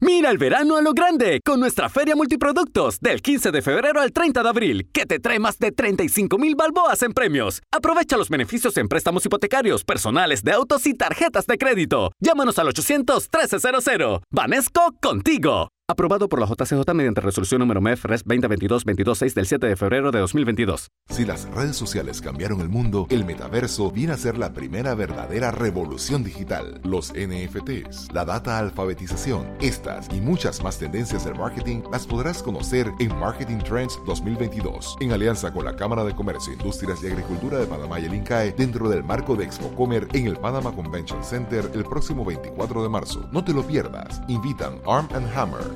Mira 0.00 0.30
el 0.30 0.36
verano 0.36 0.76
a 0.76 0.82
lo 0.82 0.92
grande 0.92 1.40
con 1.42 1.58
nuestra 1.58 1.88
Feria 1.88 2.14
Multiproductos 2.14 3.00
del 3.00 3.22
15 3.22 3.50
de 3.50 3.62
febrero 3.62 4.02
al 4.02 4.12
30 4.12 4.42
de 4.42 4.48
abril, 4.48 4.90
que 4.92 5.06
te 5.06 5.18
trae 5.20 5.38
más 5.38 5.58
de 5.58 5.72
35 5.72 6.36
mil 6.36 6.54
balboas 6.54 7.02
en 7.02 7.14
premios. 7.14 7.62
Aprovecha 7.72 8.18
los 8.18 8.28
beneficios 8.28 8.76
en 8.76 8.88
préstamos 8.88 9.24
hipotecarios, 9.24 9.84
personales 9.84 10.42
de 10.44 10.52
autos 10.52 10.86
y 10.86 10.92
tarjetas 10.92 11.46
de 11.46 11.56
crédito. 11.56 12.12
Llámanos 12.20 12.58
al 12.58 12.66
800-1300. 12.68 14.20
Vanesco 14.30 14.94
contigo. 15.00 15.68
Aprobado 15.88 16.28
por 16.28 16.40
la 16.40 16.48
JCJ 16.48 16.94
mediante 16.94 17.20
resolución 17.20 17.60
número 17.60 17.80
MEF 17.80 18.06
RES 18.06 18.26
2022-226 18.26 19.34
del 19.34 19.46
7 19.46 19.66
de 19.68 19.76
febrero 19.76 20.10
de 20.10 20.18
2022. 20.18 20.90
Si 21.08 21.24
las 21.24 21.48
redes 21.50 21.76
sociales 21.76 22.20
cambiaron 22.20 22.60
el 22.60 22.68
mundo, 22.68 23.06
el 23.08 23.24
metaverso 23.24 23.92
viene 23.92 24.12
a 24.12 24.16
ser 24.16 24.36
la 24.36 24.52
primera 24.52 24.96
verdadera 24.96 25.52
revolución 25.52 26.24
digital. 26.24 26.80
Los 26.82 27.12
NFTs, 27.12 28.12
la 28.12 28.24
data 28.24 28.58
alfabetización, 28.58 29.46
estas 29.60 30.12
y 30.12 30.20
muchas 30.20 30.60
más 30.60 30.76
tendencias 30.76 31.24
del 31.24 31.36
marketing 31.36 31.82
las 31.92 32.04
podrás 32.04 32.42
conocer 32.42 32.90
en 32.98 33.16
Marketing 33.20 33.58
Trends 33.58 33.96
2022, 34.06 34.96
en 34.98 35.12
alianza 35.12 35.52
con 35.52 35.66
la 35.66 35.76
Cámara 35.76 36.02
de 36.02 36.16
Comercio, 36.16 36.52
Industrias 36.52 37.00
y 37.04 37.06
Agricultura 37.06 37.58
de 37.58 37.66
Panamá 37.66 38.00
y 38.00 38.06
el 38.06 38.14
INCAE, 38.14 38.54
dentro 38.58 38.88
del 38.88 39.04
marco 39.04 39.36
de 39.36 39.44
ExpoComer 39.44 40.08
en 40.14 40.26
el 40.26 40.36
Panama 40.36 40.72
Convention 40.72 41.22
Center 41.22 41.70
el 41.72 41.84
próximo 41.84 42.24
24 42.24 42.82
de 42.82 42.88
marzo. 42.88 43.28
No 43.30 43.44
te 43.44 43.52
lo 43.52 43.64
pierdas. 43.64 44.20
Invitan 44.26 44.80
Arm 44.84 45.06
Hammer. 45.36 45.75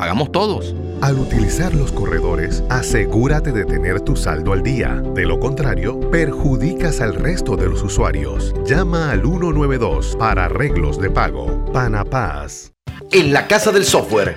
pagamos 0.00 0.32
todos. 0.32 0.74
Al 1.02 1.18
utilizar 1.18 1.74
los 1.74 1.92
corredores, 1.92 2.64
asegúrate 2.70 3.52
de 3.52 3.66
tener 3.66 4.00
tu 4.00 4.16
saldo 4.16 4.54
al 4.54 4.62
día. 4.62 5.02
De 5.14 5.26
lo 5.26 5.38
contrario, 5.38 6.00
perjudicas 6.10 7.02
al 7.02 7.14
resto 7.14 7.54
de 7.54 7.68
los 7.68 7.82
usuarios. 7.82 8.54
Llama 8.64 9.10
al 9.10 9.20
192 9.20 10.16
para 10.18 10.46
arreglos 10.46 10.98
de 10.98 11.10
pago. 11.10 11.66
Panapaz. 11.74 12.72
En 13.12 13.34
la 13.34 13.46
Casa 13.46 13.72
del 13.72 13.84
Software 13.84 14.36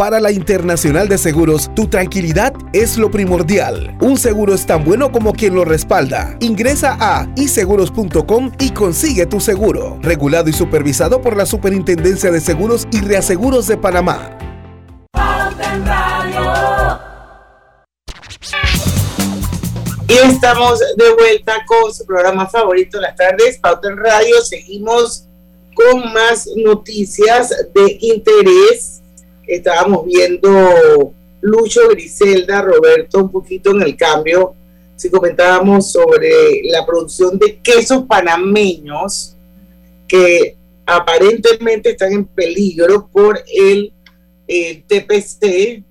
Para 0.00 0.18
la 0.18 0.32
Internacional 0.32 1.10
de 1.10 1.18
Seguros, 1.18 1.70
tu 1.76 1.86
tranquilidad 1.86 2.54
es 2.72 2.96
lo 2.96 3.10
primordial. 3.10 3.98
Un 4.00 4.16
seguro 4.16 4.54
es 4.54 4.64
tan 4.64 4.82
bueno 4.82 5.12
como 5.12 5.34
quien 5.34 5.54
lo 5.54 5.66
respalda. 5.66 6.38
Ingresa 6.40 6.96
a 6.98 7.28
iseguros.com 7.36 8.50
y 8.58 8.70
consigue 8.70 9.26
tu 9.26 9.40
seguro. 9.40 9.98
Regulado 10.00 10.48
y 10.48 10.54
supervisado 10.54 11.20
por 11.20 11.36
la 11.36 11.44
Superintendencia 11.44 12.30
de 12.30 12.40
Seguros 12.40 12.88
y 12.90 13.02
Reaseguros 13.02 13.66
de 13.66 13.76
Panamá. 13.76 14.38
Y 20.08 20.14
estamos 20.32 20.78
de 20.96 21.12
vuelta 21.12 21.58
con 21.66 21.92
su 21.92 22.06
programa 22.06 22.48
favorito 22.48 22.98
las 23.02 23.16
tardes, 23.16 23.58
Pauta 23.58 23.88
en 23.88 23.98
Radio. 23.98 24.40
Seguimos 24.40 25.28
con 25.74 26.10
más 26.14 26.48
noticias 26.56 27.50
de 27.74 27.98
interés 28.00 28.99
estábamos 29.54 30.06
viendo 30.06 31.12
Lucho, 31.40 31.88
Griselda, 31.90 32.62
Roberto, 32.62 33.18
un 33.18 33.30
poquito 33.30 33.70
en 33.70 33.82
el 33.82 33.96
cambio, 33.96 34.54
si 34.96 35.10
comentábamos 35.10 35.90
sobre 35.90 36.62
la 36.64 36.84
producción 36.84 37.38
de 37.38 37.58
quesos 37.58 38.04
panameños 38.04 39.34
que 40.06 40.56
aparentemente 40.84 41.90
están 41.90 42.12
en 42.12 42.24
peligro 42.26 43.08
por 43.10 43.40
el, 43.46 43.92
TPC, 44.46 45.82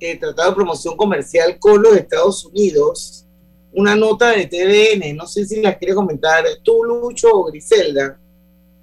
el 0.00 0.18
Tratado 0.18 0.50
de 0.50 0.56
Promoción 0.56 0.96
Comercial 0.96 1.58
con 1.58 1.82
los 1.82 1.94
Estados 1.96 2.44
Unidos. 2.46 3.26
Una 3.72 3.94
nota 3.94 4.30
de 4.30 4.46
TVN, 4.46 5.14
no 5.14 5.26
sé 5.26 5.44
si 5.44 5.60
la 5.60 5.76
quiere 5.76 5.94
comentar 5.94 6.44
tú, 6.62 6.82
Lucho 6.82 7.28
o 7.32 7.44
Griselda. 7.44 8.18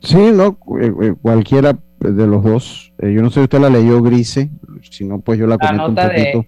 Sí, 0.02 0.18
no, 0.18 0.58
eh, 0.80 0.94
eh, 1.02 1.16
cualquiera 1.22 1.78
de 2.12 2.28
los 2.28 2.44
dos. 2.44 2.94
Eh, 3.00 3.14
yo 3.14 3.22
no 3.22 3.30
sé 3.30 3.36
si 3.36 3.44
usted 3.44 3.60
la 3.60 3.70
leyó, 3.70 4.02
Grise, 4.02 4.50
si 4.90 5.06
no, 5.06 5.20
pues 5.20 5.40
yo 5.40 5.48
la 5.48 5.58
comento 5.58 5.88
un 5.88 5.96
poquito. 5.96 6.46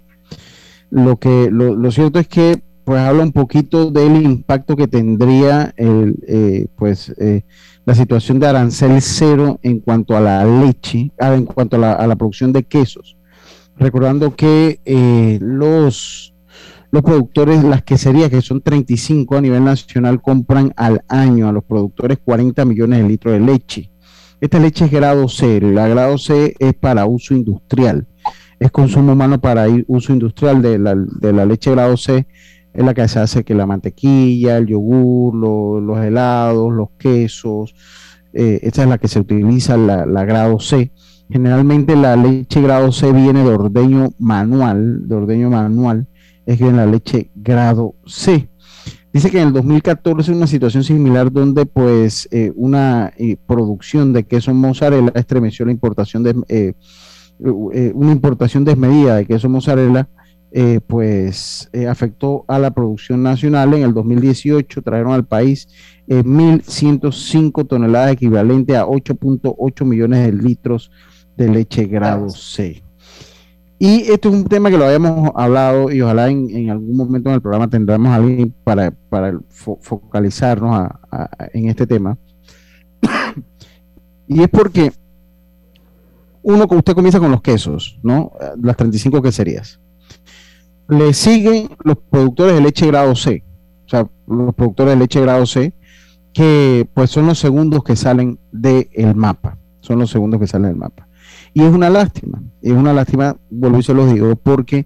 Lo 0.91 1.18
que 1.18 1.49
lo, 1.51 1.91
cierto 1.91 2.20
es 2.20 2.28
que 2.28 2.62
pues 2.84 2.99
habla 2.99 3.24
un 3.24 3.32
poquito 3.32 3.89
del 3.89 4.22
impacto 4.22 4.76
que 4.76 4.88
tendría 4.88 5.74
el, 5.76 6.18
eh, 6.28 6.68
pues 6.76 7.10
eh, 7.20 7.43
la 7.84 7.95
situación 7.95 8.39
de 8.39 8.47
arancel 8.47 9.01
cero 9.01 9.60
en 9.64 9.80
cuanto 9.80 10.16
a 10.16 10.22
la 10.22 10.45
leche, 10.45 11.12
ah, 11.20 11.34
en 11.34 11.45
cuanto 11.45 11.78
a 11.78 11.80
la, 11.80 11.93
a 11.93 12.06
la, 12.06 12.16
producción 12.16 12.53
de 12.53 12.64
quesos. 12.64 13.18
Recordando 13.78 14.36
que 14.36 14.80
los 15.41 16.36
los 16.95 17.03
productores, 17.03 17.62
las 17.62 17.84
queserías, 17.84 18.30
que 18.30 18.41
son 18.41 18.62
35 18.62 19.36
a 19.36 19.41
nivel 19.41 19.66
nacional, 19.66 20.22
compran 20.22 20.72
al 20.78 21.03
año 21.10 21.49
a 21.49 21.51
los 21.51 21.66
productores 21.66 22.20
40 22.24 22.64
millones 22.64 23.01
de 23.01 23.10
litros 23.10 23.34
de 23.34 23.39
leche. 23.41 23.91
Esta 24.42 24.60
leche 24.60 24.86
es 24.86 24.92
grado 24.92 25.28
C. 25.28 25.62
La 25.62 25.88
grado 25.88 26.18
C 26.18 26.56
es 26.60 26.74
para 26.74 27.06
uso 27.06 27.34
industrial. 27.34 28.08
Es 28.60 28.72
consumo 28.72 29.14
humano 29.14 29.40
para 29.40 29.68
uso 29.88 30.14
industrial 30.14 30.62
de 30.62 30.80
la, 30.80 30.96
de 30.96 31.46
leche 31.46 31.72
grado 31.72 31.98
C. 31.98 32.28
Es 32.74 32.84
la 32.84 32.94
que 32.94 33.08
se 33.08 33.20
hace 33.20 33.44
que 33.44 33.56
la 33.56 33.66
mantequilla, 33.66 34.58
el 34.58 34.68
yogur, 34.68 35.36
los 35.82 36.00
helados, 36.00 36.74
los 36.74 36.90
quesos. 36.98 37.74
Eh, 38.34 38.60
esta 38.64 38.84
es 38.84 38.90
la 38.90 38.98
que 38.98 39.08
se 39.08 39.20
utiliza, 39.20 39.78
la, 39.78 40.06
la 40.06 40.26
grado 40.26 40.60
C. 40.60 40.92
Generalmente 41.30 41.96
la 41.96 42.16
leche 42.16 42.62
grado 42.62 42.92
C 42.92 43.12
viene 43.12 43.44
de 43.44 43.50
ordeño 43.50 44.10
manual, 44.20 45.08
de 45.08 45.16
ordeño 45.16 45.50
manual, 45.50 46.08
es 46.46 46.60
que 46.60 46.72
la 46.72 46.86
leche 46.86 47.32
grado 47.34 47.96
C. 48.06 48.50
Dice 49.16 49.32
que 49.32 49.39
en 49.39 49.47
el 49.47 49.53
2014 49.53 50.34
una 50.34 50.45
situación 50.45 50.84
similar 50.84 51.32
donde 51.32 51.66
pues 51.66 52.28
eh, 52.32 52.51
una 52.53 53.13
eh, 53.16 53.38
producción 53.47 54.11
de 54.11 54.26
queso 54.26 54.53
mozzarella 54.53 55.09
estremeció 55.16 55.66
la 55.66 55.72
importación 55.72 56.22
de 56.22 56.36
eh, 56.49 56.74
una 57.93 58.11
importación 58.11 58.66
desmedida 58.66 59.16
de 59.16 59.26
queso 59.26 59.47
mozzarella 59.47 60.09
pues 60.88 61.70
afectó 61.89 62.43
a 62.49 62.59
la 62.59 62.72
producción 62.72 63.24
nacional. 63.24 63.74
En 63.74 63.84
el 63.84 63.93
2018 63.93 64.82
trajeron 64.82 65.13
al 65.13 65.26
país 65.26 65.70
1.105 66.09 67.68
toneladas 67.68 68.11
equivalente 68.11 68.76
a 68.76 68.86
8.8 68.86 69.86
millones 69.86 70.26
de 70.26 70.34
litros 70.34 70.91
de 71.38 71.47
leche 71.47 71.86
grado 71.86 72.28
C. 72.30 72.85
Y 73.78 74.10
esto 74.12 74.30
es 74.30 74.36
un 74.36 74.46
tema 74.46 74.70
que 74.70 74.78
lo 74.78 74.86
habíamos 74.86 75.32
hablado 75.36 75.92
y 75.92 76.02
ojalá 76.02 76.30
en, 76.30 76.70
algún 76.70 76.96
momento 76.96 77.30
en 77.30 77.36
el 77.36 77.42
programa 77.42 77.70
tendremos 77.70 78.10
alguien 78.14 78.54
para, 78.64 78.94
focalizarnos 79.82 80.90
en 81.54 81.70
este 81.70 81.86
tema. 81.86 82.18
y 84.28 84.42
es 84.42 84.50
porque 84.50 84.94
uno, 86.42 86.66
usted 86.70 86.94
comienza 86.94 87.20
con 87.20 87.32
los 87.32 87.42
quesos, 87.42 88.00
¿no? 88.02 88.32
Las 88.62 88.78
35 88.78 89.22
queserías. 89.22 89.80
Le 90.88 91.14
siguen 91.14 91.70
los 91.84 91.98
productores 91.98 92.56
de 92.56 92.62
leche 92.62 92.88
grado 92.88 93.16
C, 93.16 93.44
o 93.86 93.90
sea, 93.90 94.08
los 94.28 94.54
productores 94.54 94.94
de 94.94 95.00
leche 95.00 95.20
grado 95.20 95.46
C, 95.46 95.74
que 96.32 96.88
pues 96.94 97.10
son 97.10 97.26
los 97.28 97.40
segundos 97.40 97.84
que 97.84 97.96
salen 97.96 98.40
del 98.52 99.16
mapa, 99.16 99.58
son 99.82 100.00
los 100.00 100.12
segundos 100.12 100.40
que 100.40 100.48
salen 100.48 100.70
del 100.70 100.78
mapa. 100.78 101.05
Y 101.56 101.64
es 101.64 101.74
una 101.74 101.89
lástima, 101.89 102.43
es 102.62 102.74
una 102.74 102.91
lástima, 102.91 103.38
vuelvo 103.49 103.80
y 103.80 103.84
se 103.84 103.93
los 103.93 104.14
digo, 104.14 104.36
porque 104.36 104.86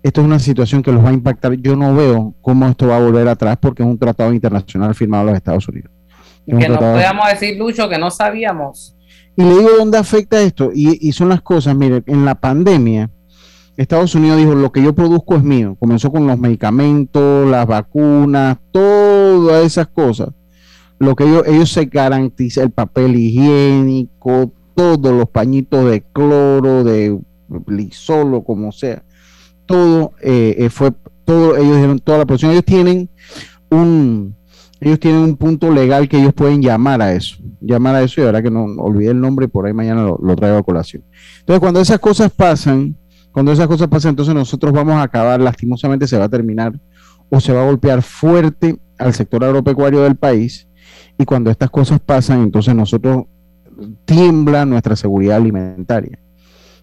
esto 0.00 0.20
es 0.20 0.24
una 0.24 0.38
situación 0.38 0.80
que 0.80 0.92
los 0.92 1.04
va 1.04 1.08
a 1.08 1.12
impactar. 1.12 1.54
Yo 1.54 1.74
no 1.74 1.92
veo 1.92 2.36
cómo 2.40 2.68
esto 2.68 2.86
va 2.86 2.98
a 2.98 3.00
volver 3.00 3.26
atrás 3.26 3.58
porque 3.60 3.82
es 3.82 3.88
un 3.88 3.98
tratado 3.98 4.32
internacional 4.32 4.94
firmado 4.94 5.24
en 5.24 5.26
los 5.30 5.36
Estados 5.36 5.68
Unidos. 5.68 5.90
que 6.46 6.68
no 6.68 6.78
podamos 6.78 7.28
decir, 7.28 7.58
Lucho, 7.58 7.88
que 7.88 7.98
no 7.98 8.12
sabíamos. 8.12 8.96
Y 9.36 9.42
le 9.42 9.58
digo 9.58 9.70
dónde 9.76 9.98
afecta 9.98 10.40
esto, 10.40 10.70
y, 10.72 11.08
y 11.08 11.10
son 11.10 11.30
las 11.30 11.42
cosas, 11.42 11.74
mire, 11.74 12.04
en 12.06 12.24
la 12.24 12.36
pandemia, 12.36 13.10
Estados 13.76 14.14
Unidos 14.14 14.38
dijo, 14.38 14.54
lo 14.54 14.70
que 14.70 14.84
yo 14.84 14.94
produzco 14.94 15.34
es 15.34 15.42
mío. 15.42 15.76
Comenzó 15.80 16.12
con 16.12 16.28
los 16.28 16.38
medicamentos, 16.38 17.50
las 17.50 17.66
vacunas, 17.66 18.58
todas 18.70 19.66
esas 19.66 19.88
cosas. 19.88 20.28
Lo 21.00 21.16
que 21.16 21.24
ellos, 21.24 21.42
ellos 21.48 21.72
se 21.72 21.86
garantizan, 21.86 22.64
el 22.64 22.70
papel 22.70 23.16
higiénico, 23.16 24.52
todos 24.74 25.12
los 25.12 25.28
pañitos 25.28 25.90
de 25.90 26.02
cloro, 26.02 26.84
de 26.84 27.18
lisolo, 27.66 28.42
como 28.42 28.72
sea. 28.72 29.02
Todo 29.66 30.12
eh, 30.20 30.56
eh, 30.58 30.70
fue, 30.70 30.92
todo, 31.24 31.56
ellos 31.56 31.76
dieron 31.76 31.98
toda 31.98 32.18
la 32.18 32.26
producción. 32.26 32.52
Ellos 32.52 32.64
tienen 32.64 33.08
un, 33.70 34.36
ellos 34.80 35.00
tienen 35.00 35.22
un 35.22 35.36
punto 35.36 35.70
legal 35.70 36.08
que 36.08 36.20
ellos 36.20 36.34
pueden 36.34 36.60
llamar 36.60 37.00
a 37.00 37.14
eso, 37.14 37.36
llamar 37.60 37.94
a 37.94 38.02
eso, 38.02 38.20
y 38.20 38.24
ahora 38.24 38.42
que 38.42 38.50
no 38.50 38.64
olvidé 38.78 39.10
el 39.10 39.20
nombre, 39.20 39.48
por 39.48 39.66
ahí 39.66 39.72
mañana 39.72 40.02
lo, 40.02 40.18
lo 40.22 40.36
traigo 40.36 40.58
a 40.58 40.62
colación. 40.62 41.04
Entonces, 41.40 41.60
cuando 41.60 41.80
esas 41.80 41.98
cosas 41.98 42.30
pasan, 42.30 42.96
cuando 43.32 43.52
esas 43.52 43.66
cosas 43.66 43.88
pasan, 43.88 44.10
entonces 44.10 44.34
nosotros 44.34 44.72
vamos 44.72 44.94
a 44.94 45.02
acabar, 45.02 45.40
lastimosamente 45.40 46.06
se 46.06 46.18
va 46.18 46.26
a 46.26 46.28
terminar 46.28 46.78
o 47.30 47.40
se 47.40 47.52
va 47.52 47.62
a 47.62 47.66
golpear 47.66 48.02
fuerte 48.02 48.78
al 48.98 49.14
sector 49.14 49.44
agropecuario 49.44 50.02
del 50.02 50.16
país. 50.16 50.68
Y 51.18 51.24
cuando 51.24 51.50
estas 51.50 51.70
cosas 51.70 52.00
pasan, 52.00 52.42
entonces 52.42 52.74
nosotros 52.74 53.24
tiembla 54.04 54.64
nuestra 54.64 54.96
seguridad 54.96 55.36
alimentaria. 55.36 56.18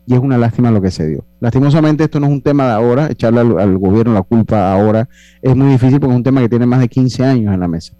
Y 0.05 0.13
es 0.13 0.19
una 0.19 0.37
lástima 0.37 0.71
lo 0.71 0.81
que 0.81 0.91
se 0.91 1.07
dio. 1.07 1.25
Lastimosamente 1.39 2.03
esto 2.03 2.19
no 2.19 2.25
es 2.25 2.31
un 2.31 2.41
tema 2.41 2.65
de 2.65 2.71
ahora, 2.71 3.07
echarle 3.11 3.39
al, 3.39 3.77
gobierno 3.77 4.13
la 4.13 4.23
culpa 4.23 4.73
ahora 4.73 5.07
es 5.41 5.55
muy 5.55 5.71
difícil 5.71 5.99
porque 5.99 6.13
es 6.13 6.17
un 6.17 6.23
tema 6.23 6.41
que 6.41 6.49
tiene 6.49 6.65
más 6.65 6.79
de 6.79 6.87
15 6.87 7.23
años 7.23 7.53
en 7.53 7.59
la 7.59 7.67
mesa. 7.67 7.93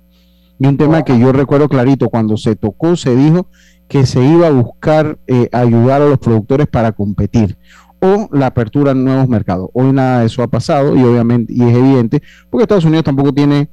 Y 0.58 0.68
un 0.68 0.78
tema 0.78 1.04
que 1.04 1.18
yo 1.18 1.32
recuerdo 1.32 1.70
clarito, 1.70 2.10
cuando 2.10 2.38
se 2.38 2.56
tocó, 2.56 2.96
se 2.96 3.16
dijo 3.16 3.48
que 3.88 4.06
se 4.06 4.24
iba 4.24 4.48
a 4.48 4.52
buscar 4.52 5.20
eh, 5.28 5.50
ayudar 5.52 6.02
a 6.02 6.06
los 6.08 6.18
productores 6.18 6.68
para 6.68 6.92
competir 6.92 7.58
o 8.02 8.28
la 8.32 8.48
apertura 8.48 8.92
en 8.92 9.04
nuevos 9.06 9.30
mercados. 9.30 9.70
Hoy 9.74 9.92
nada 9.94 10.22
de 10.22 10.26
eso 10.26 10.42
ha 10.42 10.48
pasado 10.48 10.96
y 10.96 11.04
obviamente, 11.04 11.54
y 11.54 11.62
es 11.62 11.76
evidente, 11.76 12.22
porque 12.50 12.64
Estados 12.64 12.86
Unidos 12.86 13.06
tampoco 13.06 13.32
tiene, 13.32 13.70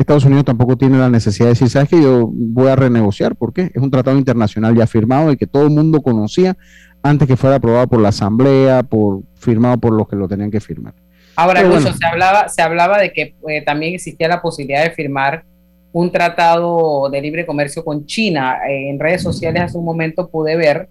Estados 0.00 0.24
Unidos 0.24 0.44
tampoco 0.44 0.76
tiene 0.76 0.98
la 0.98 1.08
necesidad 1.08 1.46
de 1.46 1.50
decir, 1.52 1.70
sabes 1.70 1.88
que 1.88 2.02
yo 2.02 2.30
voy 2.30 2.68
a 2.68 2.76
renegociar, 2.76 3.34
porque 3.34 3.70
es 3.74 3.82
un 3.82 3.90
tratado 3.90 4.18
internacional 4.18 4.76
ya 4.76 4.86
firmado 4.86 5.32
y 5.32 5.36
que 5.36 5.46
todo 5.46 5.64
el 5.64 5.70
mundo 5.70 6.02
conocía 6.02 6.56
antes 7.02 7.26
que 7.26 7.36
fuera 7.36 7.56
aprobado 7.56 7.86
por 7.86 8.00
la 8.00 8.10
Asamblea, 8.10 8.82
por 8.82 9.22
firmado 9.36 9.78
por 9.78 9.92
los 9.92 10.06
que 10.08 10.16
lo 10.16 10.28
tenían 10.28 10.50
que 10.50 10.60
firmar. 10.60 10.92
Ahora, 11.36 11.62
incluso 11.62 11.92
se 11.92 12.06
hablaba, 12.06 12.48
se 12.48 12.62
hablaba 12.62 12.98
de 12.98 13.12
que 13.12 13.34
eh, 13.48 13.62
también 13.62 13.94
existía 13.94 14.28
la 14.28 14.40
posibilidad 14.40 14.82
de 14.82 14.90
firmar 14.90 15.44
un 15.92 16.10
tratado 16.10 17.08
de 17.10 17.20
libre 17.20 17.46
comercio 17.46 17.84
con 17.84 18.06
China. 18.06 18.58
Eh, 18.68 18.90
en 18.90 18.98
redes 18.98 19.22
sociales 19.22 19.62
hace 19.62 19.78
un 19.78 19.84
momento 19.84 20.28
pude 20.28 20.56
ver 20.56 20.88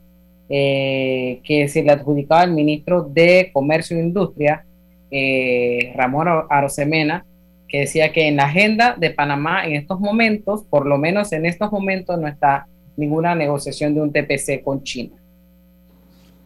eh, 0.49 1.41
que 1.43 1.67
se 1.67 1.83
le 1.83 1.91
adjudicaba 1.91 2.41
al 2.41 2.51
ministro 2.51 3.03
de 3.03 3.49
Comercio 3.53 3.97
e 3.97 4.01
Industria, 4.01 4.65
Ramón 5.95 6.27
Arosemena, 6.49 7.23
que 7.67 7.81
decía 7.81 8.11
que 8.11 8.27
en 8.27 8.37
la 8.37 8.45
agenda 8.45 8.95
de 8.97 9.11
Panamá 9.11 9.65
en 9.65 9.75
estos 9.75 9.99
momentos, 9.99 10.63
por 10.69 10.85
lo 10.85 10.97
menos 10.97 11.31
en 11.33 11.45
estos 11.45 11.71
momentos, 11.71 12.19
no 12.19 12.27
está 12.27 12.67
ninguna 12.97 13.35
negociación 13.35 13.93
de 13.93 14.01
un 14.01 14.11
TPC 14.11 14.63
con 14.63 14.83
China. 14.83 15.15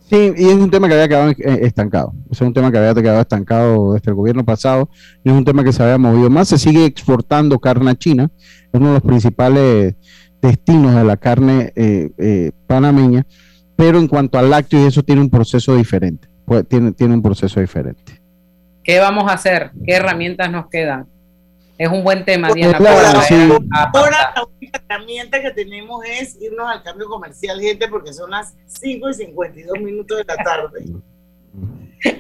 Sí, 0.10 0.34
y 0.38 0.46
es 0.46 0.56
un 0.56 0.72
tema 0.72 0.88
que 0.88 0.96
había 0.96 1.08
quedado 1.08 1.30
eh, 1.32 1.60
estancado. 1.62 2.14
Es 2.32 2.42
un 2.42 2.52
tema 2.52 2.72
que 2.72 2.80
había 2.80 2.96
quedado 2.96 3.22
estancado 3.22 3.94
desde 3.94 4.10
el 4.10 4.16
gobierno 4.16 4.44
pasado. 4.44 4.90
Y 5.24 5.30
es 5.30 5.36
un 5.36 5.46
tema 5.46 5.64
que 5.64 5.72
se 5.72 5.84
había 5.84 6.00
movido 6.00 6.32
más. 6.32 6.48
Se 6.48 6.58
sigue 6.58 6.84
exportando 6.84 7.60
carne 7.60 7.92
a 7.92 7.96
China. 7.96 8.32
Es 8.74 8.80
uno 8.80 8.88
de 8.88 8.94
los 8.94 9.04
principales 9.04 9.94
destinos 10.42 10.96
de 10.96 11.04
la 11.04 11.16
carne 11.16 11.74
panameña 12.66 13.24
pero 13.80 13.98
en 13.98 14.10
cuanto 14.10 14.38
al 14.38 14.50
lácteo 14.50 14.84
y 14.84 14.88
eso 14.88 15.04
tiene 15.04 15.22
un 15.22 15.30
proceso 15.30 15.74
diferente, 15.74 16.28
pues, 16.44 16.68
tiene, 16.68 16.92
tiene 16.92 17.14
un 17.14 17.22
proceso 17.22 17.62
diferente. 17.62 18.19
¿Qué 18.90 18.98
vamos 18.98 19.30
a 19.30 19.36
hacer? 19.36 19.70
¿Qué 19.86 19.94
herramientas 19.94 20.50
nos 20.50 20.68
quedan? 20.68 21.08
Es 21.78 21.88
un 21.90 22.04
buen 22.04 22.26
tema, 22.26 22.52
Diana. 22.52 22.76
ahora, 23.94 24.34
la 24.36 24.44
única 24.44 24.82
herramienta 24.90 25.40
que 25.40 25.52
tenemos 25.52 26.04
es 26.06 26.42
irnos 26.42 26.68
al 26.68 26.82
cambio 26.82 27.08
comercial, 27.08 27.62
gente, 27.62 27.88
porque 27.88 28.12
son 28.12 28.32
las 28.32 28.56
5 28.66 29.10
y 29.10 29.14
52 29.14 29.80
minutos 29.80 30.18
de 30.18 30.24
la 30.24 30.36
tarde. 30.38 30.86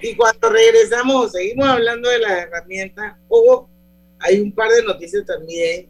y 0.03 0.15
cuando 0.15 0.47
regresamos, 0.47 1.31
seguimos 1.31 1.67
hablando 1.67 2.07
de 2.07 2.19
las 2.19 2.31
herramientas. 2.33 3.15
Ojo, 3.29 3.67
hay 4.19 4.39
un 4.39 4.51
par 4.51 4.69
de 4.69 4.83
noticias 4.83 5.25
también 5.25 5.89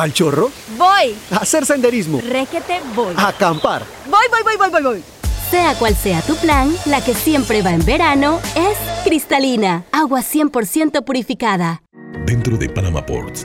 ¿Pal 0.00 0.14
chorro? 0.14 0.50
Voy. 0.78 1.14
A 1.30 1.42
hacer 1.42 1.66
senderismo. 1.66 2.22
Réquete, 2.26 2.80
voy. 2.96 3.12
A 3.18 3.28
acampar. 3.28 3.82
Voy, 4.06 4.24
voy, 4.30 4.42
voy, 4.42 4.56
voy, 4.56 4.70
voy, 4.70 4.82
voy. 4.82 5.04
Sea 5.50 5.74
cual 5.74 5.94
sea 5.94 6.22
tu 6.22 6.36
plan, 6.36 6.74
la 6.86 7.04
que 7.04 7.12
siempre 7.12 7.60
va 7.60 7.72
en 7.72 7.84
verano 7.84 8.40
es 8.54 8.78
cristalina, 9.04 9.84
agua 9.92 10.20
100% 10.20 11.04
purificada. 11.04 11.82
Dentro 12.24 12.56
de 12.56 12.70
Panama 12.70 13.04
Ports 13.04 13.44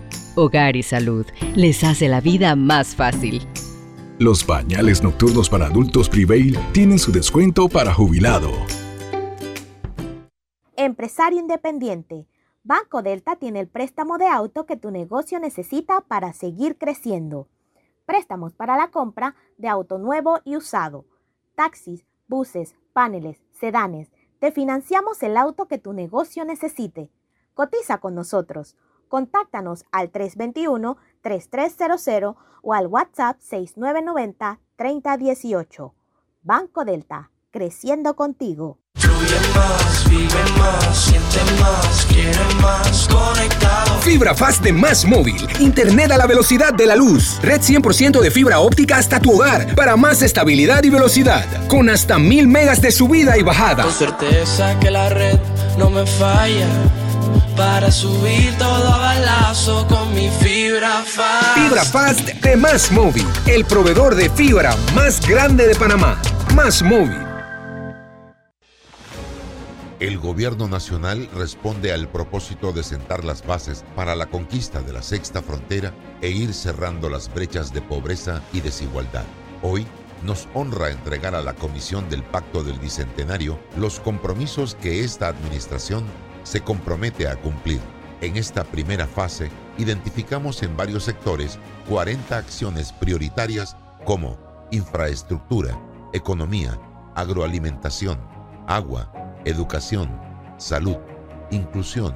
Hogar 0.35 0.77
y 0.77 0.83
Salud 0.83 1.25
les 1.55 1.83
hace 1.83 2.07
la 2.07 2.21
vida 2.21 2.55
más 2.55 2.95
fácil. 2.95 3.45
Los 4.17 4.45
pañales 4.45 5.03
nocturnos 5.03 5.49
para 5.49 5.65
adultos 5.65 6.07
Prevail 6.07 6.57
tienen 6.71 6.99
su 6.99 7.11
descuento 7.11 7.67
para 7.67 7.93
jubilado. 7.93 8.49
Empresario 10.77 11.39
independiente. 11.39 12.27
Banco 12.63 13.01
Delta 13.01 13.35
tiene 13.35 13.59
el 13.59 13.67
préstamo 13.67 14.17
de 14.17 14.27
auto 14.27 14.65
que 14.65 14.77
tu 14.77 14.89
negocio 14.89 15.39
necesita 15.39 15.99
para 16.01 16.31
seguir 16.31 16.77
creciendo. 16.77 17.49
Préstamos 18.05 18.53
para 18.53 18.77
la 18.77 18.89
compra 18.89 19.35
de 19.57 19.67
auto 19.67 19.97
nuevo 19.97 20.39
y 20.45 20.55
usado. 20.55 21.05
Taxis, 21.55 22.05
buses, 22.27 22.75
paneles, 22.93 23.41
sedanes. 23.51 24.11
Te 24.39 24.51
financiamos 24.51 25.21
el 25.23 25.35
auto 25.35 25.67
que 25.67 25.77
tu 25.77 25.91
negocio 25.91 26.45
necesite. 26.45 27.09
Cotiza 27.53 27.97
con 27.97 28.15
nosotros. 28.15 28.77
Contáctanos 29.11 29.85
al 29.91 30.11
321-3300 30.13 32.35
o 32.61 32.73
al 32.73 32.87
WhatsApp 32.87 33.37
6990-3018. 33.41 35.91
Banco 36.43 36.85
Delta, 36.85 37.29
creciendo 37.51 38.15
contigo. 38.15 38.79
Fibra 43.99 44.33
Fast 44.33 44.63
de 44.63 44.71
Más 44.71 45.03
Móvil. 45.03 45.45
Internet 45.59 46.13
a 46.13 46.17
la 46.17 46.25
velocidad 46.25 46.73
de 46.73 46.85
la 46.85 46.95
luz. 46.95 47.37
Red 47.41 47.59
100% 47.59 48.21
de 48.21 48.31
fibra 48.31 48.61
óptica 48.61 48.95
hasta 48.95 49.19
tu 49.19 49.33
hogar. 49.33 49.75
Para 49.75 49.97
más 49.97 50.21
estabilidad 50.21 50.85
y 50.85 50.89
velocidad. 50.89 51.67
Con 51.67 51.89
hasta 51.89 52.17
mil 52.17 52.47
megas 52.47 52.81
de 52.81 52.91
subida 52.91 53.37
y 53.37 53.43
bajada. 53.43 53.83
Con 53.83 53.91
certeza 53.91 54.79
que 54.79 54.89
la 54.89 55.09
red 55.09 55.37
no 55.77 55.89
me 55.89 56.05
falla 56.05 56.69
para 57.55 57.91
subir 57.91 58.57
todo 58.57 58.93
a 58.93 58.97
balazo 58.97 59.87
con 59.87 60.13
mi 60.13 60.29
fibra 60.29 61.03
fast. 61.03 61.57
Fibra 61.57 61.85
Fast 61.85 62.29
de 62.29 62.55
Más 62.55 62.91
Móvil, 62.91 63.25
el 63.47 63.65
proveedor 63.65 64.15
de 64.15 64.29
fibra 64.29 64.75
más 64.95 65.25
grande 65.27 65.67
de 65.67 65.75
Panamá. 65.75 66.21
Más 66.55 66.81
Móvil. 66.81 67.31
El 69.99 70.17
gobierno 70.17 70.67
nacional 70.67 71.29
responde 71.35 71.93
al 71.93 72.09
propósito 72.09 72.73
de 72.73 72.81
sentar 72.81 73.23
las 73.23 73.45
bases 73.45 73.85
para 73.95 74.15
la 74.15 74.25
conquista 74.25 74.81
de 74.81 74.93
la 74.93 75.03
sexta 75.03 75.43
frontera 75.43 75.93
e 76.21 76.29
ir 76.31 76.55
cerrando 76.55 77.07
las 77.07 77.31
brechas 77.31 77.71
de 77.71 77.83
pobreza 77.83 78.41
y 78.51 78.61
desigualdad. 78.61 79.25
Hoy 79.61 79.85
nos 80.23 80.47
honra 80.55 80.89
entregar 80.89 81.35
a 81.35 81.43
la 81.43 81.53
Comisión 81.53 82.09
del 82.09 82.23
Pacto 82.23 82.63
del 82.63 82.79
Bicentenario 82.79 83.59
los 83.77 83.99
compromisos 83.99 84.73
que 84.73 85.03
esta 85.03 85.27
administración 85.27 86.05
se 86.43 86.61
compromete 86.61 87.27
a 87.27 87.35
cumplir. 87.35 87.79
En 88.21 88.37
esta 88.37 88.63
primera 88.63 89.07
fase, 89.07 89.49
identificamos 89.77 90.61
en 90.63 90.77
varios 90.77 91.03
sectores 91.03 91.57
40 91.89 92.37
acciones 92.37 92.91
prioritarias 92.93 93.75
como 94.05 94.37
infraestructura, 94.71 95.79
economía, 96.13 96.79
agroalimentación, 97.15 98.19
agua, 98.67 99.11
educación, 99.45 100.09
salud, 100.57 100.97
inclusión, 101.49 102.15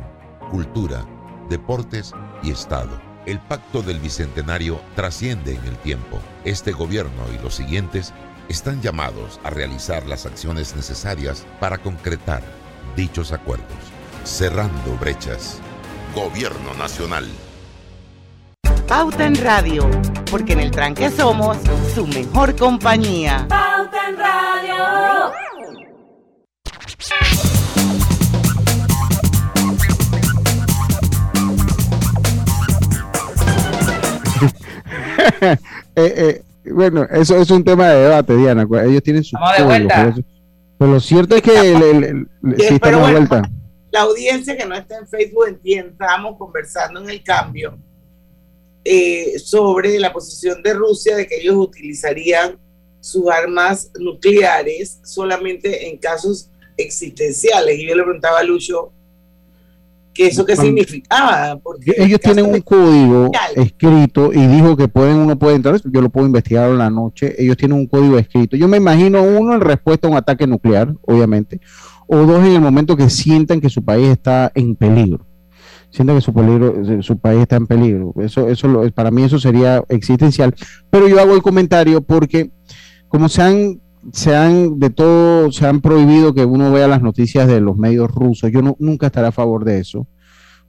cultura, 0.51 1.05
deportes 1.49 2.13
y 2.43 2.51
Estado. 2.51 3.01
El 3.25 3.39
pacto 3.39 3.81
del 3.81 3.99
Bicentenario 3.99 4.79
trasciende 4.95 5.55
en 5.55 5.65
el 5.65 5.77
tiempo. 5.77 6.19
Este 6.43 6.71
gobierno 6.71 7.23
y 7.33 7.41
los 7.41 7.55
siguientes 7.55 8.13
están 8.49 8.81
llamados 8.81 9.39
a 9.43 9.49
realizar 9.49 10.05
las 10.05 10.27
acciones 10.27 10.75
necesarias 10.75 11.45
para 11.59 11.79
concretar 11.79 12.43
dichos 12.95 13.31
acuerdos. 13.31 13.94
Cerrando 14.25 14.97
brechas. 14.99 15.61
Gobierno 16.15 16.73
Nacional. 16.79 17.25
Pauta 18.87 19.27
en 19.27 19.35
Radio, 19.35 19.87
porque 20.31 20.53
en 20.53 20.61
el 20.61 20.71
tranque 20.71 21.11
somos 21.11 21.57
su 21.93 22.07
mejor 22.07 22.55
compañía. 22.55 23.45
Pauta 23.47 24.09
en 24.09 24.17
Radio. 24.17 25.31
eh, 35.41 35.61
eh, 35.95 36.41
bueno, 36.71 37.03
eso 37.11 37.37
es 37.37 37.51
un 37.51 37.63
tema 37.63 37.89
de 37.89 38.01
debate, 38.01 38.35
Diana. 38.35 38.65
Ellos 38.85 39.03
tienen 39.03 39.23
su 39.23 39.37
pero, 39.55 39.69
pero, 40.79 40.91
lo 40.93 40.99
cierto 40.99 41.35
es 41.35 41.43
que 41.43 41.71
el, 41.71 41.83
el, 41.83 42.03
el, 42.03 42.27
sí, 42.57 42.79
pero 42.81 43.01
bueno, 43.01 43.17
vuelta. 43.17 43.47
La 43.95 44.01
audiencia 44.01 44.57
que 44.57 44.65
no 44.65 44.75
está 44.75 44.97
en 44.97 45.07
Facebook 45.07 45.45
entiende, 45.47 45.91
estábamos 45.91 46.37
conversando 46.37 46.99
en 46.99 47.09
el 47.09 47.23
cambio 47.23 47.77
eh, 48.83 49.39
sobre 49.39 49.97
la 49.99 50.11
posición 50.11 50.61
de 50.61 50.73
Rusia 50.73 51.15
de 51.15 51.25
que 51.25 51.37
ellos 51.39 51.55
utilizarían 51.55 52.59
sus 52.99 53.29
armas 53.29 53.89
nucleares 53.97 54.99
solamente 55.05 55.87
en 55.87 55.97
casos 55.97 56.49
existenciales. 56.75 57.79
Y 57.79 57.87
yo 57.87 57.95
le 57.95 58.03
preguntaba 58.03 58.39
a 58.39 58.43
Lucho 58.43 58.91
que 60.13 60.27
eso 60.27 60.45
qué 60.45 60.57
significaba. 60.57 61.57
Porque 61.63 61.93
ellos 61.95 62.19
tienen 62.19 62.47
un 62.47 62.59
código 62.59 63.31
escrito 63.55 64.33
y 64.33 64.45
dijo 64.45 64.75
que 64.75 64.89
pueden 64.89 65.15
uno 65.19 65.39
puede 65.39 65.55
entrar, 65.55 65.79
yo 65.85 66.01
lo 66.01 66.09
puedo 66.09 66.27
investigar 66.27 66.69
en 66.69 66.79
la 66.79 66.89
noche, 66.89 67.33
ellos 67.37 67.55
tienen 67.55 67.77
un 67.77 67.87
código 67.87 68.17
escrito. 68.17 68.57
Yo 68.57 68.67
me 68.67 68.75
imagino 68.75 69.23
uno 69.23 69.53
en 69.53 69.61
respuesta 69.61 70.05
a 70.05 70.11
un 70.11 70.17
ataque 70.17 70.45
nuclear, 70.45 70.93
obviamente, 71.03 71.61
o 72.07 72.17
dos 72.17 72.43
en 72.45 72.53
el 72.53 72.61
momento 72.61 72.95
que 72.95 73.09
sientan 73.09 73.61
que 73.61 73.69
su 73.69 73.83
país 73.83 74.07
está 74.07 74.51
en 74.55 74.75
peligro. 74.75 75.25
Sientan 75.89 76.17
que 76.17 76.21
su 76.21 76.33
peligro, 76.33 77.01
su 77.01 77.17
país 77.17 77.41
está 77.41 77.55
en 77.55 77.67
peligro. 77.67 78.13
Eso, 78.19 78.49
eso 78.49 78.67
lo, 78.67 78.89
para 78.91 79.11
mí 79.11 79.23
eso 79.23 79.39
sería 79.39 79.83
existencial. 79.89 80.53
Pero 80.89 81.07
yo 81.07 81.19
hago 81.19 81.35
el 81.35 81.41
comentario 81.41 82.01
porque 82.01 82.51
como 83.07 83.29
se 83.29 83.41
han 83.41 83.81
se 84.11 84.35
han 84.35 84.77
de 84.79 84.89
todo 84.91 85.51
se 85.51 85.65
han 85.65 85.81
prohibido 85.81 86.33
que 86.33 86.45
uno 86.45 86.71
vea 86.71 86.87
las 86.87 87.01
noticias 87.01 87.47
de 87.47 87.61
los 87.61 87.77
medios 87.77 88.11
rusos. 88.11 88.51
Yo 88.51 88.61
no, 88.61 88.75
nunca 88.79 89.07
estaré 89.07 89.27
a 89.27 89.31
favor 89.31 89.63
de 89.65 89.79
eso. 89.79 90.07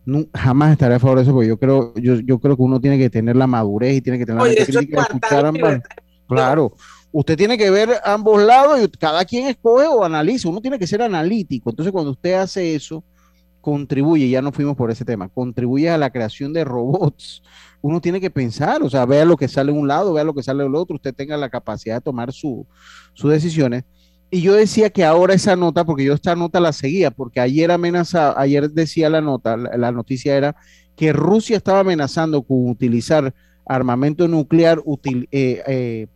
No, 0.05 0.25
jamás 0.33 0.73
estaré 0.73 0.95
a 0.95 1.01
favor 1.01 1.19
de 1.19 1.25
eso 1.25 1.33
porque 1.33 1.49
yo 1.49 1.59
creo 1.59 1.93
yo, 1.97 2.15
yo 2.21 2.39
creo 2.39 2.57
que 2.57 2.63
uno 2.63 2.81
tiene 2.81 2.97
que 2.97 3.11
tener 3.11 3.35
la 3.35 3.49
madurez 3.49 3.97
y 3.97 4.01
tiene 4.01 4.19
que 4.19 4.27
tener 4.27 4.41
Oye, 4.41 4.55
la 4.55 4.63
eso 4.63 4.79
es 4.79 4.89
escuchar 4.89 5.45
ambas. 5.45 5.81
Claro, 6.29 6.75
usted 7.19 7.35
tiene 7.35 7.57
que 7.57 7.71
ver 7.71 7.89
ambos 8.05 8.43
lados 8.43 8.79
y 8.79 8.89
cada 8.89 9.25
quien 9.25 9.47
escoge 9.47 9.87
o 9.87 10.05
analiza. 10.05 10.51
Uno 10.51 10.61
tiene 10.61 10.79
que 10.79 10.87
ser 10.87 11.01
analítico. 11.01 11.71
Entonces, 11.71 11.91
cuando 11.91 12.11
usted 12.11 12.35
hace 12.35 12.75
eso, 12.75 13.03
contribuye, 13.63 14.29
ya 14.29 14.43
no 14.43 14.53
fuimos 14.53 14.77
por 14.77 14.91
ese 14.91 15.03
tema, 15.03 15.31
contribuye 15.31 15.89
a 15.89 15.97
la 15.97 16.11
creación 16.11 16.53
de 16.53 16.65
robots. 16.65 17.43
Uno 17.81 18.03
tiene 18.03 18.21
que 18.21 18.29
pensar, 18.29 18.83
o 18.83 18.91
sea, 18.91 19.07
vea 19.07 19.25
lo 19.25 19.39
que 19.39 19.49
sale 19.49 19.73
de 19.73 19.79
un 19.79 19.89
lado, 19.89 20.13
vea 20.13 20.25
lo 20.25 20.35
que 20.35 20.43
sale 20.43 20.63
del 20.63 20.75
otro, 20.75 20.97
usted 20.97 21.15
tenga 21.15 21.39
la 21.39 21.49
capacidad 21.49 21.95
de 21.95 22.01
tomar 22.03 22.35
su, 22.35 22.67
sus 23.15 23.31
decisiones. 23.31 23.85
Y 24.31 24.43
yo 24.43 24.53
decía 24.53 24.91
que 24.91 25.03
ahora 25.03 25.33
esa 25.33 25.57
nota, 25.57 25.87
porque 25.87 26.05
yo 26.05 26.13
esta 26.13 26.37
nota 26.37 26.61
la 26.61 26.75
seguía, 26.75 27.11
porque 27.11 27.41
ayer 27.41 27.71
amenazaba, 27.71 28.39
ayer 28.39 28.71
decía 28.71 29.09
la 29.09 29.23
nota, 29.23 29.57
la, 29.57 29.75
la 29.79 29.91
noticia 29.91 30.37
era 30.37 30.55
que 30.97 31.15
Rusia 31.15 31.57
estaba 31.57 31.81
amenazando 31.81 32.43
con 32.43 32.69
utilizar 32.69 33.33
armamento 33.67 34.29
nuclear 34.29 34.81
util, 34.85 35.29
eh, 35.33 35.63
eh, 35.67 36.07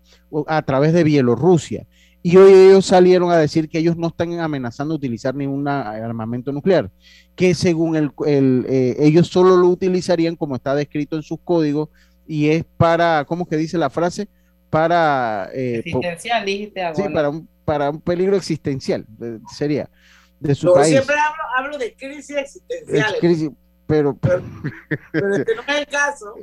a 0.47 0.63
través 0.63 0.93
de 0.93 1.05
Bielorrusia. 1.05 1.87
Y 2.23 2.37
hoy 2.37 2.53
ellos 2.53 2.85
salieron 2.85 3.31
a 3.31 3.39
decir 3.39 3.69
que 3.69 3.79
ellos 3.79 3.97
no 3.97 4.09
están 4.09 4.39
amenazando 4.41 4.95
utilizar 4.95 5.35
ningún 5.35 5.67
armamento 5.67 6.53
nuclear, 6.53 6.91
que 7.35 7.55
según 7.55 7.97
el, 7.97 8.13
eh, 8.27 8.97
ellos 8.99 9.29
solo 9.29 9.57
lo 9.57 9.69
utilizarían 9.69 10.37
como 10.37 10.57
está 10.57 10.75
descrito 10.75 11.17
en 11.17 11.23
sus 11.23 11.39
códigos 11.43 11.89
y 12.27 12.51
es 12.51 12.65
para, 12.77 13.25
¿cómo 13.25 13.47
que 13.47 13.57
dice 13.57 13.79
la 13.79 13.89
frase? 13.89 14.29
Para... 14.69 15.51
Eh, 15.55 15.79
existencial, 15.79 16.45
dijiste 16.45 16.83
Sí, 16.95 17.03
para 17.13 17.31
un, 17.31 17.49
para 17.65 17.91
un 17.91 18.01
peligro 18.01 18.37
existencial, 18.37 19.07
sería. 19.57 19.89
De 20.39 20.55
su 20.55 20.73
país. 20.73 20.89
siempre 20.89 21.17
hablo, 21.17 21.43
hablo, 21.57 21.79
de 21.79 21.95
crisis 21.95 22.37
existencial. 22.37 23.15
Pero, 23.91 24.17
pero, 24.17 24.43
pero 25.13 25.35
este 25.35 25.55
no 25.57 25.63
es 25.63 25.81
el 25.81 25.87
caso. 25.89 26.35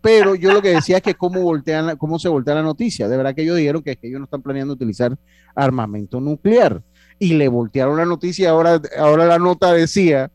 Pero 0.00 0.34
yo 0.34 0.52
lo 0.52 0.60
que 0.60 0.70
decía 0.70 0.96
es 0.96 1.02
que 1.02 1.14
cómo, 1.14 1.40
voltean, 1.40 1.96
cómo 1.96 2.18
se 2.18 2.28
voltea 2.28 2.56
la 2.56 2.62
noticia. 2.62 3.08
De 3.08 3.16
verdad 3.16 3.36
que 3.36 3.42
ellos 3.42 3.56
dijeron 3.56 3.82
que, 3.82 3.94
que 3.96 4.08
ellos 4.08 4.18
no 4.18 4.24
están 4.24 4.42
planeando 4.42 4.74
utilizar 4.74 5.16
armamento 5.54 6.20
nuclear. 6.20 6.82
Y 7.20 7.34
le 7.34 7.46
voltearon 7.46 7.96
la 7.98 8.04
noticia. 8.04 8.50
Ahora, 8.50 8.82
ahora 8.98 9.26
la 9.26 9.38
nota 9.38 9.72
decía 9.72 10.32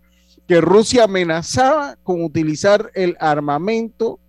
que 0.48 0.62
Rusia 0.62 1.04
amenazaba 1.04 1.98
con 2.02 2.24
utilizar 2.24 2.92
el 2.94 3.18
armamento 3.20 4.22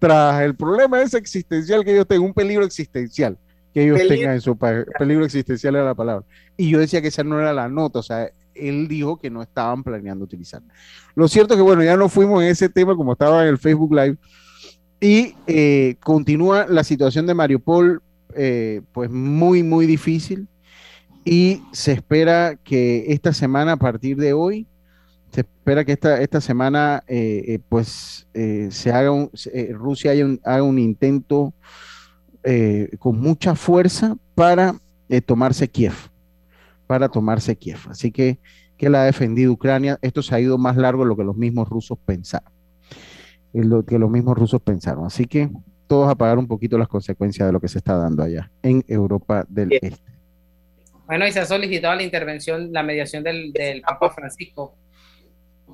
tras 0.00 0.42
el 0.42 0.56
problema 0.56 1.00
ese 1.00 1.18
existencial 1.18 1.84
que 1.84 1.92
ellos 1.92 2.08
tengan, 2.08 2.26
un 2.26 2.34
peligro 2.34 2.64
existencial 2.64 3.38
que 3.72 3.84
ellos 3.84 4.00
tengan 4.08 4.32
en 4.34 4.40
su 4.40 4.56
país. 4.56 4.86
Peligro 4.98 5.24
existencial 5.24 5.76
era 5.76 5.84
la 5.84 5.94
palabra. 5.94 6.26
Y 6.56 6.68
yo 6.68 6.80
decía 6.80 7.00
que 7.00 7.08
esa 7.08 7.22
no 7.22 7.38
era 7.38 7.52
la 7.52 7.68
nota. 7.68 8.00
O 8.00 8.02
sea, 8.02 8.28
él 8.54 8.88
dijo 8.88 9.18
que 9.18 9.30
no 9.30 9.42
estaban 9.42 9.82
planeando 9.82 10.24
utilizar. 10.24 10.62
Lo 11.14 11.28
cierto 11.28 11.54
es 11.54 11.58
que, 11.58 11.62
bueno, 11.62 11.82
ya 11.82 11.96
no 11.96 12.08
fuimos 12.08 12.42
en 12.42 12.48
ese 12.48 12.68
tema 12.68 12.96
como 12.96 13.12
estaba 13.12 13.42
en 13.42 13.48
el 13.48 13.58
Facebook 13.58 13.94
Live. 13.94 14.16
Y 15.00 15.34
eh, 15.46 15.96
continúa 16.00 16.66
la 16.68 16.84
situación 16.84 17.26
de 17.26 17.34
Mariupol, 17.34 18.02
eh, 18.34 18.82
pues 18.92 19.10
muy, 19.10 19.62
muy 19.62 19.86
difícil. 19.86 20.46
Y 21.24 21.62
se 21.72 21.92
espera 21.92 22.56
que 22.56 23.06
esta 23.08 23.32
semana, 23.32 23.72
a 23.72 23.76
partir 23.76 24.16
de 24.16 24.32
hoy, 24.32 24.66
se 25.32 25.42
espera 25.42 25.84
que 25.84 25.92
esta, 25.92 26.20
esta 26.20 26.40
semana, 26.40 27.02
eh, 27.06 27.60
pues, 27.68 28.26
se 28.32 28.92
haga 28.92 29.12
un, 29.12 29.30
Rusia 29.72 30.12
haga 30.44 30.62
un 30.62 30.78
intento 30.78 31.54
con 32.98 33.20
mucha 33.20 33.54
fuerza 33.54 34.16
para 34.34 34.74
tomarse 35.26 35.68
Kiev 35.68 36.10
para 36.90 37.08
tomarse 37.08 37.54
Kiev. 37.54 37.78
Así 37.88 38.10
que, 38.10 38.40
que 38.76 38.90
la 38.90 39.02
ha 39.02 39.04
defendido 39.04 39.52
Ucrania. 39.52 39.96
Esto 40.02 40.22
se 40.22 40.34
ha 40.34 40.40
ido 40.40 40.58
más 40.58 40.76
largo 40.76 41.04
de 41.04 41.08
lo 41.08 41.16
que 41.16 41.22
los 41.22 41.36
mismos 41.36 41.68
rusos 41.68 41.96
pensaron. 42.04 42.52
Lo 43.52 43.84
que 43.84 43.96
los 43.96 44.10
mismos 44.10 44.36
rusos 44.36 44.60
pensaron. 44.60 45.06
Así 45.06 45.24
que 45.26 45.48
todos 45.86 46.10
a 46.10 46.16
pagar 46.16 46.36
un 46.36 46.48
poquito 46.48 46.76
las 46.78 46.88
consecuencias 46.88 47.46
de 47.46 47.52
lo 47.52 47.60
que 47.60 47.68
se 47.68 47.78
está 47.78 47.96
dando 47.96 48.24
allá 48.24 48.50
en 48.64 48.84
Europa 48.88 49.46
del 49.48 49.72
Este. 49.74 50.02
Bueno, 51.06 51.28
y 51.28 51.30
se 51.30 51.38
ha 51.38 51.46
solicitado 51.46 51.94
la 51.94 52.02
intervención, 52.02 52.72
la 52.72 52.82
mediación 52.82 53.22
del, 53.22 53.52
Papa 53.86 54.10
Francisco. 54.10 54.74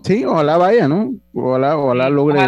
Sí, 0.02 0.22
ojalá 0.22 0.58
vaya, 0.58 0.86
¿no? 0.86 1.14
Ojalá, 1.32 1.78
ojalá 1.78 2.10
logre, 2.10 2.40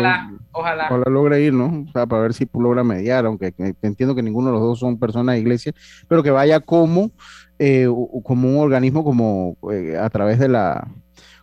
ojalá, 0.53 1.03
logre 1.07 1.41
ir, 1.41 1.55
¿no? 1.55 1.87
O 1.89 1.93
sea, 1.93 2.05
para 2.05 2.21
ver 2.21 2.35
si 2.35 2.47
logra 2.53 2.85
mediar, 2.85 3.25
aunque 3.25 3.55
entiendo 3.81 4.15
que 4.15 4.23
ninguno 4.23 4.49
de 4.49 4.53
los 4.53 4.61
dos 4.61 4.79
son 4.79 4.99
personas 4.99 5.37
de 5.37 5.41
iglesia, 5.41 5.73
pero 6.07 6.23
que 6.23 6.31
vaya 6.31 6.61
como 6.61 7.13
eh, 7.59 7.89
como 8.23 8.49
un 8.49 8.57
organismo 8.59 9.05
como 9.05 9.57
eh, 9.73 9.97
a 9.97 10.09
través 10.11 10.39
de 10.39 10.49
la, 10.49 10.89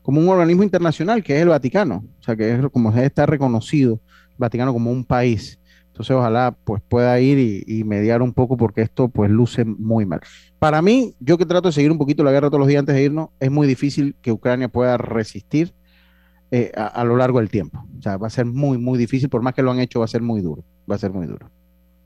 como 0.01 0.21
un 0.21 0.29
organismo 0.29 0.63
internacional 0.63 1.23
que 1.23 1.35
es 1.35 1.41
el 1.41 1.49
Vaticano, 1.49 2.03
o 2.19 2.23
sea 2.23 2.35
que 2.35 2.53
es 2.53 2.61
como 2.71 2.91
está 2.91 3.25
reconocido 3.25 3.99
el 4.29 4.35
Vaticano 4.37 4.73
como 4.73 4.91
un 4.91 5.03
país. 5.03 5.59
Entonces 5.87 6.13
ojalá 6.13 6.57
pues 6.65 6.81
pueda 6.87 7.17
ir 7.21 7.63
y, 7.65 7.83
mediar 7.85 8.21
un 8.21 8.33
poco 8.33 8.57
porque 8.57 8.81
esto 8.81 9.07
pues 9.07 9.31
luce 9.31 9.63
muy 9.63 10.05
mal. 10.05 10.19
Para 10.59 10.81
mí, 10.81 11.15
yo 11.21 11.37
que 11.37 11.45
trato 11.45 11.69
de 11.69 11.71
seguir 11.71 11.89
un 11.89 11.97
poquito 11.97 12.21
la 12.21 12.33
guerra 12.33 12.49
todos 12.49 12.59
los 12.59 12.67
días 12.67 12.79
antes 12.79 12.95
de 12.95 13.03
irnos, 13.03 13.29
es 13.39 13.49
muy 13.49 13.65
difícil 13.65 14.13
que 14.21 14.33
Ucrania 14.33 14.67
pueda 14.67 14.97
resistir 14.97 15.73
eh, 16.51 16.71
a, 16.75 17.03
lo 17.05 17.15
largo 17.15 17.39
del 17.39 17.49
tiempo. 17.49 17.83
O 17.97 18.01
sea, 18.01 18.17
va 18.17 18.27
a 18.27 18.29
ser 18.29 18.45
muy, 18.45 18.77
muy 18.77 18.99
difícil, 18.99 19.29
por 19.29 19.41
más 19.41 19.53
que 19.53 19.61
lo 19.61 19.71
han 19.71 19.79
hecho, 19.79 19.99
va 19.99 20.05
a 20.05 20.09
ser 20.09 20.21
muy 20.21 20.41
duro, 20.41 20.65
va 20.89 20.95
a 20.95 20.99
ser 20.99 21.11
muy 21.11 21.27
duro. 21.27 21.49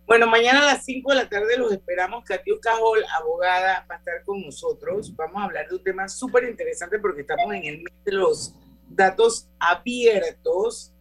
Bueno, 0.09 0.25
mañana 0.25 0.63
a 0.63 0.73
las 0.73 0.85
5 0.85 1.07
de 1.11 1.17
la 1.17 1.29
tarde 1.29 1.55
los 1.55 1.71
esperamos. 1.71 2.23
Katiu 2.25 2.59
Cajol, 2.59 3.05
abogada, 3.15 3.85
va 3.87 3.93
a 3.93 3.97
estar 3.99 4.23
con 4.25 4.41
nosotros. 4.41 5.15
Vamos 5.15 5.39
a 5.39 5.45
hablar 5.45 5.69
de 5.69 5.75
un 5.75 5.83
tema 5.83 6.09
súper 6.09 6.45
interesante 6.45 6.97
porque 6.97 7.21
estamos 7.21 7.53
en 7.53 7.63
el 7.63 7.77
mes 7.83 7.93
de 8.03 8.13
los 8.13 8.55
datos 8.89 9.47
abiertos 9.59 10.91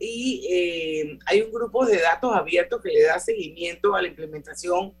y 0.00 0.44
eh, 0.50 1.18
hay 1.26 1.42
un 1.42 1.52
grupo 1.52 1.86
de 1.86 2.00
datos 2.00 2.34
abiertos 2.34 2.82
que 2.82 2.88
le 2.88 3.04
da 3.04 3.20
seguimiento 3.20 3.94
a 3.94 4.02
la 4.02 4.08
implementación 4.08 4.92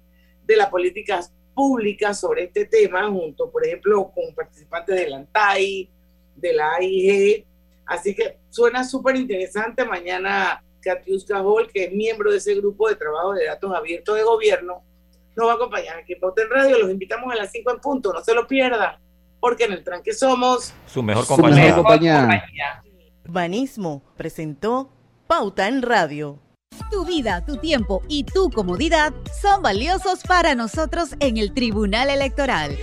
de 0.46 0.54
las 0.54 0.68
políticas 0.68 1.32
públicas 1.52 2.20
sobre 2.20 2.44
este 2.44 2.64
tema, 2.64 3.10
junto, 3.10 3.50
por 3.50 3.66
ejemplo, 3.66 4.12
con 4.14 4.36
participantes 4.36 4.94
de 4.94 5.10
la 5.10 5.16
ANTAI, 5.16 5.90
de 6.36 6.52
la 6.52 6.76
AIG. 6.76 7.44
Así 7.86 8.14
que 8.14 8.38
suena 8.50 8.84
súper 8.84 9.16
interesante. 9.16 9.84
Mañana 9.84 10.62
Katiuska 10.80 11.40
Hall, 11.40 11.68
que 11.72 11.84
es 11.84 11.92
miembro 11.92 12.30
de 12.30 12.38
ese 12.38 12.54
grupo 12.54 12.88
de 12.88 12.96
trabajo 12.96 13.32
de 13.32 13.46
datos 13.46 13.74
abiertos 13.74 14.16
de 14.16 14.22
gobierno, 14.22 14.82
nos 15.36 15.46
va 15.46 15.52
a 15.52 15.54
acompañar 15.54 15.98
aquí 15.98 16.14
en 16.14 16.20
Pauta 16.20 16.42
en 16.42 16.50
Radio. 16.50 16.78
Los 16.78 16.90
invitamos 16.90 17.32
a 17.32 17.36
las 17.36 17.52
5 17.52 17.70
en 17.70 17.80
punto, 17.80 18.12
no 18.12 18.22
se 18.22 18.34
lo 18.34 18.46
pierda, 18.46 19.00
porque 19.40 19.64
en 19.64 19.72
el 19.72 19.84
tranque 19.84 20.12
somos 20.12 20.72
su 20.86 21.02
mejor 21.02 21.26
compañía. 21.26 21.70
Su 21.70 21.76
compañía. 21.76 22.82
Banismo 23.24 24.02
presentó 24.16 24.90
Pauta 25.26 25.68
en 25.68 25.82
Radio. 25.82 26.38
Tu 26.90 27.04
vida, 27.04 27.44
tu 27.44 27.56
tiempo 27.56 28.02
y 28.08 28.24
tu 28.24 28.50
comodidad 28.50 29.12
son 29.40 29.62
valiosos 29.62 30.22
para 30.22 30.54
nosotros 30.54 31.14
en 31.20 31.36
el 31.36 31.52
Tribunal 31.52 32.08
Electoral. 32.08 32.76